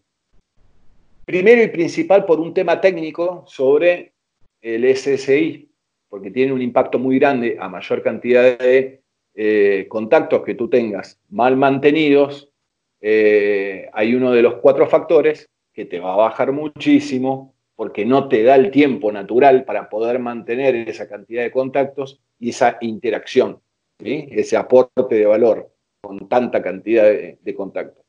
Primero 1.32 1.64
y 1.64 1.68
principal 1.68 2.26
por 2.26 2.42
un 2.42 2.54
tema 2.54 2.82
técnico 2.82 3.46
sobre 3.48 4.16
el 4.60 4.84
SSI, 4.84 5.72
porque 6.10 6.30
tiene 6.30 6.52
un 6.52 6.62
impacto 6.62 7.00
muy 7.00 7.20
grande 7.20 7.56
a 7.58 7.70
mayor 7.70 8.04
cantidad 8.04 8.60
de 8.60 9.02
eh, 9.34 9.86
contactos 9.88 10.44
que 10.44 10.56
tú 10.56 10.70
tengas 10.70 11.22
mal 11.30 11.56
mantenidos. 11.56 12.52
Eh, 13.00 13.90
hay 13.94 14.14
uno 14.14 14.34
de 14.34 14.42
los 14.42 14.56
cuatro 14.56 14.86
factores 14.88 15.50
que 15.72 15.86
te 15.86 16.02
va 16.02 16.16
a 16.16 16.18
bajar 16.18 16.52
muchísimo 16.52 17.56
porque 17.78 18.04
no 18.04 18.28
te 18.28 18.44
da 18.44 18.56
el 18.56 18.70
tiempo 18.70 19.10
natural 19.10 19.64
para 19.64 19.88
poder 19.88 20.20
mantener 20.20 20.76
esa 20.76 21.08
cantidad 21.08 21.44
de 21.44 21.52
contactos 21.52 22.22
y 22.40 22.50
esa 22.50 22.78
interacción, 22.82 23.62
ese 24.04 24.58
aporte 24.58 25.16
de 25.16 25.26
valor 25.26 25.72
con 26.02 26.28
tanta 26.28 26.62
cantidad 26.62 27.06
de, 27.06 27.38
de 27.42 27.56
contactos. 27.56 28.04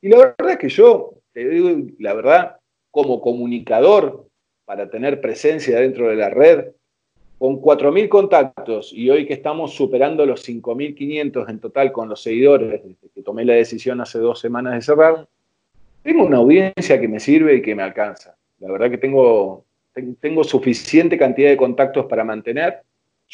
Y 0.00 0.08
la 0.08 0.16
verdad 0.16 0.52
es 0.52 0.56
que 0.56 0.70
yo 0.70 1.20
te 1.34 1.48
digo 1.48 1.70
la 1.98 2.14
verdad, 2.14 2.56
como 2.90 3.20
comunicador 3.20 4.26
para 4.64 4.88
tener 4.88 5.20
presencia 5.20 5.80
dentro 5.80 6.08
de 6.08 6.16
la 6.16 6.30
red, 6.30 6.68
con 7.38 7.60
4.000 7.60 8.08
contactos 8.08 8.92
y 8.92 9.10
hoy 9.10 9.26
que 9.26 9.34
estamos 9.34 9.74
superando 9.74 10.24
los 10.24 10.48
5.500 10.48 11.50
en 11.50 11.58
total 11.58 11.92
con 11.92 12.08
los 12.08 12.22
seguidores, 12.22 12.70
desde 12.70 12.96
que 13.14 13.22
tomé 13.22 13.44
la 13.44 13.54
decisión 13.54 14.00
hace 14.00 14.18
dos 14.18 14.38
semanas 14.40 14.74
de 14.74 14.80
cerrar, 14.80 15.28
tengo 16.02 16.24
una 16.24 16.38
audiencia 16.38 17.00
que 17.00 17.08
me 17.08 17.20
sirve 17.20 17.56
y 17.56 17.62
que 17.62 17.74
me 17.74 17.82
alcanza. 17.82 18.36
La 18.60 18.70
verdad 18.70 18.90
que 18.90 18.98
tengo, 18.98 19.64
tengo 20.20 20.44
suficiente 20.44 21.18
cantidad 21.18 21.50
de 21.50 21.56
contactos 21.56 22.06
para 22.06 22.24
mantener 22.24 22.82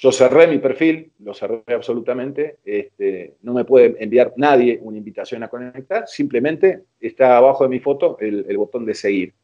yo 0.00 0.10
cerré 0.12 0.46
mi 0.46 0.56
perfil, 0.56 1.12
lo 1.18 1.34
cerré 1.34 1.62
absolutamente. 1.66 2.56
Este, 2.64 3.34
no 3.42 3.52
me 3.52 3.66
puede 3.66 4.02
enviar 4.02 4.32
nadie 4.36 4.78
una 4.80 4.96
invitación 4.96 5.42
a 5.42 5.48
conectar, 5.48 6.08
simplemente 6.08 6.84
está 6.98 7.36
abajo 7.36 7.64
de 7.64 7.70
mi 7.70 7.80
foto 7.80 8.16
el, 8.18 8.56
botón 8.56 8.86
de 8.86 8.94
seguir. 8.94 9.34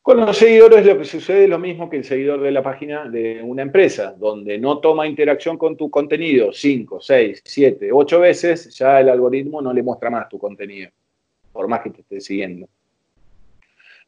Con 0.00 0.18
los 0.18 0.38
seguidores 0.38 0.86
lo 0.86 0.96
que 0.96 1.04
sucede 1.04 1.44
es 1.44 1.50
lo 1.50 1.58
mismo 1.58 1.90
que 1.90 1.98
el 1.98 2.04
seguidor 2.04 2.40
de 2.40 2.52
la 2.52 2.62
página 2.62 3.06
de 3.06 3.42
una 3.42 3.60
empresa, 3.60 4.14
donde 4.18 4.56
no 4.56 4.78
toma 4.78 5.06
interacción 5.06 5.58
con 5.58 5.76
tu 5.76 5.90
contenido 5.90 6.50
5, 6.50 7.00
6, 7.02 7.42
7, 7.44 7.90
8 7.92 8.20
veces, 8.20 8.74
ya 8.74 9.00
el 9.00 9.10
algoritmo 9.10 9.60
no 9.60 9.74
le 9.74 9.82
muestra 9.82 10.08
más 10.08 10.26
tu 10.30 10.38
contenido, 10.38 10.90
por 11.52 11.68
más 11.68 11.82
que 11.82 11.90
te 11.90 12.00
esté 12.00 12.20
siguiendo. 12.22 12.66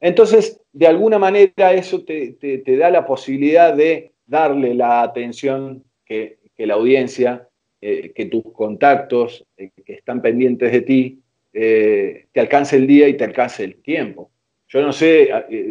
Entonces, 0.01 0.61
de 0.73 0.87
alguna 0.87 1.19
manera 1.19 1.75
eso 1.75 2.05
te 2.05 2.63
da 2.79 2.91
la 2.91 3.07
posibilidad 3.07 3.75
de 3.75 4.13
darle 4.27 4.75
la 4.75 5.03
atención 5.03 5.85
que, 6.05 6.39
la 6.59 6.75
audiencia, 6.75 7.49
eh, 7.81 8.13
que 8.15 8.27
tus 8.27 8.43
contactos 8.53 9.47
eh, 9.57 9.71
que 9.85 9.93
están 9.93 10.21
pendientes 10.21 10.73
de 10.73 10.81
ti, 10.81 11.21
eh, 11.53 12.27
te 12.33 12.41
alcance 12.41 12.77
el 12.77 12.87
día 12.87 13.09
y 13.09 13.15
te 13.15 13.25
alcance 13.25 13.65
el 13.65 13.77
tiempo. 13.83 14.31
Yo 14.69 14.83
no 14.83 14.93
sé, 14.93 15.31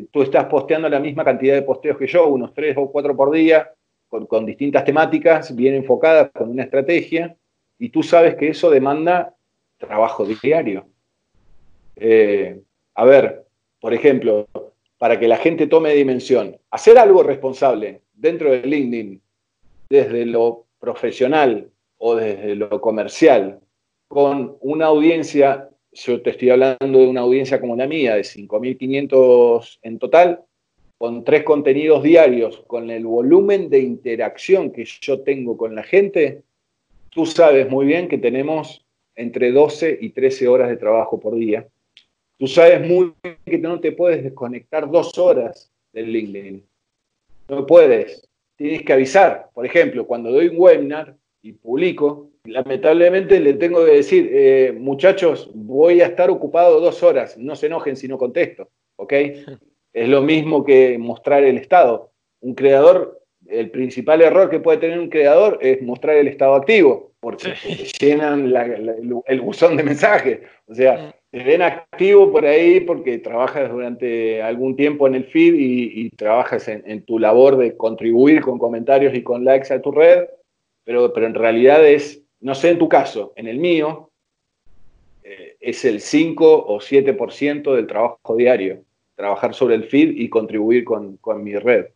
tú 0.09 0.21
estás 0.21 0.45
posteando 0.45 0.87
la 0.87 1.01
misma 1.01 1.25
cantidad 1.25 1.53
de 1.53 1.63
posteos 1.63 1.97
que 1.97 2.07
yo, 2.07 2.27
unos 2.27 2.53
tres 2.53 2.77
o 2.77 2.89
cuatro 2.89 3.15
por 3.15 3.29
día, 3.29 3.69
con, 4.07 4.45
distintas 4.45 4.85
temáticas, 4.85 5.53
bien 5.53 5.75
enfocadas, 5.75 6.31
con 6.31 6.49
una 6.51 6.63
estrategia, 6.63 7.35
y 7.77 7.89
tú 7.89 8.03
sabes 8.03 8.35
que 8.35 8.47
eso 8.47 8.69
demanda 8.69 9.35
trabajo 9.77 10.25
diario. 10.25 10.87
a 12.95 13.05
ver, 13.05 13.43
por 13.81 13.93
ejemplo, 13.93 14.47
para 14.97 15.19
que 15.19 15.27
la 15.27 15.37
gente 15.37 15.67
tome 15.67 15.93
dimensión, 15.93 16.57
hacer 16.71 16.97
algo 16.97 17.21
responsable 17.21 18.01
dentro 18.15 18.51
de 18.51 18.61
LinkedIn, 18.61 19.21
desde 19.89 20.25
lo 20.25 20.65
profesional 20.79 21.69
o 21.97 22.15
desde 22.15 22.55
lo 22.55 22.81
comercial, 22.81 23.59
con 24.07 24.57
una 24.61 24.85
audiencia 24.87 25.69
yo 25.95 26.21
te 26.21 26.31
estoy 26.31 26.49
hablando 26.49 26.99
de 26.99 27.07
una 27.07 27.21
audiencia 27.21 27.59
como 27.59 27.75
la 27.75 27.87
mía, 27.87 28.15
de 28.15 28.21
5.500 28.21 29.79
en 29.81 29.97
total, 29.97 30.43
con 30.97 31.23
tres 31.23 31.43
contenidos 31.43 32.03
diarios, 32.03 32.63
con 32.67 32.89
el 32.89 33.05
volumen 33.05 33.69
de 33.69 33.79
interacción 33.79 34.71
que 34.71 34.85
yo 35.01 35.21
tengo 35.21 35.57
con 35.57 35.75
la 35.75 35.83
gente, 35.83 36.43
tú 37.09 37.25
sabes 37.25 37.69
muy 37.69 37.85
bien 37.85 38.07
que 38.07 38.17
tenemos 38.17 38.85
entre 39.15 39.51
12 39.51 39.97
y 40.01 40.09
13 40.09 40.47
horas 40.47 40.69
de 40.69 40.77
trabajo 40.77 41.19
por 41.19 41.35
día. 41.35 41.67
Tú 42.37 42.47
sabes 42.47 42.85
muy 42.85 43.13
bien 43.23 43.37
que 43.45 43.57
no 43.57 43.79
te 43.79 43.93
puedes 43.93 44.23
desconectar 44.23 44.89
dos 44.89 45.17
horas 45.17 45.71
del 45.93 46.11
LinkedIn. 46.11 46.65
No 47.47 47.65
puedes. 47.65 48.27
Tienes 48.55 48.83
que 48.83 48.93
avisar. 48.93 49.49
Por 49.53 49.65
ejemplo, 49.65 50.05
cuando 50.05 50.31
doy 50.31 50.47
un 50.47 50.55
webinar 50.57 51.15
y 51.41 51.53
publico, 51.53 52.29
lamentablemente 52.45 53.39
le 53.39 53.53
tengo 53.53 53.85
que 53.85 53.91
decir, 53.91 54.29
eh, 54.31 54.73
muchachos, 54.77 55.49
voy 55.53 56.01
a 56.01 56.07
estar 56.07 56.29
ocupado 56.29 56.79
dos 56.79 57.03
horas. 57.03 57.37
No 57.37 57.55
se 57.55 57.67
enojen 57.67 57.95
si 57.95 58.07
no 58.07 58.17
contesto. 58.17 58.69
¿Ok? 58.97 59.13
Es 59.95 60.09
lo 60.09 60.21
mismo 60.21 60.65
que 60.65 60.97
mostrar 60.97 61.45
el 61.45 61.55
estado. 61.57 62.11
Un 62.41 62.53
creador, 62.53 63.21
el 63.47 63.71
principal 63.71 64.21
error 64.21 64.49
que 64.49 64.59
puede 64.59 64.79
tener 64.79 64.99
un 64.99 65.07
creador 65.07 65.57
es 65.61 65.81
mostrar 65.81 66.17
el 66.17 66.27
estado 66.27 66.55
activo, 66.55 67.13
porque 67.21 67.53
llenan 67.97 68.53
el, 69.25 69.41
buzón 69.41 69.77
de 69.77 69.83
mensajes. 69.83 70.41
O 70.67 70.75
sea, 70.75 70.97
mm. 70.97 71.13
Te 71.35 71.43
ven 71.43 71.61
activo 71.61 72.31
por 72.31 72.45
ahí 72.45 72.79
porque 72.79 73.17
trabajas 73.17 73.69
durante 73.69 74.41
algún 74.41 74.77
tiempo 74.77 75.05
en 75.05 75.15
el 75.15 75.25
feed 75.25 75.53
y, 75.57 76.09
trabajas 76.11 76.69
en, 76.69 77.01
tu 77.01 77.19
labor 77.19 77.57
de 77.57 77.75
contribuir 77.75 78.39
con 78.39 78.57
comentarios 78.57 79.13
y 79.13 79.21
con 79.21 79.43
likes 79.43 79.73
a 79.73 79.81
tu 79.81 79.91
red, 79.91 80.29
pero, 80.85 81.11
pero 81.11 81.27
en 81.27 81.33
realidad 81.33 81.85
es, 81.85 82.23
no 82.39 82.55
sé 82.55 82.69
en 82.69 82.77
tu 82.77 82.87
caso, 82.87 83.33
en 83.35 83.47
el 83.47 83.57
mío, 83.57 84.11
eh, 85.25 85.57
es 85.59 85.83
el 85.83 85.99
5 85.99 86.67
o 86.67 86.79
7% 86.79 87.75
del 87.75 87.85
trabajo 87.85 88.37
diario 88.37 88.83
trabajar 89.15 89.53
sobre 89.53 89.75
el 89.75 89.83
feed 89.83 90.11
y 90.15 90.29
contribuir 90.29 90.85
con, 90.85 91.19
mi 91.43 91.57
red. 91.57 91.87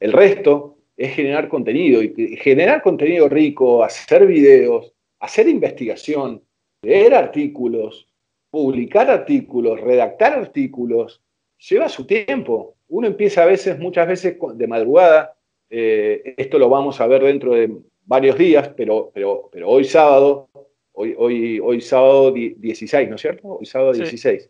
El 0.00 0.12
resto 0.12 0.76
es 0.96 1.14
generar 1.14 1.48
contenido 1.48 2.02
y 2.02 2.36
generar 2.36 2.82
contenido 2.82 3.28
rico, 3.28 3.84
hacer 3.84 4.26
videos, 4.26 4.92
hacer 5.20 5.48
investigación, 5.48 6.42
leer 6.82 7.14
artículos, 7.14 8.07
publicar 8.50 9.10
artículos, 9.10 9.80
redactar 9.80 10.34
artículos, 10.34 11.20
lleva 11.68 11.88
su 11.88 12.06
tiempo. 12.06 12.74
Uno 12.88 13.06
empieza 13.06 13.42
a 13.42 13.46
veces, 13.46 13.78
muchas 13.78 14.06
veces 14.06 14.36
de 14.54 14.66
madrugada, 14.66 15.34
eh, 15.70 16.34
esto 16.36 16.58
lo 16.58 16.68
vamos 16.68 17.00
a 17.00 17.06
ver 17.06 17.22
dentro 17.22 17.54
de 17.54 17.70
varios 18.06 18.38
días, 18.38 18.70
pero, 18.76 19.10
pero, 19.12 19.48
pero 19.52 19.68
hoy 19.68 19.84
sábado, 19.84 20.48
hoy, 20.92 21.14
hoy, 21.18 21.60
hoy 21.60 21.80
sábado 21.80 22.32
16, 22.32 23.08
¿no 23.08 23.16
es 23.16 23.20
cierto? 23.20 23.48
Hoy 23.48 23.66
sábado 23.66 23.92
16. 23.92 24.48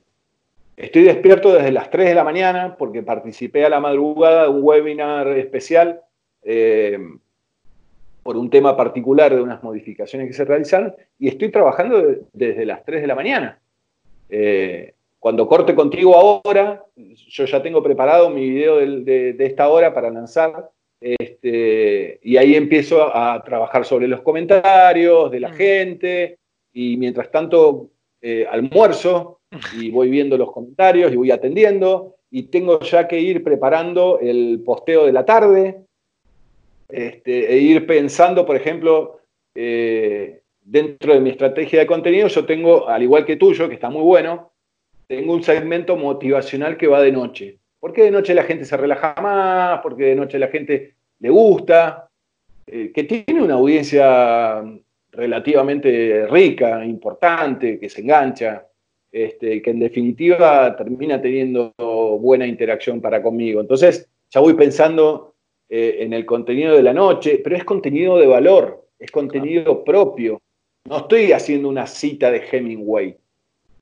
Estoy 0.77 1.03
despierto 1.03 1.53
desde 1.53 1.73
las 1.73 1.91
3 1.91 2.09
de 2.09 2.15
la 2.15 2.23
mañana 2.23 2.77
porque 2.77 3.03
participé 3.03 3.65
a 3.65 3.69
la 3.69 3.81
madrugada 3.81 4.45
de 4.45 4.51
un 4.51 4.63
webinar 4.63 5.27
especial 5.37 6.03
eh, 6.45 6.99
por 8.23 8.37
un 8.37 8.49
tema 8.49 8.77
particular 8.77 9.35
de 9.35 9.43
unas 9.43 9.61
modificaciones 9.65 10.29
que 10.29 10.35
se 10.35 10.45
realizaron 10.45 10.95
y 11.19 11.27
estoy 11.27 11.51
trabajando 11.51 12.15
desde 12.33 12.65
las 12.65 12.85
3 12.85 13.01
de 13.01 13.07
la 13.09 13.17
mañana. 13.17 13.59
Eh, 14.29 14.95
cuando 15.19 15.49
corte 15.49 15.75
contigo 15.75 16.17
ahora, 16.17 16.85
yo 16.97 17.45
ya 17.45 17.63
tengo 17.63 17.83
preparado 17.83 18.31
mi 18.31 18.49
video 18.49 18.77
de, 18.77 19.37
esta 19.39 19.69
hora 19.69 19.93
para 19.93 20.11
lanzar 20.11 20.71
este, 21.01 22.19
y 22.23 22.37
ahí 22.37 22.55
empiezo 22.55 23.15
a 23.15 23.43
trabajar 23.45 23.85
sobre 23.85 24.09
los 24.09 24.23
comentarios 24.23 25.31
de 25.31 25.41
la 25.41 25.51
mm. 25.51 25.55
gente 25.55 26.39
y 26.73 26.97
mientras 26.97 27.31
tanto 27.31 27.91
eh, 28.21 28.47
almuerzo 28.51 29.41
y 29.79 29.91
voy 29.91 30.11
viendo 30.11 30.37
los 30.37 30.53
comentarios 30.53 31.13
y 31.13 31.17
voy 31.17 31.31
atendiendo 31.31 32.17
y 32.31 32.45
tengo 32.45 32.81
ya 32.81 33.09
que 33.09 33.21
ir 33.21 33.43
preparando 33.43 34.19
el 34.21 34.63
posteo 34.65 35.07
de 35.07 35.13
la 35.13 35.25
tarde 35.25 35.81
este, 36.89 37.53
e 37.53 37.59
ir 37.59 37.87
pensando, 37.87 38.45
por 38.47 38.57
ejemplo, 38.57 39.21
eh, 39.55 40.43
dentro 40.71 41.15
de 41.15 41.21
mi 41.21 41.31
estrategia 41.31 41.81
de 41.81 41.87
contenido, 41.87 42.29
yo 42.29 42.45
tengo, 42.45 42.89
al 42.89 43.03
igual 43.03 43.25
que 43.25 43.37
tuyo, 43.37 43.69
que 43.69 43.75
está 43.75 43.89
muy 43.89 44.03
bueno, 44.03 44.53
tengo 45.07 45.33
un 45.33 45.43
segmento 45.43 45.97
motivacional 45.97 46.77
que 46.77 46.87
va 46.87 47.01
de 47.01 47.13
noche. 47.13 47.59
Porque 47.81 48.03
de 48.03 48.11
noche 48.11 48.35
la 48.35 48.43
gente 48.43 48.65
se 48.65 48.77
relaja 48.77 49.15
más, 49.23 49.81
porque 49.83 50.05
de 50.05 50.17
noche 50.17 50.39
la 50.39 50.49
gente 50.49 50.95
le 51.21 51.31
gusta, 51.31 52.11
eh, 52.67 52.93
que 52.93 53.05
tiene 53.05 53.43
una 53.43 53.55
audiencia 53.55 54.63
relativamente 55.13 56.27
rica, 56.27 56.85
importante, 56.85 57.79
que 57.79 57.89
se 57.89 58.03
engancha. 58.03 58.65
Este, 59.11 59.63
que 59.63 59.71
en 59.71 59.79
definitiva 59.79 60.77
termina 60.77 61.21
teniendo 61.21 61.73
buena 62.21 62.47
interacción 62.47 63.01
para 63.01 63.23
conmigo. 63.23 63.63
Entonces, 63.63 64.07
ya 64.29 64.41
voy 64.41 64.53
pensando 64.53 65.35
eh, 65.71 65.97
en 66.01 66.13
el 66.13 66.27
contenido 66.27 66.77
de 66.77 66.83
la 66.83 66.93
noche, 66.93 67.41
pero 67.43 67.57
es 67.57 67.65
contenido 67.65 68.19
de 68.19 68.27
valor, 68.27 68.87
es 68.99 69.11
contenido 69.11 69.83
propio. 69.83 70.43
No 70.85 70.99
estoy 70.99 71.33
haciendo 71.33 71.69
una 71.69 71.87
cita 71.87 72.31
de 72.31 72.43
Hemingway, 72.51 73.17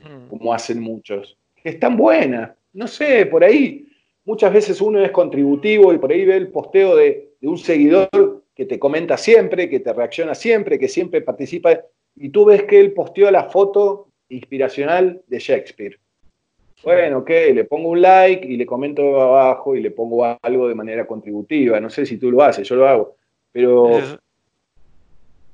mm. 0.00 0.28
como 0.28 0.52
hacen 0.52 0.80
muchos. 0.80 1.36
Es 1.62 1.78
tan 1.78 1.96
buena, 1.96 2.56
no 2.72 2.86
sé, 2.86 3.26
por 3.26 3.42
ahí 3.44 3.86
muchas 4.24 4.52
veces 4.52 4.80
uno 4.80 5.02
es 5.02 5.10
contributivo 5.10 5.92
y 5.92 5.98
por 5.98 6.12
ahí 6.12 6.24
ve 6.24 6.36
el 6.36 6.48
posteo 6.48 6.96
de, 6.96 7.30
de 7.40 7.48
un 7.48 7.58
seguidor 7.58 8.44
que 8.54 8.66
te 8.66 8.78
comenta 8.78 9.16
siempre, 9.16 9.70
que 9.70 9.80
te 9.80 9.92
reacciona 9.92 10.34
siempre, 10.34 10.78
que 10.78 10.88
siempre 10.88 11.20
participa, 11.20 11.80
y 12.16 12.30
tú 12.30 12.46
ves 12.46 12.64
que 12.64 12.80
él 12.80 12.92
posteó 12.92 13.30
la 13.30 13.44
foto 13.44 14.08
inspiracional 14.28 15.22
de 15.26 15.38
Shakespeare. 15.38 15.98
Bueno, 16.82 17.18
ok, 17.18 17.30
le 17.54 17.64
pongo 17.64 17.90
un 17.90 18.00
like 18.00 18.46
y 18.46 18.56
le 18.56 18.66
comento 18.66 19.20
abajo 19.20 19.74
y 19.74 19.80
le 19.80 19.90
pongo 19.90 20.24
algo 20.40 20.68
de 20.68 20.74
manera 20.74 21.06
contributiva. 21.06 21.80
No 21.80 21.90
sé 21.90 22.06
si 22.06 22.18
tú 22.18 22.30
lo 22.30 22.42
haces, 22.42 22.68
yo 22.68 22.76
lo 22.76 22.86
hago. 22.86 23.16
Pero 23.50 23.98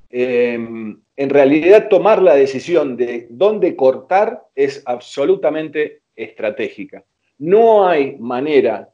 em, 0.09 0.99
en 1.15 1.29
realidad 1.29 1.89
tomar 1.89 2.21
la 2.21 2.35
decisión 2.35 2.97
de 2.97 3.27
dónde 3.29 3.75
cortar 3.75 4.43
es 4.55 4.81
absolutamente 4.85 6.01
estratégica. 6.15 7.03
No 7.37 7.87
hay 7.87 8.17
manera 8.17 8.89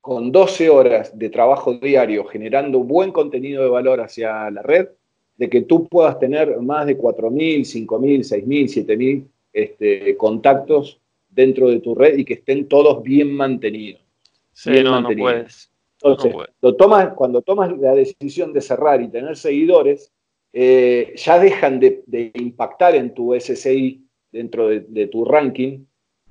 con 0.00 0.32
12 0.32 0.70
horas 0.70 1.18
de 1.18 1.28
trabajo 1.28 1.74
diario 1.74 2.24
generando 2.24 2.80
buen 2.80 3.12
contenido 3.12 3.62
de 3.62 3.68
valor 3.68 4.00
hacia 4.00 4.50
la 4.50 4.62
red 4.62 4.88
de 5.36 5.48
que 5.48 5.62
tú 5.62 5.86
puedas 5.88 6.18
tener 6.18 6.58
más 6.60 6.86
de 6.86 6.98
4.000, 6.98 7.60
5.000, 7.60 8.44
6.000, 8.44 8.86
7.000 8.86 9.26
este, 9.52 10.16
contactos 10.16 11.00
dentro 11.28 11.68
de 11.70 11.80
tu 11.80 11.94
red 11.94 12.18
y 12.18 12.24
que 12.24 12.34
estén 12.34 12.68
todos 12.68 13.02
bien 13.02 13.32
mantenidos. 13.32 14.02
Sí, 14.52 14.82
no, 14.82 15.00
no 15.00 15.08
puedes. 15.16 15.70
Entonces, 16.02 16.34
Lo 16.60 16.76
tomas, 16.76 17.14
cuando 17.14 17.42
tomas 17.42 17.76
la 17.78 17.94
decisión 17.94 18.52
de 18.52 18.60
cerrar 18.60 19.02
y 19.02 19.08
tener 19.08 19.36
seguidores, 19.36 20.12
eh, 20.52 21.14
ya 21.16 21.38
dejan 21.38 21.80
de, 21.80 22.02
impactar 22.34 22.94
en 22.94 23.14
tu 23.14 23.34
SSI 23.38 24.04
dentro 24.32 24.68
de, 24.68 25.06
tu 25.06 25.24
ranking 25.24 25.84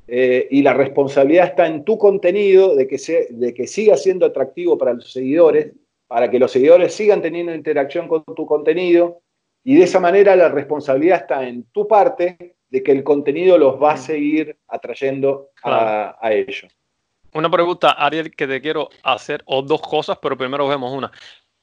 eh, 0.07 0.47
y 0.49 0.61
la 0.61 0.74
responsabilidad 0.74 1.47
está 1.47 1.67
en 1.67 1.84
tu 1.84 1.97
contenido 1.97 2.76
de 2.76 2.88
que, 2.88 2.97
de 3.30 3.53
que 3.53 3.67
siga 3.67 3.95
siendo 3.97 4.26
atractivo 4.26 4.78
para 4.78 4.93
los 4.93 5.11
seguidores 5.11 5.74
para 6.09 6.32
que 6.32 6.39
los 6.39 6.51
seguidores 6.51 6.95
sigan 6.95 7.22
teniendo 7.22 7.53
interacción 7.53 8.07
con 8.07 8.24
tu 8.24 8.47
contenido 8.47 9.22
y 9.63 9.76
de 9.76 9.84
esa 9.84 9.99
manera 9.99 10.36
la 10.36 10.49
responsabilidad 10.49 11.22
está 11.22 11.47
en 11.47 11.65
tu 11.72 11.88
parte 11.88 12.55
de 12.70 12.84
que 12.84 12.91
el 12.91 13.03
contenido 13.03 13.59
los 13.59 13.82
va 13.82 13.93
a 13.93 13.97
seguir 13.97 14.57
atrayendo 14.67 15.49
a, 15.63 16.17
ellos. 16.32 16.67
Una 17.34 17.49
pregunta, 17.49 17.91
Ariel, 17.91 18.36
que 18.36 18.47
te 18.47 18.59
quiero 18.59 18.89
hacer, 19.03 19.43
o 19.45 19.61
dos 19.61 19.82
cosas, 19.82 20.17
pero 20.20 20.36
primero 20.36 20.67
vemos 20.67 20.91
una. 20.91 21.11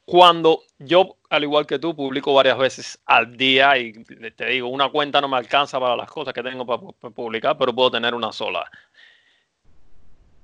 Cuando 0.07 0.63
yo, 0.79 1.17
al 1.31 1.43
igual 1.43 1.67
que 1.67 1.81
tú, 1.81 1.95
publico 1.95 2.33
varias 2.33 2.57
veces 2.57 2.99
al 3.07 3.37
día 3.37 3.77
y 3.77 3.93
te 3.93 4.47
digo, 4.47 4.69
una 4.69 4.89
cuenta 4.89 5.21
no 5.21 5.29
me 5.29 5.37
alcanza 5.37 5.81
para 5.81 5.97
las 5.97 6.09
cosas 6.09 6.33
que 6.33 6.45
tengo 6.45 6.65
para 6.65 7.11
publicar, 7.11 7.59
pero 7.59 7.75
puedo 7.75 7.91
tener 7.91 8.15
una 8.15 8.31
sola. 8.31 8.71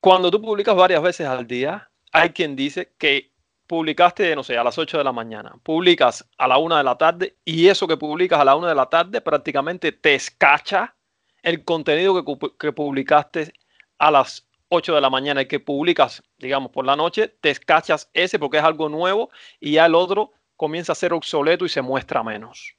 Cuando 0.00 0.32
tú 0.32 0.42
publicas 0.42 0.74
varias 0.74 1.00
veces 1.00 1.28
al 1.28 1.46
día, 1.46 1.88
hay 2.10 2.30
quien 2.30 2.56
dice 2.56 2.92
que 2.98 3.30
publicaste, 3.68 4.34
no 4.34 4.42
sé, 4.42 4.58
a 4.58 4.64
las 4.64 4.76
8 4.76 4.98
de 4.98 5.04
la 5.04 5.12
mañana, 5.12 5.54
publicas 5.62 6.28
a 6.36 6.48
la 6.48 6.58
1 6.58 6.76
de 6.76 6.84
la 6.84 6.98
tarde 6.98 7.36
y 7.44 7.68
eso 7.68 7.86
que 7.86 7.96
publicas 7.96 8.40
a 8.40 8.44
la 8.44 8.56
1 8.56 8.66
de 8.66 8.74
la 8.74 8.86
tarde 8.86 9.20
prácticamente 9.20 9.92
te 9.92 10.16
escacha 10.16 10.96
el 11.42 11.64
contenido 11.64 12.24
que, 12.58 12.72
publicaste 12.72 13.52
a 13.98 14.10
las 14.10 14.44
8 14.74 14.94
de 14.94 15.00
la 15.02 15.10
mañana 15.10 15.42
y 15.42 15.46
que 15.46 15.60
publicas, 15.60 16.22
digamos, 16.38 16.72
por 16.72 16.86
la 16.86 16.96
noche, 16.96 17.28
te 17.40 17.50
escachas 17.50 18.10
ese 18.14 18.38
porque 18.38 18.56
es 18.56 18.64
algo 18.64 18.88
nuevo 18.88 19.30
y 19.60 19.72
ya 19.72 19.86
el 19.86 19.94
otro 19.94 20.32
comienza 20.56 20.92
a 20.92 20.96
ser 20.96 21.12
obsoleto 21.12 21.66
y 21.66 21.68
se 21.68 21.82
muestra 21.82 22.22
menos. 22.22 22.74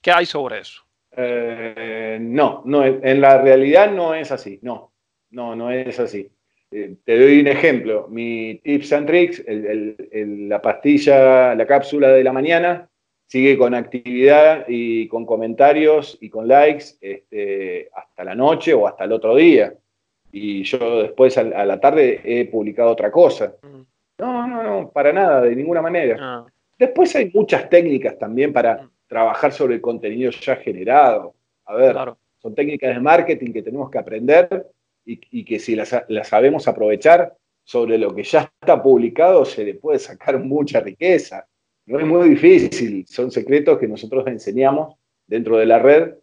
¿Qué 0.00 0.10
hay 0.10 0.24
sobre 0.24 0.60
eso? 0.60 0.82
Eh, 1.14 2.16
no, 2.18 2.62
no, 2.64 2.82
en 2.84 3.20
la 3.20 3.42
realidad 3.42 3.92
no 3.92 4.14
es 4.14 4.32
así, 4.32 4.58
no, 4.62 4.92
no, 5.30 5.54
no 5.54 5.70
es 5.70 6.00
así. 6.00 6.30
Eh, 6.70 6.96
te 7.04 7.20
doy 7.20 7.40
un 7.40 7.48
ejemplo. 7.48 8.08
Mi 8.08 8.60
tips 8.64 8.92
and 8.94 9.06
tricks, 9.06 9.44
la 9.46 10.62
pastilla, 10.62 11.54
la 11.54 11.66
cápsula 11.66 12.08
de 12.08 12.24
la 12.24 12.32
mañana, 12.32 12.88
sigue 13.26 13.58
con 13.58 13.74
actividad 13.74 14.64
y 14.66 15.08
con 15.08 15.26
comentarios 15.26 16.16
y 16.22 16.30
con 16.30 16.48
likes 16.48 16.96
este, 17.02 17.90
hasta 17.94 18.24
la 18.24 18.34
noche 18.34 18.72
o 18.72 18.86
hasta 18.86 19.04
el 19.04 19.12
otro 19.12 19.36
día. 19.36 19.74
Y 20.32 20.64
yo 20.64 21.02
después 21.02 21.36
a, 21.36 21.44
la 21.44 21.78
tarde 21.78 22.20
he 22.24 22.46
publicado 22.46 22.90
otra 22.90 23.12
cosa. 23.12 23.54
Mm. 23.62 23.82
No, 24.18 24.46
no, 24.48 24.62
no, 24.62 24.90
para 24.90 25.12
nada, 25.12 25.42
de 25.42 25.54
ninguna 25.54 25.82
manera. 25.82 26.16
Ah. 26.18 26.46
Después 26.78 27.14
hay 27.14 27.30
muchas 27.32 27.68
técnicas 27.68 28.18
también 28.18 28.52
para 28.52 28.82
mm. 28.82 28.90
trabajar 29.06 29.52
sobre 29.52 29.74
el 29.74 29.80
contenido 29.80 30.30
ya 30.30 30.56
generado. 30.56 31.34
A 31.66 31.74
ver, 31.74 31.96
son 32.38 32.54
técnicas 32.54 32.94
de 32.94 33.00
marketing 33.00 33.52
que 33.52 33.62
tenemos 33.62 33.90
que 33.90 33.98
aprender 33.98 34.66
y, 35.04 35.44
que 35.44 35.58
si 35.58 35.76
las, 35.76 35.94
las, 36.08 36.28
sabemos 36.28 36.66
aprovechar 36.66 37.36
sobre 37.64 37.98
lo 37.98 38.14
que 38.14 38.22
ya 38.22 38.50
está 38.60 38.82
publicado, 38.82 39.44
se 39.44 39.64
le 39.64 39.74
puede 39.74 39.98
sacar 39.98 40.38
mucha 40.38 40.80
riqueza. 40.80 41.46
No 41.86 41.98
es 41.98 42.06
muy 42.06 42.30
difícil, 42.30 43.04
son 43.06 43.30
secretos 43.30 43.78
que 43.78 43.88
nosotros 43.88 44.26
enseñamos 44.26 44.96
dentro 45.26 45.56
de 45.56 45.66
la 45.66 45.78
red. 45.78 46.14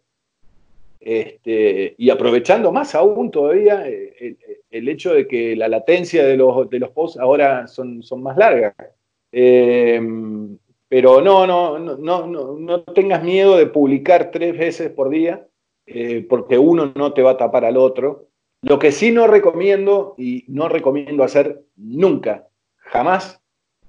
Este, 1.00 1.94
y 1.96 2.10
aprovechando 2.10 2.70
más 2.72 2.94
aún 2.94 3.30
todavía 3.30 3.88
eh, 3.88 4.36
el, 4.70 4.86
hecho 4.86 5.14
de 5.14 5.26
que 5.26 5.56
la 5.56 5.66
latencia 5.66 6.26
de 6.26 6.36
los, 6.36 6.68
de 6.68 6.78
los 6.78 6.90
posts 6.90 7.18
ahora 7.18 7.66
son, 7.66 8.02
son 8.02 8.22
más 8.22 8.36
largas. 8.36 8.74
Em, 9.32 10.58
pero 10.88 11.22
no, 11.22 11.46
no, 11.46 11.78
no, 11.78 11.96
no, 11.96 12.26
no, 12.58 12.82
tengas 12.82 13.22
miedo 13.22 13.56
de 13.56 13.66
publicar 13.66 14.30
tres 14.30 14.58
veces 14.58 14.90
por 14.90 15.08
día, 15.08 15.46
eh, 15.86 16.26
porque 16.28 16.58
uno 16.58 16.92
no 16.94 17.14
te 17.14 17.22
va 17.22 17.32
a 17.32 17.36
tapar 17.38 17.64
al 17.64 17.78
otro. 17.78 18.28
Lo 18.62 18.78
que 18.78 18.92
sí 18.92 19.10
no 19.10 19.26
recomiendo 19.26 20.14
y 20.18 20.44
no 20.48 20.68
recomiendo 20.68 21.24
hacer 21.24 21.62
nunca, 21.76 22.48
jamás, 22.76 23.40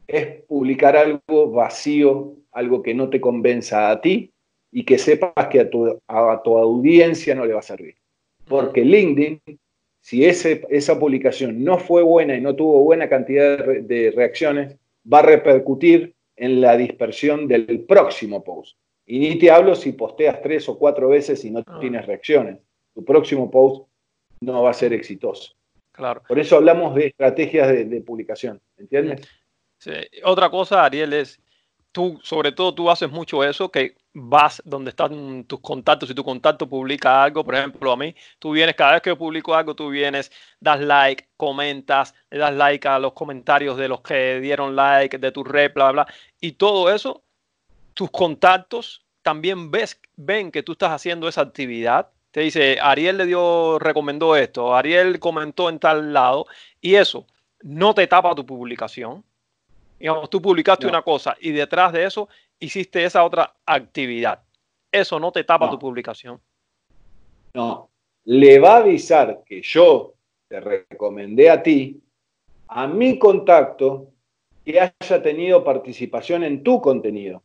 es 0.07 0.43
publicar 0.45 0.95
algo 0.95 1.51
vacío, 1.51 2.35
algo 2.53 2.81
que 2.81 2.93
no 2.93 3.09
te 3.09 3.19
convenza 3.19 3.91
a 3.91 3.99
ti 3.99 4.30
y 4.71 4.85
que 4.85 4.97
sepas 4.97 5.47
que 5.47 5.59
a 5.59 5.69
tu, 5.69 5.99
a 6.07 6.41
tu 6.43 6.57
audiencia 6.57 7.35
no 7.35 7.45
le 7.45 7.53
va 7.53 7.59
a 7.59 7.63
servir. 7.63 7.95
Porque 8.47 8.83
LinkedIn, 8.83 9.41
si 9.99 10.25
ese, 10.25 10.65
esa 10.69 10.99
publicación 10.99 11.63
no 11.63 11.77
fue 11.77 12.01
buena 12.01 12.35
y 12.35 12.41
no 12.41 12.55
tuvo 12.55 12.83
buena 12.83 13.07
cantidad 13.07 13.57
de, 13.65 14.11
reacciones, 14.15 14.77
va 15.11 15.19
a 15.19 15.23
repercutir 15.23 16.15
en 16.35 16.61
la 16.61 16.75
dispersión 16.77 17.47
del 17.47 17.81
próximo 17.81 18.43
post. 18.43 18.77
Y 19.05 19.19
ni 19.19 19.37
te 19.37 19.51
hablo 19.51 19.75
si 19.75 19.91
posteas 19.91 20.41
tres 20.41 20.67
o 20.69 20.77
cuatro 20.77 21.09
veces 21.09 21.43
y 21.43 21.51
no 21.51 21.63
ah. 21.65 21.77
tienes 21.79 22.05
reacciones. 22.05 22.57
Tu 22.93 23.03
próximo 23.03 23.51
post 23.51 23.87
no 24.39 24.63
va 24.63 24.71
a 24.71 24.73
ser 24.73 24.93
exitoso. 24.93 25.53
Claro. 25.91 26.23
Por 26.27 26.39
eso 26.39 26.55
hablamos 26.55 26.95
de 26.95 27.07
estrategias 27.07 27.67
de, 27.67 28.01
publicación, 28.01 28.59
¿entiendes? 28.77 29.21
Sí. 29.77 29.91
Otra 30.23 30.49
cosa, 30.49 30.85
Ariel, 30.85 31.13
es, 31.13 31.39
tú, 31.91 32.19
sobre 32.23 32.51
todo 32.51 32.73
tú 32.73 32.89
haces 32.89 33.09
mucho 33.09 33.43
eso, 33.43 33.71
que 33.71 33.95
vas 34.13 34.61
donde 34.65 34.89
están 34.89 35.45
tus 35.45 35.59
contactos, 35.61 36.09
si 36.09 36.15
tu 36.15 36.23
contacto 36.23 36.67
publica 36.67 37.23
algo, 37.23 37.43
por 37.43 37.55
ejemplo, 37.55 37.91
a 37.91 37.97
mí, 37.97 38.15
tú 38.39 38.51
vienes, 38.51 38.75
cada 38.75 38.93
vez 38.93 39.01
que 39.01 39.09
yo 39.09 39.17
publico 39.17 39.55
algo, 39.55 39.75
tú 39.75 39.89
vienes, 39.89 40.31
das 40.59 40.79
like, 40.81 41.27
comentas, 41.37 42.13
le 42.29 42.39
das 42.39 42.53
like 42.53 42.87
a 42.87 42.99
los 42.99 43.13
comentarios 43.13 43.77
de 43.77 43.87
los 43.87 44.01
que 44.01 44.39
dieron 44.39 44.75
like, 44.75 45.17
de 45.17 45.31
tu 45.31 45.43
red, 45.43 45.73
bla, 45.73 45.91
bla, 45.91 46.07
y 46.39 46.53
todo 46.53 46.93
eso, 46.93 47.23
tus 47.93 48.09
contactos 48.11 49.05
también 49.21 49.71
ves, 49.71 49.99
ven 50.15 50.51
que 50.51 50.63
tú 50.63 50.73
estás 50.73 50.91
haciendo 50.91 51.27
esa 51.27 51.41
actividad 51.41 52.09
te 52.31 52.39
dice, 52.41 52.77
Ariel 52.81 53.17
le 53.17 53.25
dio, 53.25 53.77
recomendó 53.77 54.35
esto, 54.37 54.73
Ariel 54.73 55.19
comentó 55.19 55.69
en 55.69 55.79
tal 55.79 56.13
lado, 56.13 56.47
y 56.79 56.95
eso 56.95 57.27
no 57.61 57.93
te 57.93 58.07
tapa 58.07 58.33
tu 58.35 58.45
publicación. 58.45 59.23
Digamos, 60.01 60.29
tú 60.29 60.41
publicaste 60.41 60.87
una 60.87 61.01
cosa 61.01 61.37
y 61.39 61.51
detrás 61.51 61.93
de 61.93 62.03
eso 62.05 62.27
hiciste 62.59 63.03
esa 63.05 63.23
otra 63.23 63.55
actividad. 63.65 64.43
Eso 64.91 65.19
no 65.19 65.31
te 65.31 65.43
tapa 65.43 65.69
tu 65.69 65.79
publicación. 65.79 66.41
No, 67.53 67.89
le 68.25 68.59
va 68.59 68.75
a 68.75 68.77
avisar 68.77 69.43
que 69.45 69.61
yo 69.61 70.15
te 70.47 70.59
recomendé 70.59 71.49
a 71.49 71.63
ti, 71.63 72.01
a 72.67 72.87
mi 72.87 73.17
contacto, 73.19 74.07
que 74.65 74.79
haya 74.79 75.21
tenido 75.21 75.63
participación 75.63 76.43
en 76.43 76.63
tu 76.63 76.81
contenido. 76.81 77.41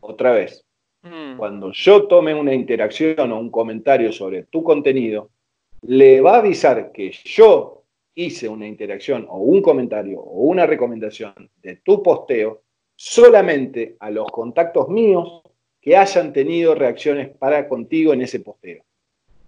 Otra 0.00 0.32
vez, 0.32 0.64
Mm. 1.02 1.36
Cuando 1.36 1.72
yo 1.72 2.06
tome 2.06 2.34
una 2.34 2.54
interacción 2.54 3.32
o 3.32 3.38
un 3.38 3.50
comentario 3.50 4.12
sobre 4.12 4.44
tu 4.44 4.62
contenido, 4.62 5.30
le 5.82 6.20
va 6.20 6.34
a 6.34 6.38
avisar 6.38 6.92
que 6.92 7.10
yo 7.10 7.79
hice 8.24 8.48
una 8.48 8.66
interacción 8.66 9.26
o 9.28 9.38
un 9.38 9.62
comentario 9.62 10.20
o 10.20 10.42
una 10.42 10.66
recomendación 10.66 11.50
de 11.62 11.76
tu 11.76 12.02
posteo 12.02 12.62
solamente 12.94 13.96
a 14.00 14.10
los 14.10 14.30
contactos 14.30 14.88
míos 14.88 15.42
que 15.80 15.96
hayan 15.96 16.32
tenido 16.32 16.74
reacciones 16.74 17.30
para 17.30 17.68
contigo 17.68 18.12
en 18.12 18.22
ese 18.22 18.40
posteo. 18.40 18.84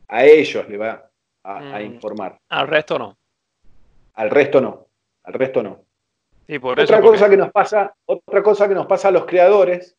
A 0.08 0.24
ellos 0.24 0.68
le 0.68 0.76
va 0.78 1.10
a, 1.44 1.60
mm. 1.60 1.84
informar. 1.84 2.38
Al 2.48 2.68
resto 2.68 2.98
no. 2.98 3.18
Al 4.14 4.30
resto 4.30 4.60
no. 4.60 4.86
Al 5.24 5.34
resto 5.34 5.62
no. 5.62 5.84
otra 6.62 7.00
cosa 7.00 7.28
que 7.28 7.36
nos 7.36 7.50
pasa, 7.50 7.94
otra 8.06 8.42
cosa 8.42 8.68
que 8.68 8.74
nos 8.74 8.86
pasa 8.86 9.08
a 9.08 9.12
los 9.12 9.26
creadores 9.26 9.96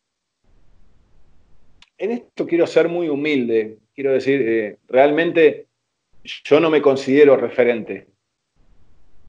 en 1.98 2.10
esto 2.10 2.46
quiero 2.46 2.66
ser 2.66 2.88
muy 2.88 3.08
humilde, 3.08 3.78
quiero 3.94 4.12
decir, 4.12 4.42
eh, 4.46 4.78
realmente 4.88 5.68
yo 6.22 6.60
no 6.60 6.70
me 6.70 6.82
considero 6.82 7.36
referente. 7.36 8.08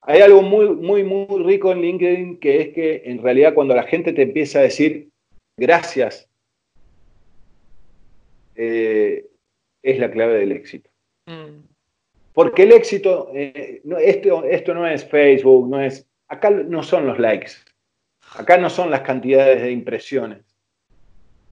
Hay 0.07 0.21
algo 0.21 0.41
muy, 0.41 0.69
muy, 0.69 1.03
muy 1.03 1.43
rico 1.43 1.71
en 1.71 1.81
LinkedIn 1.81 2.37
que 2.39 2.61
es 2.61 2.69
que 2.69 3.01
en 3.05 3.21
realidad 3.21 3.53
cuando 3.53 3.73
la 3.73 3.83
gente 3.83 4.13
te 4.13 4.21
empieza 4.21 4.59
a 4.59 4.63
decir 4.63 5.09
gracias, 5.57 6.29
eh, 8.55 9.25
es 9.83 9.99
la 9.99 10.11
clave 10.11 10.39
del 10.39 10.51
éxito. 10.51 10.89
Mm. 11.25 11.65
Porque 12.33 12.63
el 12.63 12.73
éxito, 12.73 13.31
eh, 13.33 13.81
esto, 14.01 14.43
esto 14.43 14.73
no 14.73 14.87
es 14.87 15.05
Facebook, 15.05 15.69
no 15.69 15.81
es, 15.81 16.07
acá 16.27 16.49
no 16.49 16.83
son 16.83 17.07
los 17.07 17.17
likes, 17.17 17.53
acá 18.35 18.57
no 18.57 18.69
son 18.69 18.91
las 18.91 19.01
cantidades 19.01 19.61
de 19.61 19.71
impresiones 19.71 20.45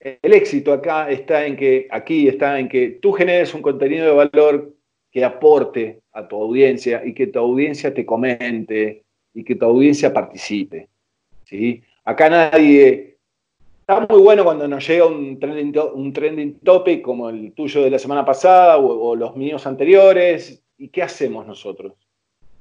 el 0.03 0.33
éxito 0.33 0.73
acá 0.73 1.09
está 1.09 1.45
en 1.45 1.55
que, 1.55 1.87
aquí 1.89 2.27
está 2.27 2.59
en 2.59 2.67
que 2.67 2.99
tú 3.01 3.13
generes 3.13 3.53
un 3.53 3.61
contenido 3.61 4.05
de 4.05 4.11
valor 4.11 4.72
que 5.13 5.23
aporte 5.23 6.01
a 6.11 6.27
tu 6.27 6.41
audiencia 6.41 7.05
y 7.05 7.13
que 7.13 7.27
tu 7.27 7.37
audiencia 7.37 7.93
te 7.93 8.03
comente 8.03 9.03
y 9.31 9.43
que 9.43 9.55
tu 9.55 9.65
audiencia 9.65 10.11
participe. 10.11 10.89
¿sí? 11.45 11.83
Acá 12.03 12.29
nadie... 12.29 13.11
Está 13.81 14.07
muy 14.09 14.21
bueno 14.21 14.45
cuando 14.45 14.65
nos 14.65 14.87
llega 14.87 15.05
un 15.05 15.37
trending, 15.39 15.77
un 15.93 16.13
trending 16.13 16.59
topic 16.59 17.01
como 17.01 17.29
el 17.29 17.51
tuyo 17.51 17.83
de 17.83 17.89
la 17.89 17.99
semana 17.99 18.23
pasada 18.23 18.77
o, 18.77 19.13
los 19.13 19.35
míos 19.35 19.67
anteriores. 19.67 20.63
¿Y 20.77 20.87
qué 20.87 21.03
hacemos 21.03 21.45
nosotros? 21.45 21.93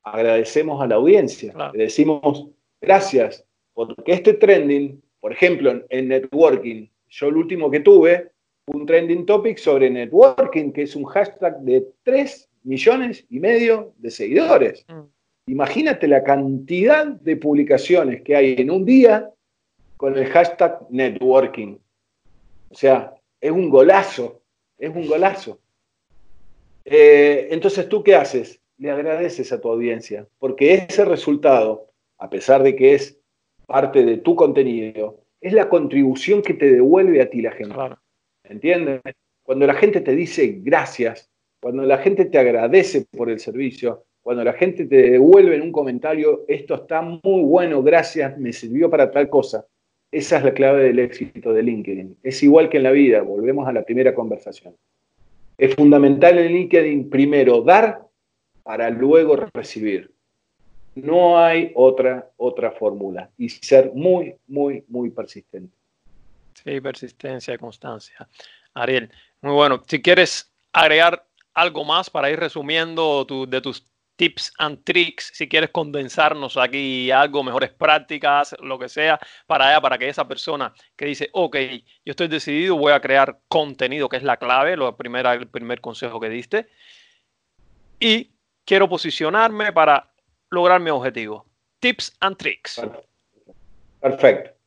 Agradecemos 0.02 0.82
a 0.82 0.88
la 0.88 0.96
audiencia. 0.96 1.54
Le 1.72 1.84
decimos 1.84 2.48
gracias, 2.80 3.46
porque 3.72 4.12
este 4.12 4.34
trending, 4.34 5.00
por 5.20 5.32
ejemplo, 5.32 5.84
en 5.88 6.08
networking, 6.08 6.88
yo 7.08 7.28
el 7.28 7.36
último 7.36 7.70
que 7.70 7.80
tuve, 7.80 8.32
un 8.66 8.86
trending 8.86 9.26
topic 9.26 9.58
sobre 9.58 9.90
networking, 9.90 10.72
que 10.72 10.82
es 10.82 10.94
un 10.96 11.04
hashtag 11.04 11.60
de 11.60 11.86
3 12.04 12.48
millones 12.64 13.24
y 13.28 13.40
medio 13.40 13.92
de 13.98 14.10
seguidores. 14.10 14.84
Mm. 14.88 15.00
Imagínate 15.46 16.06
la 16.06 16.22
cantidad 16.22 17.06
de 17.06 17.36
publicaciones 17.36 18.22
que 18.22 18.36
hay 18.36 18.54
en 18.58 18.70
un 18.70 18.84
día 18.84 19.30
con 19.96 20.16
el 20.16 20.26
hashtag 20.26 20.78
networking. 20.90 21.78
O 22.70 22.74
sea, 22.74 23.14
es 23.40 23.50
un 23.50 23.68
golazo, 23.68 24.40
es 24.78 24.94
un 24.94 25.06
golazo. 25.06 25.58
Eh, 26.84 27.48
entonces, 27.50 27.88
¿tú 27.88 28.02
qué 28.02 28.14
haces? 28.14 28.60
Le 28.78 28.90
agradeces 28.90 29.52
a 29.52 29.60
tu 29.60 29.68
audiencia, 29.68 30.26
porque 30.38 30.86
ese 30.88 31.04
resultado, 31.04 31.88
a 32.18 32.30
pesar 32.30 32.62
de 32.62 32.74
que 32.74 32.94
es 32.94 33.18
parte 33.66 34.04
de 34.04 34.16
tu 34.18 34.34
contenido, 34.34 35.20
es 35.40 35.52
la 35.52 35.68
contribución 35.68 36.42
que 36.42 36.54
te 36.54 36.70
devuelve 36.70 37.20
a 37.20 37.28
ti 37.28 37.42
la 37.42 37.52
gente. 37.52 37.74
¿Entiendes? 38.52 39.00
Cuando 39.42 39.66
la 39.66 39.74
gente 39.74 40.02
te 40.02 40.14
dice 40.14 40.60
gracias, 40.62 41.30
cuando 41.58 41.84
la 41.84 41.96
gente 41.98 42.26
te 42.26 42.38
agradece 42.38 43.06
por 43.10 43.30
el 43.30 43.40
servicio, 43.40 44.04
cuando 44.20 44.44
la 44.44 44.52
gente 44.52 44.84
te 44.84 45.10
devuelve 45.10 45.56
en 45.56 45.62
un 45.62 45.72
comentario, 45.72 46.44
esto 46.46 46.74
está 46.74 47.00
muy 47.00 47.42
bueno, 47.42 47.82
gracias, 47.82 48.38
me 48.38 48.52
sirvió 48.52 48.90
para 48.90 49.10
tal 49.10 49.30
cosa. 49.30 49.66
Esa 50.10 50.36
es 50.36 50.44
la 50.44 50.52
clave 50.52 50.84
del 50.84 50.98
éxito 50.98 51.54
de 51.54 51.62
LinkedIn. 51.62 52.18
Es 52.22 52.42
igual 52.42 52.68
que 52.68 52.76
en 52.76 52.82
la 52.82 52.90
vida, 52.90 53.22
volvemos 53.22 53.66
a 53.66 53.72
la 53.72 53.82
primera 53.84 54.14
conversación. 54.14 54.76
Es 55.56 55.74
fundamental 55.74 56.38
en 56.38 56.52
LinkedIn 56.52 57.08
primero 57.08 57.62
dar 57.62 58.06
para 58.62 58.90
luego 58.90 59.36
recibir. 59.54 60.10
No 60.94 61.38
hay 61.38 61.72
otra, 61.74 62.30
otra 62.36 62.70
fórmula 62.72 63.30
y 63.38 63.48
ser 63.48 63.92
muy, 63.94 64.34
muy, 64.46 64.84
muy 64.88 65.08
persistente. 65.08 65.74
Sí, 66.54 66.80
persistencia 66.80 67.54
y 67.54 67.58
constancia. 67.58 68.28
Ariel, 68.74 69.10
muy 69.40 69.52
bueno. 69.52 69.82
Si 69.86 70.00
quieres 70.00 70.52
agregar 70.72 71.26
algo 71.54 71.84
más 71.84 72.10
para 72.10 72.30
ir 72.30 72.38
resumiendo 72.38 73.26
de 73.48 73.60
tus 73.60 73.86
tips 74.16 74.52
and 74.58 74.84
tricks, 74.84 75.32
si 75.34 75.48
quieres 75.48 75.70
condensarnos 75.70 76.56
aquí 76.56 77.10
algo, 77.10 77.42
mejores 77.42 77.70
prácticas, 77.70 78.54
lo 78.60 78.78
que 78.78 78.88
sea, 78.88 79.18
para 79.46 79.80
para 79.80 79.98
que 79.98 80.08
esa 80.08 80.28
persona 80.28 80.72
que 80.96 81.06
dice, 81.06 81.28
ok, 81.32 81.56
yo 82.04 82.10
estoy 82.10 82.28
decidido, 82.28 82.76
voy 82.76 82.92
a 82.92 83.00
crear 83.00 83.40
contenido, 83.48 84.08
que 84.08 84.18
es 84.18 84.22
la 84.22 84.36
clave, 84.36 84.76
lo 84.76 84.96
primera, 84.96 85.32
el 85.34 85.48
primer 85.48 85.80
consejo 85.80 86.20
que 86.20 86.28
diste, 86.28 86.68
y 87.98 88.32
quiero 88.64 88.88
posicionarme 88.88 89.72
para 89.72 90.12
lograr 90.50 90.80
mi 90.80 90.90
objetivo. 90.90 91.46
Tips 91.80 92.16
and 92.20 92.36
tricks. 92.36 92.80
Perfecto. 94.00 94.61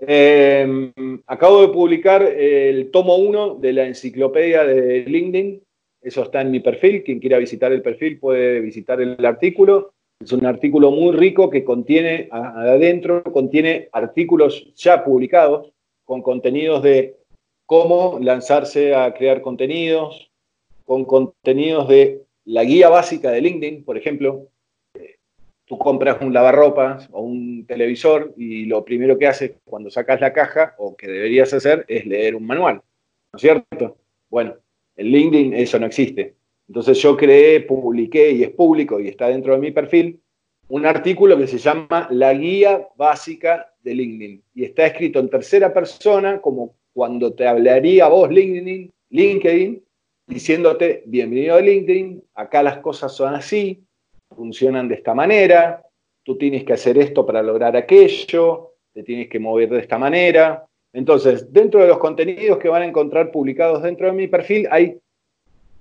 Em, 0.00 0.92
acabo 1.26 1.62
de 1.62 1.68
publicar 1.68 2.22
el 2.22 2.90
tomo 2.90 3.16
1 3.16 3.56
de 3.56 3.72
la 3.72 3.86
enciclopedia 3.86 4.64
de 4.64 5.04
LinkedIn 5.04 5.62
eso 6.00 6.22
está 6.22 6.40
en 6.40 6.50
mi 6.50 6.60
perfil. 6.60 7.02
Quien 7.02 7.20
quiera 7.20 7.38
visitar 7.38 7.72
el 7.72 7.82
perfil 7.82 8.18
puede 8.18 8.60
visitar 8.60 9.00
el 9.00 9.24
artículo. 9.24 9.92
Es 10.20 10.32
un 10.32 10.46
artículo 10.46 10.90
muy 10.90 11.12
rico 11.14 11.48
que 11.50 11.64
contiene 11.64 12.28
adentro, 12.30 13.22
contiene 13.22 13.88
artículos 13.92 14.74
ya 14.74 15.04
publicados 15.04 15.72
con 16.04 16.22
contenidos 16.22 16.82
de 16.82 17.16
cómo 17.66 18.18
lanzarse 18.20 18.94
a 18.94 19.12
crear 19.14 19.42
contenidos, 19.42 20.30
con 20.84 21.04
contenidos 21.04 21.88
de 21.88 22.24
la 22.44 22.64
guía 22.64 22.88
básica 22.88 23.30
de 23.30 23.42
LinkedIn, 23.42 23.84
por 23.84 23.96
ejemplo. 23.96 24.48
Tú 25.68 25.76
compras 25.76 26.18
un 26.22 26.32
lavarropas 26.32 27.08
o 27.12 27.20
un 27.20 27.66
televisor 27.66 28.32
y 28.36 28.64
lo 28.64 28.84
primero 28.84 29.18
que 29.18 29.26
haces 29.26 29.52
cuando 29.64 29.90
sacas 29.90 30.20
la 30.20 30.32
caja, 30.32 30.74
o 30.78 30.96
que 30.96 31.06
deberías 31.06 31.52
hacer, 31.52 31.84
es 31.88 32.06
leer 32.06 32.34
un 32.34 32.46
manual. 32.46 32.76
¿No 33.32 33.36
es 33.36 33.42
cierto? 33.42 33.98
Bueno, 34.30 34.54
en 34.96 35.06
LinkedIn 35.06 35.54
eso 35.54 35.78
no 35.78 35.86
existe. 35.86 36.34
Entonces 36.68 36.98
yo 37.02 37.16
creé, 37.16 37.60
publiqué 37.60 38.30
y 38.30 38.42
es 38.42 38.50
público 38.50 38.98
y 38.98 39.08
está 39.08 39.28
dentro 39.28 39.52
de 39.54 39.60
mi 39.60 39.70
perfil 39.70 40.20
un 40.68 40.84
artículo 40.84 41.36
que 41.38 41.46
se 41.46 41.58
llama 41.58 42.08
La 42.10 42.34
guía 42.34 42.88
básica 42.96 43.72
de 43.82 43.94
LinkedIn 43.94 44.42
y 44.54 44.64
está 44.64 44.86
escrito 44.86 45.18
en 45.18 45.30
tercera 45.30 45.72
persona 45.72 46.40
como 46.40 46.74
cuando 46.92 47.32
te 47.32 47.46
hablaría 47.46 48.08
vos 48.08 48.30
LinkedIn, 48.30 48.92
LinkedIn 49.10 49.82
diciéndote 50.26 51.04
bienvenido 51.06 51.56
a 51.56 51.60
LinkedIn, 51.60 52.22
acá 52.34 52.62
las 52.62 52.78
cosas 52.78 53.14
son 53.14 53.34
así, 53.34 53.82
funcionan 54.38 54.88
de 54.88 54.94
esta 54.94 55.14
manera, 55.14 55.82
tú 56.22 56.38
tienes 56.38 56.64
que 56.64 56.72
hacer 56.72 56.96
esto 56.96 57.26
para 57.26 57.42
lograr 57.42 57.76
aquello, 57.76 58.74
te 58.94 59.02
tienes 59.02 59.28
que 59.28 59.38
mover 59.38 59.68
de 59.68 59.80
esta 59.80 59.98
manera, 59.98 60.68
entonces, 60.92 61.52
dentro 61.52 61.80
de 61.80 61.88
los 61.88 61.98
contenidos 61.98 62.58
que 62.58 62.68
van 62.68 62.82
a 62.82 62.86
encontrar 62.86 63.30
publicados 63.30 63.82
dentro 63.82 64.06
de 64.06 64.12
mi 64.12 64.26
perfil, 64.26 64.66
hay 64.70 64.98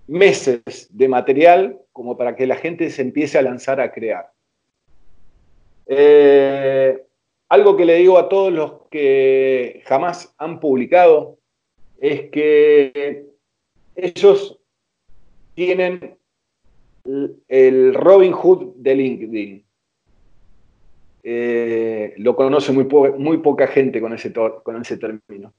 meses 0.07 0.87
de 0.89 1.07
material 1.07 1.79
como 1.91 2.17
para 2.17 2.35
que 2.35 2.47
la 2.47 2.55
gente 2.55 2.89
se 2.89 3.01
empiece 3.01 3.37
a 3.37 3.41
lanzar 3.41 3.79
a 3.79 3.91
crear. 3.91 4.31
Eh, 5.85 7.01
algo 7.49 7.77
que 7.77 7.85
le 7.85 7.95
digo 7.95 8.17
a 8.17 8.27
todos 8.27 8.51
los 8.51 8.73
que 8.91 9.81
jamás 9.85 10.33
han 10.37 10.59
publicado 10.59 11.37
es 11.99 12.29
que 12.29 13.25
ellos 13.95 14.59
tienen 15.55 16.16
el 17.47 17.93
Robin 17.93 18.31
Hood 18.31 18.75
de 18.75 18.95
LinkedIn. 18.95 19.65
Eh, 21.23 22.13
lo 22.17 22.35
conoce 22.35 22.71
muy, 22.71 22.85
muy 23.17 23.37
poca 23.39 23.67
gente 23.67 23.99
con 23.99 24.13
ese, 24.13 24.31
con 24.33 24.81
ese 24.81 24.97
término. 24.97 25.53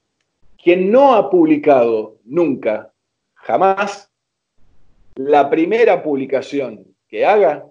Quien 0.61 0.91
no 0.91 1.13
ha 1.13 1.29
publicado 1.29 2.17
nunca, 2.25 2.91
jamás, 3.35 4.11
la 5.15 5.49
primera 5.49 6.01
publicación 6.01 6.85
que 7.07 7.25
haga, 7.25 7.65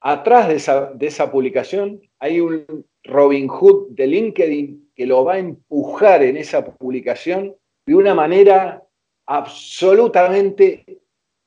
atrás 0.00 0.48
de 0.48 0.56
esa, 0.56 0.92
de 0.92 1.06
esa 1.06 1.30
publicación 1.30 2.00
hay 2.18 2.40
un 2.40 2.86
Robin 3.04 3.48
Hood 3.48 3.90
de 3.90 4.06
LinkedIn 4.06 4.90
que 4.94 5.06
lo 5.06 5.24
va 5.24 5.34
a 5.34 5.38
empujar 5.38 6.22
en 6.22 6.36
esa 6.36 6.64
publicación 6.64 7.54
de 7.86 7.94
una 7.94 8.14
manera 8.14 8.82
absolutamente 9.26 11.01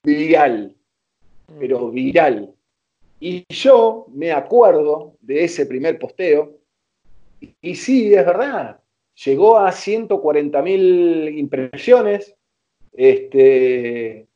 viral, 0.05 0.75
pero 1.59 1.89
viral. 1.89 2.53
Y 3.19 3.45
yo 3.49 4.05
me 4.13 4.31
acuerdo 4.31 5.15
de 5.21 5.43
ese 5.43 5.65
primer 5.65 5.97
posteo, 5.97 6.59
y, 7.61 7.75
sí, 7.75 8.13
es 8.13 8.25
verdad, 8.25 8.79
llegó 9.25 9.57
a 9.57 9.71
140.000 9.71 11.37
impresiones, 11.37 12.35
este, 12.93 14.27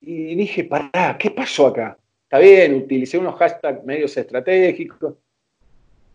y 0.00 0.34
dije, 0.34 0.64
pará, 0.64 1.16
¿qué 1.18 1.30
pasó 1.30 1.66
acá? 1.68 1.98
Está 2.22 2.38
bien, 2.38 2.74
utilicé 2.74 3.18
unos 3.18 3.36
hashtags 3.36 3.84
medios 3.84 4.16
estratégicos, 4.16 5.14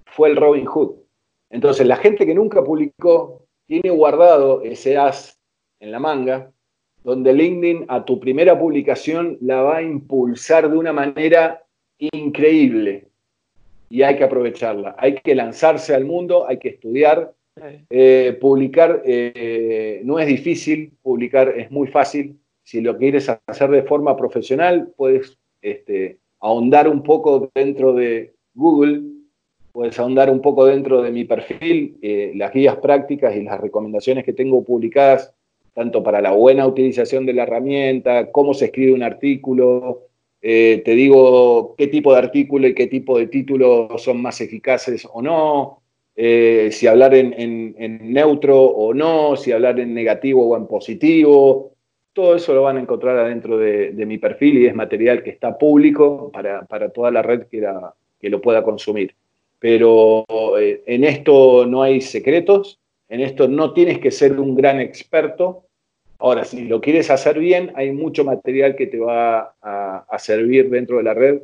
fue 0.06 0.30
el 0.30 0.36
Robin 0.36 0.66
Hood. 0.66 0.96
Entonces, 1.50 1.86
la 1.86 1.98
gente 1.98 2.26
que 2.26 2.36
nunca 2.36 2.64
publicó 2.64 3.46
tiene 3.66 3.90
guardado 3.90 4.62
ese 4.62 4.98
as 4.98 5.40
en 5.80 5.92
la 5.92 6.00
manga, 6.00 6.53
donde 7.04 7.34
LinkedIn 7.34 7.86
a 7.88 8.06
tu 8.06 8.20
primera 8.20 8.58
publicación 8.58 9.38
la 9.42 9.62
va 9.62 9.78
a 9.78 9.82
impulsar 9.82 10.70
de 10.70 10.78
una 10.78 10.94
manera 10.94 11.64
increíble 12.00 13.08
y 13.90 14.02
hay 14.02 14.16
que 14.16 14.24
aprovecharla. 14.24 14.96
Hay 14.98 15.16
que 15.16 15.36
lanzarse 15.36 15.94
al 15.94 16.06
mundo, 16.06 16.48
hay 16.48 16.58
que 16.58 16.70
estudiar. 16.70 17.34
Eh, 17.90 18.36
publicar 18.42 19.04
eh, 19.06 20.02
no 20.04 20.18
es 20.18 20.28
difícil, 20.28 20.92
publicar 21.04 21.50
es 21.50 21.70
muy 21.70 21.88
fácil. 21.88 22.40
Si 22.64 22.82
lo 22.82 22.98
quieres 22.98 23.30
hacer 23.46 23.70
de 23.70 23.84
forma 23.84 24.18
profesional, 24.18 24.92
puedes 24.96 25.38
este, 25.62 26.18
ahondar 26.40 26.88
un 26.88 27.04
poco 27.04 27.52
dentro 27.54 27.94
de 27.94 28.34
Google, 28.56 29.02
puedes 29.72 30.00
ahondar 30.00 30.30
un 30.30 30.42
poco 30.42 30.66
dentro 30.66 31.02
de 31.02 31.12
mi 31.12 31.26
perfil, 31.26 31.98
eh, 32.02 32.32
las 32.36 32.54
guías 32.54 32.78
prácticas 32.78 33.36
y 33.36 33.44
las 33.44 33.60
recomendaciones 33.60 34.24
que 34.24 34.34
tengo 34.34 34.64
publicadas, 34.64 35.34
tanto 35.74 36.04
para 36.04 36.22
la 36.22 36.32
buena 36.32 36.68
utilización 36.68 37.26
de 37.26 37.34
la 37.34 37.44
herramienta, 37.44 38.32
cómo 38.32 38.54
se 38.54 38.66
escribe 38.66 38.94
un 38.94 39.04
artículo, 39.04 40.08
eh, 40.42 40.82
te 40.84 40.92
digo 40.92 41.74
qué 41.78 41.88
tipo 41.88 42.12
de 42.12 42.20
artículo 42.20 42.68
y 42.68 42.76
qué 42.76 42.88
tipo 42.88 43.18
de 43.18 43.28
título 43.28 43.90
son 43.98 44.22
más 44.22 44.42
eficaces 44.42 45.08
o 45.12 45.22
no, 45.22 45.82
eh, 46.16 46.70
si 46.72 46.86
hablar 46.86 47.16
en, 47.16 47.76
neutro 48.14 48.62
o 48.62 48.94
no, 48.94 49.36
si 49.36 49.52
hablar 49.52 49.80
en 49.80 49.94
negativo 49.94 50.46
o 50.48 50.58
en 50.58 50.68
positivo. 50.68 51.72
Todo 52.14 52.36
eso 52.36 52.54
lo 52.54 52.64
van 52.64 52.78
a 52.78 52.82
encontrar 52.82 53.18
adentro 53.18 53.58
de, 53.58 53.94
mi 54.06 54.18
perfil 54.20 54.60
y 54.60 54.68
es 54.68 54.76
material 54.76 55.24
que 55.24 55.32
está 55.32 55.58
público 55.58 56.32
para, 56.32 56.90
toda 56.90 57.10
la 57.10 57.24
red 57.24 57.48
que, 57.48 57.66
que 58.20 58.30
lo 58.30 58.42
pueda 58.42 58.64
consumir. 58.64 59.16
Pero 59.60 60.26
eh, 60.60 60.84
en 60.86 61.06
esto 61.06 61.66
no 61.66 61.82
hay 61.82 62.02
secretos, 62.02 62.80
en 63.14 63.22
esto 63.22 63.48
no 63.48 63.74
tienes 63.74 64.00
que 64.00 64.12
ser 64.12 64.40
un 64.40 64.56
gran 64.56 64.80
experto, 64.80 65.68
Ahora, 66.24 66.46
si 66.46 66.64
lo 66.64 66.80
quieres 66.80 67.10
hacer 67.10 67.38
bien, 67.38 67.74
hay 67.76 67.92
mucho 67.92 68.24
material 68.24 68.78
que 68.78 68.88
te 68.88 68.98
va 68.98 69.56
a, 69.62 70.18
servir 70.20 70.70
dentro 70.70 70.96
de 70.96 71.04
la 71.04 71.14
red 71.14 71.42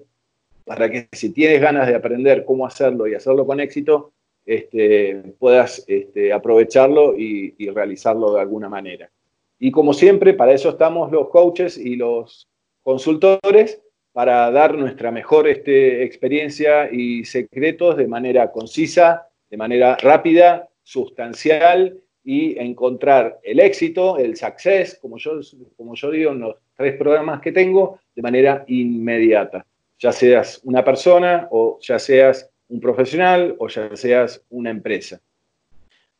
para 0.63 0.89
que 0.89 1.09
si 1.11 1.33
tienes 1.33 1.59
ganas 1.59 1.85
de 1.85 1.95
aprender 1.95 2.45
cómo 2.45 2.65
hacerlo 2.65 3.05
y 3.05 3.13
hacerlo 3.13 3.45
con 3.45 3.59
éxito, 3.59 4.13
este, 4.45 5.21
puedas 5.37 5.83
este, 5.85 6.31
aprovecharlo 6.31 7.13
y, 7.17 7.69
realizarlo 7.71 8.35
de 8.35 8.39
alguna 8.39 8.69
manera. 8.69 9.11
Y 9.59 9.69
como 9.69 9.93
siempre, 9.93 10.33
para 10.33 10.53
eso 10.53 10.69
estamos 10.69 11.11
los 11.11 11.27
coaches 11.27 11.77
y 11.77 11.97
los 11.97 12.47
consultores, 12.81 13.81
para 14.13 14.49
dar 14.49 14.77
nuestra 14.77 15.11
mejor 15.11 15.45
este, 15.49 16.03
experiencia 16.03 16.89
y 16.89 17.25
secretos 17.25 17.97
de 17.97 18.07
manera 18.07 18.49
concisa, 18.49 19.27
de 19.49 19.57
manera 19.57 19.97
rápida, 19.97 20.68
sustancial 20.89 22.01
y 22.23 22.59
encontrar 22.59 23.39
el 23.43 23.59
éxito, 23.59 24.17
el 24.17 24.35
success, 24.35 24.97
como 24.99 25.17
yo, 25.17 25.39
como 25.77 25.93
yo 25.93 26.09
digo 26.09 26.31
en 26.31 26.39
los 26.39 26.55
tres 26.75 26.95
programas 26.97 27.41
que 27.41 27.51
tengo, 27.51 27.99
de 28.15 28.21
manera 28.23 28.65
inmediata. 28.67 29.63
Ya 29.99 30.11
seas 30.11 30.59
una 30.63 30.83
persona 30.83 31.47
o 31.51 31.77
ya 31.79 31.99
seas 31.99 32.49
un 32.69 32.79
profesional 32.79 33.55
o 33.59 33.67
ya 33.67 33.95
seas 33.95 34.41
una 34.49 34.71
empresa. 34.71 35.21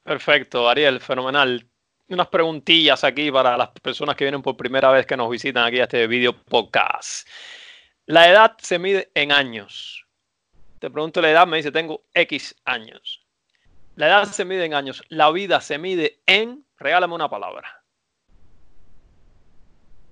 Perfecto, 0.04 0.70
Ariel, 0.70 1.00
fenomenal. 1.00 1.66
Unas 2.08 2.28
preguntillas 2.28 3.04
aquí 3.04 3.32
para 3.32 3.58
las 3.58 3.70
personas 3.70 4.16
que 4.16 4.26
vienen 4.26 4.44
por 4.44 4.56
primera 4.56 4.92
vez 4.92 5.08
que 5.08 5.18
nos 5.18 5.32
visitan 5.32 5.66
aquí 5.66 5.80
a 5.80 5.84
este 5.84 6.06
video 6.06 6.34
podcast. 6.34 7.28
La 8.06 8.30
edad 8.30 8.56
se 8.60 8.78
mide 8.78 9.10
en 9.16 9.32
años. 9.32 10.06
Te 10.78 10.92
pregunto 10.92 11.22
la 11.22 11.32
edad, 11.32 11.48
me 11.48 11.58
dice, 11.58 11.72
tengo 11.72 12.04
X 12.14 12.56
años. 12.66 13.19
La 14.00 14.08
edad 14.08 14.24
se 14.24 14.46
mide 14.46 14.64
en 14.64 14.74
años, 14.74 15.04
la 15.10 15.30
vida 15.30 15.60
se 15.60 15.78
mide 15.78 16.22
en, 16.26 16.66
regálame 16.78 17.16
una 17.16 17.30
palabra. 17.30 17.84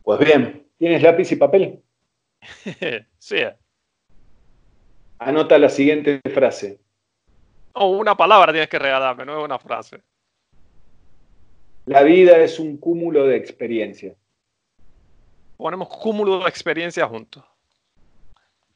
Pues 0.04 0.20
bien, 0.20 0.68
¿tienes 0.78 1.02
lápiz 1.02 1.32
y 1.32 1.38
papel? 1.38 1.82
sí. 3.18 3.38
Anota 5.20 5.58
la 5.58 5.70
siguiente 5.70 6.20
frase. 6.34 6.82
Oh, 7.72 7.92
una 7.92 8.18
palabra 8.18 8.52
tienes 8.52 8.68
que 8.68 8.78
regalarme, 8.78 9.26
no 9.26 9.40
es 9.40 9.46
una 9.46 9.58
frase. 9.58 10.02
La 11.86 12.04
vida 12.04 12.40
es 12.40 12.60
un 12.60 12.76
cúmulo 12.76 13.26
de 13.26 13.38
experiencias. 13.38 14.18
Ponemos 15.56 15.88
cúmulo 15.88 16.40
de 16.40 16.50
experiencias 16.50 17.08
juntos. 17.08 17.46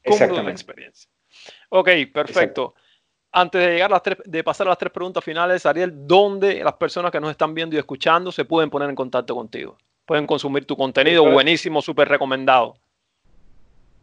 cúmulo 0.02 0.42
de 0.42 0.52
experiencia. 0.52 1.10
Ok, 1.68 1.90
perfecto. 2.14 2.74
Antes 3.34 3.62
de 3.62 3.72
llegar 3.72 3.90
a 3.90 3.94
las 3.94 4.02
tres, 4.02 4.18
de 4.26 4.44
pasar 4.44 4.66
a 4.66 4.70
las 4.70 4.78
tres 4.78 4.92
preguntas 4.92 5.24
finales, 5.24 5.64
Ariel, 5.64 6.06
¿dónde 6.06 6.62
las 6.62 6.74
personas 6.74 7.10
que 7.10 7.18
nos 7.18 7.30
están 7.30 7.54
viendo 7.54 7.74
y 7.74 7.78
escuchando 7.78 8.30
se 8.30 8.44
pueden 8.44 8.68
poner 8.68 8.90
en 8.90 8.94
contacto 8.94 9.34
contigo? 9.34 9.78
Pueden 10.04 10.26
consumir 10.26 10.66
tu 10.66 10.76
contenido 10.76 11.30
buenísimo, 11.30 11.80
súper 11.80 12.08
recomendado. 12.08 12.74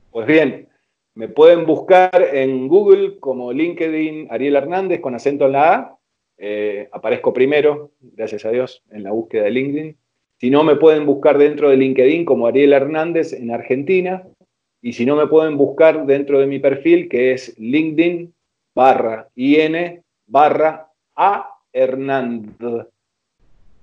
Pues 0.10 0.26
bien, 0.26 0.68
me 1.14 1.28
pueden 1.28 1.68
buscar 1.68 2.28
en 2.34 2.68
Google 2.68 3.20
como 3.20 3.54
LinkedIn 3.54 4.30
Ariel 4.32 4.56
Hernández 4.56 5.00
con 5.00 5.14
acento 5.14 5.46
en 5.46 5.52
la 5.52 5.74
A. 5.76 5.98
Eh, 6.40 6.90
aparezco 6.92 7.32
primero, 7.32 7.92
gracias 8.00 8.46
a 8.46 8.50
Dios, 8.50 8.82
en 8.90 9.04
la 9.04 9.12
búsqueda 9.12 9.44
de 9.44 9.52
LinkedIn. 9.52 9.98
Si 10.38 10.50
no, 10.50 10.64
me 10.64 10.76
pueden 10.76 11.06
buscar 11.06 11.38
dentro 11.38 11.70
de 11.70 11.78
LinkedIn 11.78 12.26
como 12.26 12.48
Ariel 12.48 12.74
Hernández 12.74 13.34
en 13.34 13.52
Argentina. 13.52 14.24
Y 14.82 14.94
si 14.94 15.06
no, 15.06 15.16
me 15.16 15.28
pueden 15.28 15.56
buscar 15.56 16.08
dentro 16.08 16.40
de 16.40 16.48
mi 16.48 16.58
perfil, 16.58 17.10
que 17.10 17.34
es 17.34 17.60
LinkedIn 17.60 18.34
barra 18.74 19.28
IN 19.36 20.04
barra 20.26 20.88
A 21.16 21.58
Hernández. 21.72 22.88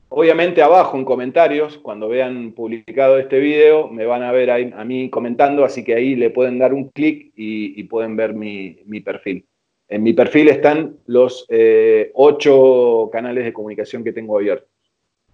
Obviamente 0.09 0.62
abajo 0.62 0.97
en 0.97 1.05
comentarios, 1.05 1.78
cuando 1.78 2.09
vean 2.09 2.53
publicado 2.53 3.18
este 3.18 3.41
video, 3.41 3.89
me 3.89 4.07
van 4.07 4.22
a 4.22 4.30
ver 4.30 4.51
a 4.51 4.84
mí 4.84 5.11
comentando, 5.11 5.64
así 5.64 5.82
que 5.82 5.95
ahí 5.95 6.14
le 6.14 6.30
pueden 6.30 6.59
dar 6.59 6.72
un 6.72 6.91
clic 6.91 7.32
y, 7.34 7.82
pueden 7.84 8.16
ver 8.16 8.32
mi, 8.32 9.01
perfil. 9.05 9.45
En 9.89 10.05
mi 10.05 10.12
perfil 10.12 10.49
están 10.49 10.97
los 11.07 11.45
eh, 11.49 12.12
ocho 12.14 13.11
canales 13.12 13.45
de 13.45 13.53
comunicación 13.53 14.05
que 14.05 14.12
tengo 14.12 14.37
abiertos. 14.37 14.68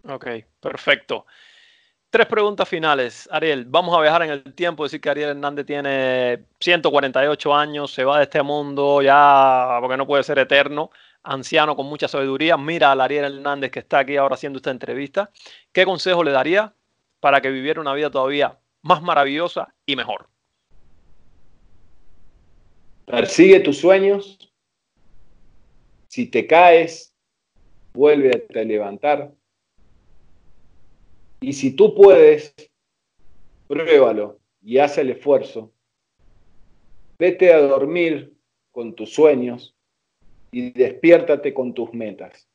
Ok, 0.09 0.27
perfecto. 0.59 1.27
Tres 2.13 2.27
preguntas 2.27 2.69
finales. 2.69 3.27
Ariel, 3.33 3.65
vamos 3.65 3.97
a 3.97 4.03
viajar 4.03 4.23
en 4.25 4.29
el 4.33 4.53
tiempo, 4.53 4.83
decir 4.83 5.01
que 5.01 5.09
Ariel 5.09 5.31
Hernández 5.31 5.65
tiene 5.65 6.45
148 6.61 7.55
años, 7.55 7.91
se 7.91 8.05
va 8.05 8.19
de 8.19 8.25
este 8.25 8.43
mundo 8.43 9.01
ya 9.01 9.79
porque 9.81 9.97
no 9.97 10.07
puede 10.07 10.23
ser 10.23 10.39
eterno, 10.39 10.91
anciano 11.23 11.75
con 11.75 11.87
mucha 11.87 12.09
sabiduría. 12.09 12.59
Mira 12.59 12.93
a 12.93 13.03
Ariel 13.03 13.37
Hernández 13.37 13.71
que 13.71 13.79
está 13.79 14.01
aquí 14.01 14.19
ahora 14.19 14.35
haciendo 14.35 14.59
esta 14.59 14.71
entrevista. 14.71 15.31
¿Qué 15.73 15.87
consejo 15.87 16.23
le 16.23 16.33
daría 16.33 16.75
para 17.19 17.41
que 17.41 17.49
viviera 17.49 17.81
una 17.81 17.95
vida 17.95 18.11
todavía 18.11 18.59
más 18.83 19.01
maravillosa 19.01 19.75
y 19.87 19.97
mejor? 19.97 20.29
Persigue 23.07 23.61
tus 23.61 23.79
sueños. 23.79 24.39
Si 26.09 26.27
te 26.27 26.47
caes, 26.47 27.15
vuelve 27.95 28.47
a 28.55 28.59
levantar 28.65 29.33
y 31.43 31.53
si 31.53 31.75
tú 31.75 31.95
puedes, 31.95 32.55
pruébalo 33.67 34.39
y 34.63 34.79
haz 34.79 34.97
el 34.99 35.11
esfuerzo. 35.11 35.73
Vete 37.19 37.53
a 37.53 37.61
dormir 37.61 38.33
con 38.71 38.95
tus 38.95 39.13
sueños 39.13 39.75
y 40.53 40.71
despiértate 40.71 41.53
con 41.53 41.75
tus 41.75 41.93
metas. 41.93 42.49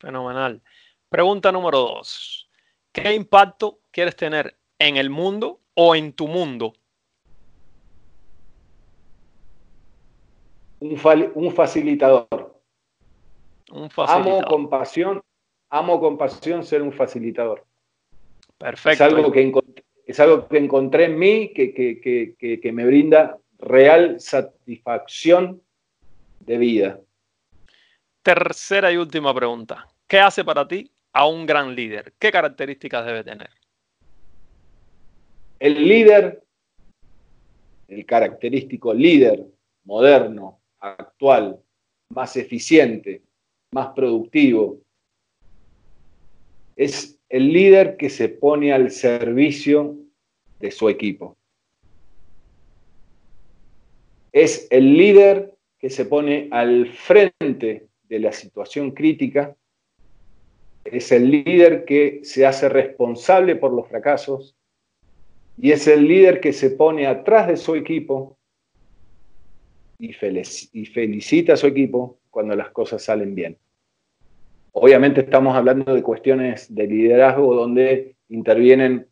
Fenomenal. 0.00 0.60
Pregunta 1.08 1.52
número 1.52 1.78
dos. 1.78 2.50
¿Qué 2.92 3.14
impacto 3.14 3.80
quieres 3.90 4.16
tener 4.16 4.58
en 4.78 4.96
el 4.96 5.10
mundo 5.10 5.60
o 5.74 5.94
en 5.94 6.12
tu 6.12 6.26
mundo? 6.26 6.74
Un, 10.80 10.96
facilitador. 10.96 12.62
Un 13.70 13.90
facilitador. 13.90 14.38
Amo 14.38 14.42
con 14.42 14.68
pasión 14.68 15.22
amo 15.70 16.00
con 16.00 16.16
pasión 16.16 16.64
ser 16.64 16.82
un 16.82 16.92
facilitador. 16.92 17.64
Perfecto. 18.56 19.04
Es 19.04 19.12
algo 19.12 19.32
que, 19.32 19.52
es 20.06 20.20
algo 20.20 20.48
que 20.48 20.58
encontré 20.58 21.04
en 21.04 21.18
mí 21.18 21.52
que, 21.52 22.72
me 22.72 22.86
brinda 22.86 23.38
real 23.58 24.18
satisfacción 24.20 25.62
de 26.40 26.58
vida. 26.58 27.00
Tercera 28.22 28.90
y 28.90 28.96
última 28.96 29.34
pregunta. 29.34 29.86
¿Qué 30.06 30.18
hace 30.18 30.44
para 30.44 30.66
ti 30.66 30.90
a 31.12 31.26
un 31.26 31.46
gran 31.46 31.74
líder? 31.74 32.14
¿Qué 32.18 32.32
características 32.32 33.04
debe 33.04 33.22
tener? 33.22 33.50
El 35.58 35.86
líder, 35.86 36.42
el 37.88 38.06
característico 38.06 38.94
líder 38.94 39.44
moderno, 39.84 40.60
actual, 40.80 41.60
más 42.10 42.36
eficiente, 42.36 43.22
más 43.72 43.88
productivo, 43.88 44.80
es 46.78 47.18
el 47.28 47.52
líder 47.52 47.96
que 47.96 48.08
se 48.08 48.28
pone 48.28 48.72
al 48.72 48.92
servicio 48.92 49.96
de 50.60 50.70
su 50.70 50.88
equipo. 50.88 51.36
Es 54.32 54.68
el 54.70 54.96
líder 54.96 55.56
que 55.80 55.90
se 55.90 56.04
pone 56.04 56.48
al 56.52 56.88
frente 56.88 57.88
de 58.08 58.18
la 58.20 58.32
situación 58.32 58.92
crítica. 58.92 59.56
Es 60.84 61.10
el 61.10 61.30
líder 61.30 61.84
que 61.84 62.20
se 62.22 62.46
hace 62.46 62.68
responsable 62.68 63.56
por 63.56 63.72
los 63.72 63.88
fracasos. 63.88 64.54
Y 65.60 65.72
es 65.72 65.88
el 65.88 66.06
líder 66.06 66.40
que 66.40 66.52
se 66.52 66.70
pone 66.70 67.08
atrás 67.08 67.48
de 67.48 67.56
su 67.56 67.74
equipo 67.74 68.38
y, 69.98 70.12
felicita 70.12 71.54
a 71.54 71.56
su 71.56 71.66
equipo 71.66 72.20
cuando 72.30 72.54
las 72.54 72.70
cosas 72.70 73.02
salen 73.02 73.34
bien. 73.34 73.58
Obviamente 74.72 75.22
estamos 75.22 75.56
hablando 75.56 75.94
de 75.94 76.02
cuestiones 76.02 76.74
de 76.74 76.86
liderazgo 76.86 77.54
donde 77.54 78.16
intervienen 78.28 79.06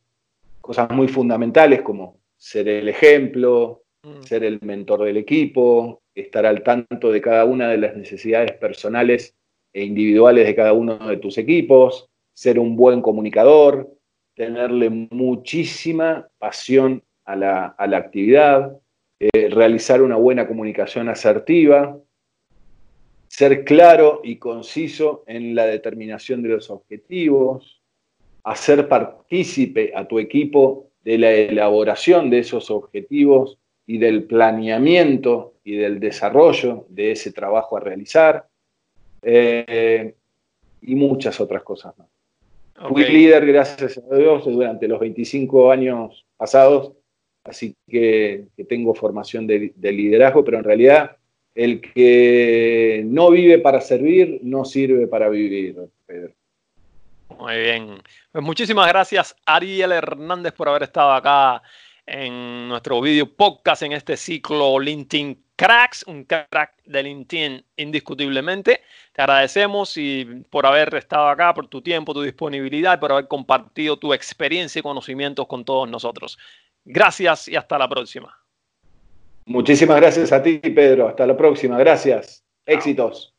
cosas 0.60 0.90
muy 0.90 1.08
fundamentales 1.08 1.82
como 1.82 2.18
ser 2.36 2.68
el 2.68 2.88
ejemplo, 2.88 3.82
mm. 4.02 4.22
ser 4.22 4.44
el 4.44 4.60
mentor 4.62 5.04
del 5.04 5.16
equipo, 5.16 6.02
estar 6.14 6.46
al 6.46 6.62
tanto 6.62 7.10
de 7.10 7.20
cada 7.20 7.44
una 7.44 7.68
de 7.68 7.78
las 7.78 7.96
necesidades 7.96 8.52
personales 8.52 9.34
e 9.72 9.84
individuales 9.84 10.46
de 10.46 10.54
cada 10.54 10.72
uno 10.72 10.96
de 11.08 11.16
tus 11.18 11.38
equipos, 11.38 12.08
ser 12.32 12.58
un 12.58 12.76
buen 12.76 13.00
comunicador, 13.00 13.90
tenerle 14.34 14.90
muchísima 14.90 16.28
pasión 16.38 17.02
a 17.24 17.36
la, 17.36 17.74
actividad, 17.78 18.78
eh, 19.18 19.48
realizar 19.50 20.02
una 20.02 20.16
buena 20.16 20.46
comunicación 20.46 21.08
asertiva, 21.08 21.98
ser 23.36 23.64
claro 23.64 24.22
y 24.24 24.36
conciso 24.36 25.22
en 25.26 25.54
la 25.54 25.66
determinación 25.66 26.42
de 26.42 26.48
los 26.48 26.70
objetivos, 26.70 27.82
hacer 28.44 28.88
partícipe 28.88 29.92
a 29.94 30.08
tu 30.08 30.18
equipo 30.18 30.86
de 31.04 31.18
la 31.18 31.32
elaboración 31.32 32.30
de 32.30 32.38
esos 32.38 32.70
objetivos 32.70 33.58
y 33.86 33.98
del 33.98 34.24
planeamiento 34.24 35.52
y 35.64 35.76
del 35.76 36.00
desarrollo 36.00 36.86
de 36.88 37.12
ese 37.12 37.30
trabajo 37.30 37.76
a 37.76 37.80
realizar 37.80 38.48
eh, 39.20 40.14
y 40.80 40.94
muchas 40.94 41.38
otras 41.38 41.62
cosas 41.62 41.92
más. 41.98 42.08
Fui 42.88 43.04
líder, 43.04 43.44
gracias 43.44 43.98
a 43.98 44.16
Dios, 44.16 44.46
durante 44.46 44.88
los 44.88 44.98
25 44.98 45.70
años 45.70 46.24
pasados, 46.38 46.94
así 47.44 47.76
que, 47.86 48.46
tengo 48.66 48.94
formación 48.94 49.46
de 49.46 49.92
liderazgo, 49.92 50.42
pero 50.42 50.56
en 50.56 50.64
realidad 50.64 51.16
el 51.56 51.80
que 51.80 53.02
no 53.06 53.30
vive 53.30 53.58
para 53.58 53.80
servir, 53.80 54.40
no 54.42 54.64
sirve 54.64 55.06
para 55.08 55.28
vivir, 55.30 55.74
Pedro. 56.04 56.34
Muy 57.38 57.56
bien. 57.56 58.02
Pues 58.30 58.44
muchísimas 58.44 58.86
gracias, 58.88 59.34
Ariel 59.46 59.92
Hernández, 59.92 60.52
por 60.52 60.68
haber 60.68 60.84
estado 60.84 61.12
acá 61.12 61.62
en 62.04 62.68
nuestro 62.68 63.00
video 63.00 63.26
podcast 63.26 63.82
en 63.82 63.92
este 63.92 64.16
ciclo 64.16 64.78
LinkedIn 64.78 65.42
Cracks, 65.56 66.04
un 66.06 66.24
crack 66.24 66.74
de 66.84 67.02
LinkedIn 67.02 67.64
indiscutiblemente. 67.78 68.82
Te 69.14 69.22
agradecemos 69.22 69.96
y 69.96 70.26
por 70.50 70.66
haber 70.66 70.94
estado 70.94 71.28
acá, 71.28 71.54
por 71.54 71.68
tu 71.68 71.80
tiempo, 71.80 72.12
tu 72.12 72.20
disponibilidad, 72.20 73.00
por 73.00 73.12
haber 73.12 73.28
compartido 73.28 73.96
tu 73.96 74.12
experiencia 74.12 74.80
y 74.80 74.82
conocimientos 74.82 75.46
con 75.46 75.64
todos 75.64 75.88
nosotros. 75.88 76.38
Gracias 76.84 77.48
y 77.48 77.56
hasta 77.56 77.78
la 77.78 77.88
próxima. 77.88 78.38
Muchísimas 79.46 79.96
gracias 80.00 80.32
a 80.32 80.42
ti, 80.42 80.58
Pedro. 80.58 81.08
Hasta 81.08 81.26
la 81.26 81.36
próxima. 81.36 81.78
Gracias. 81.78 82.44
Éxitos. 82.66 83.35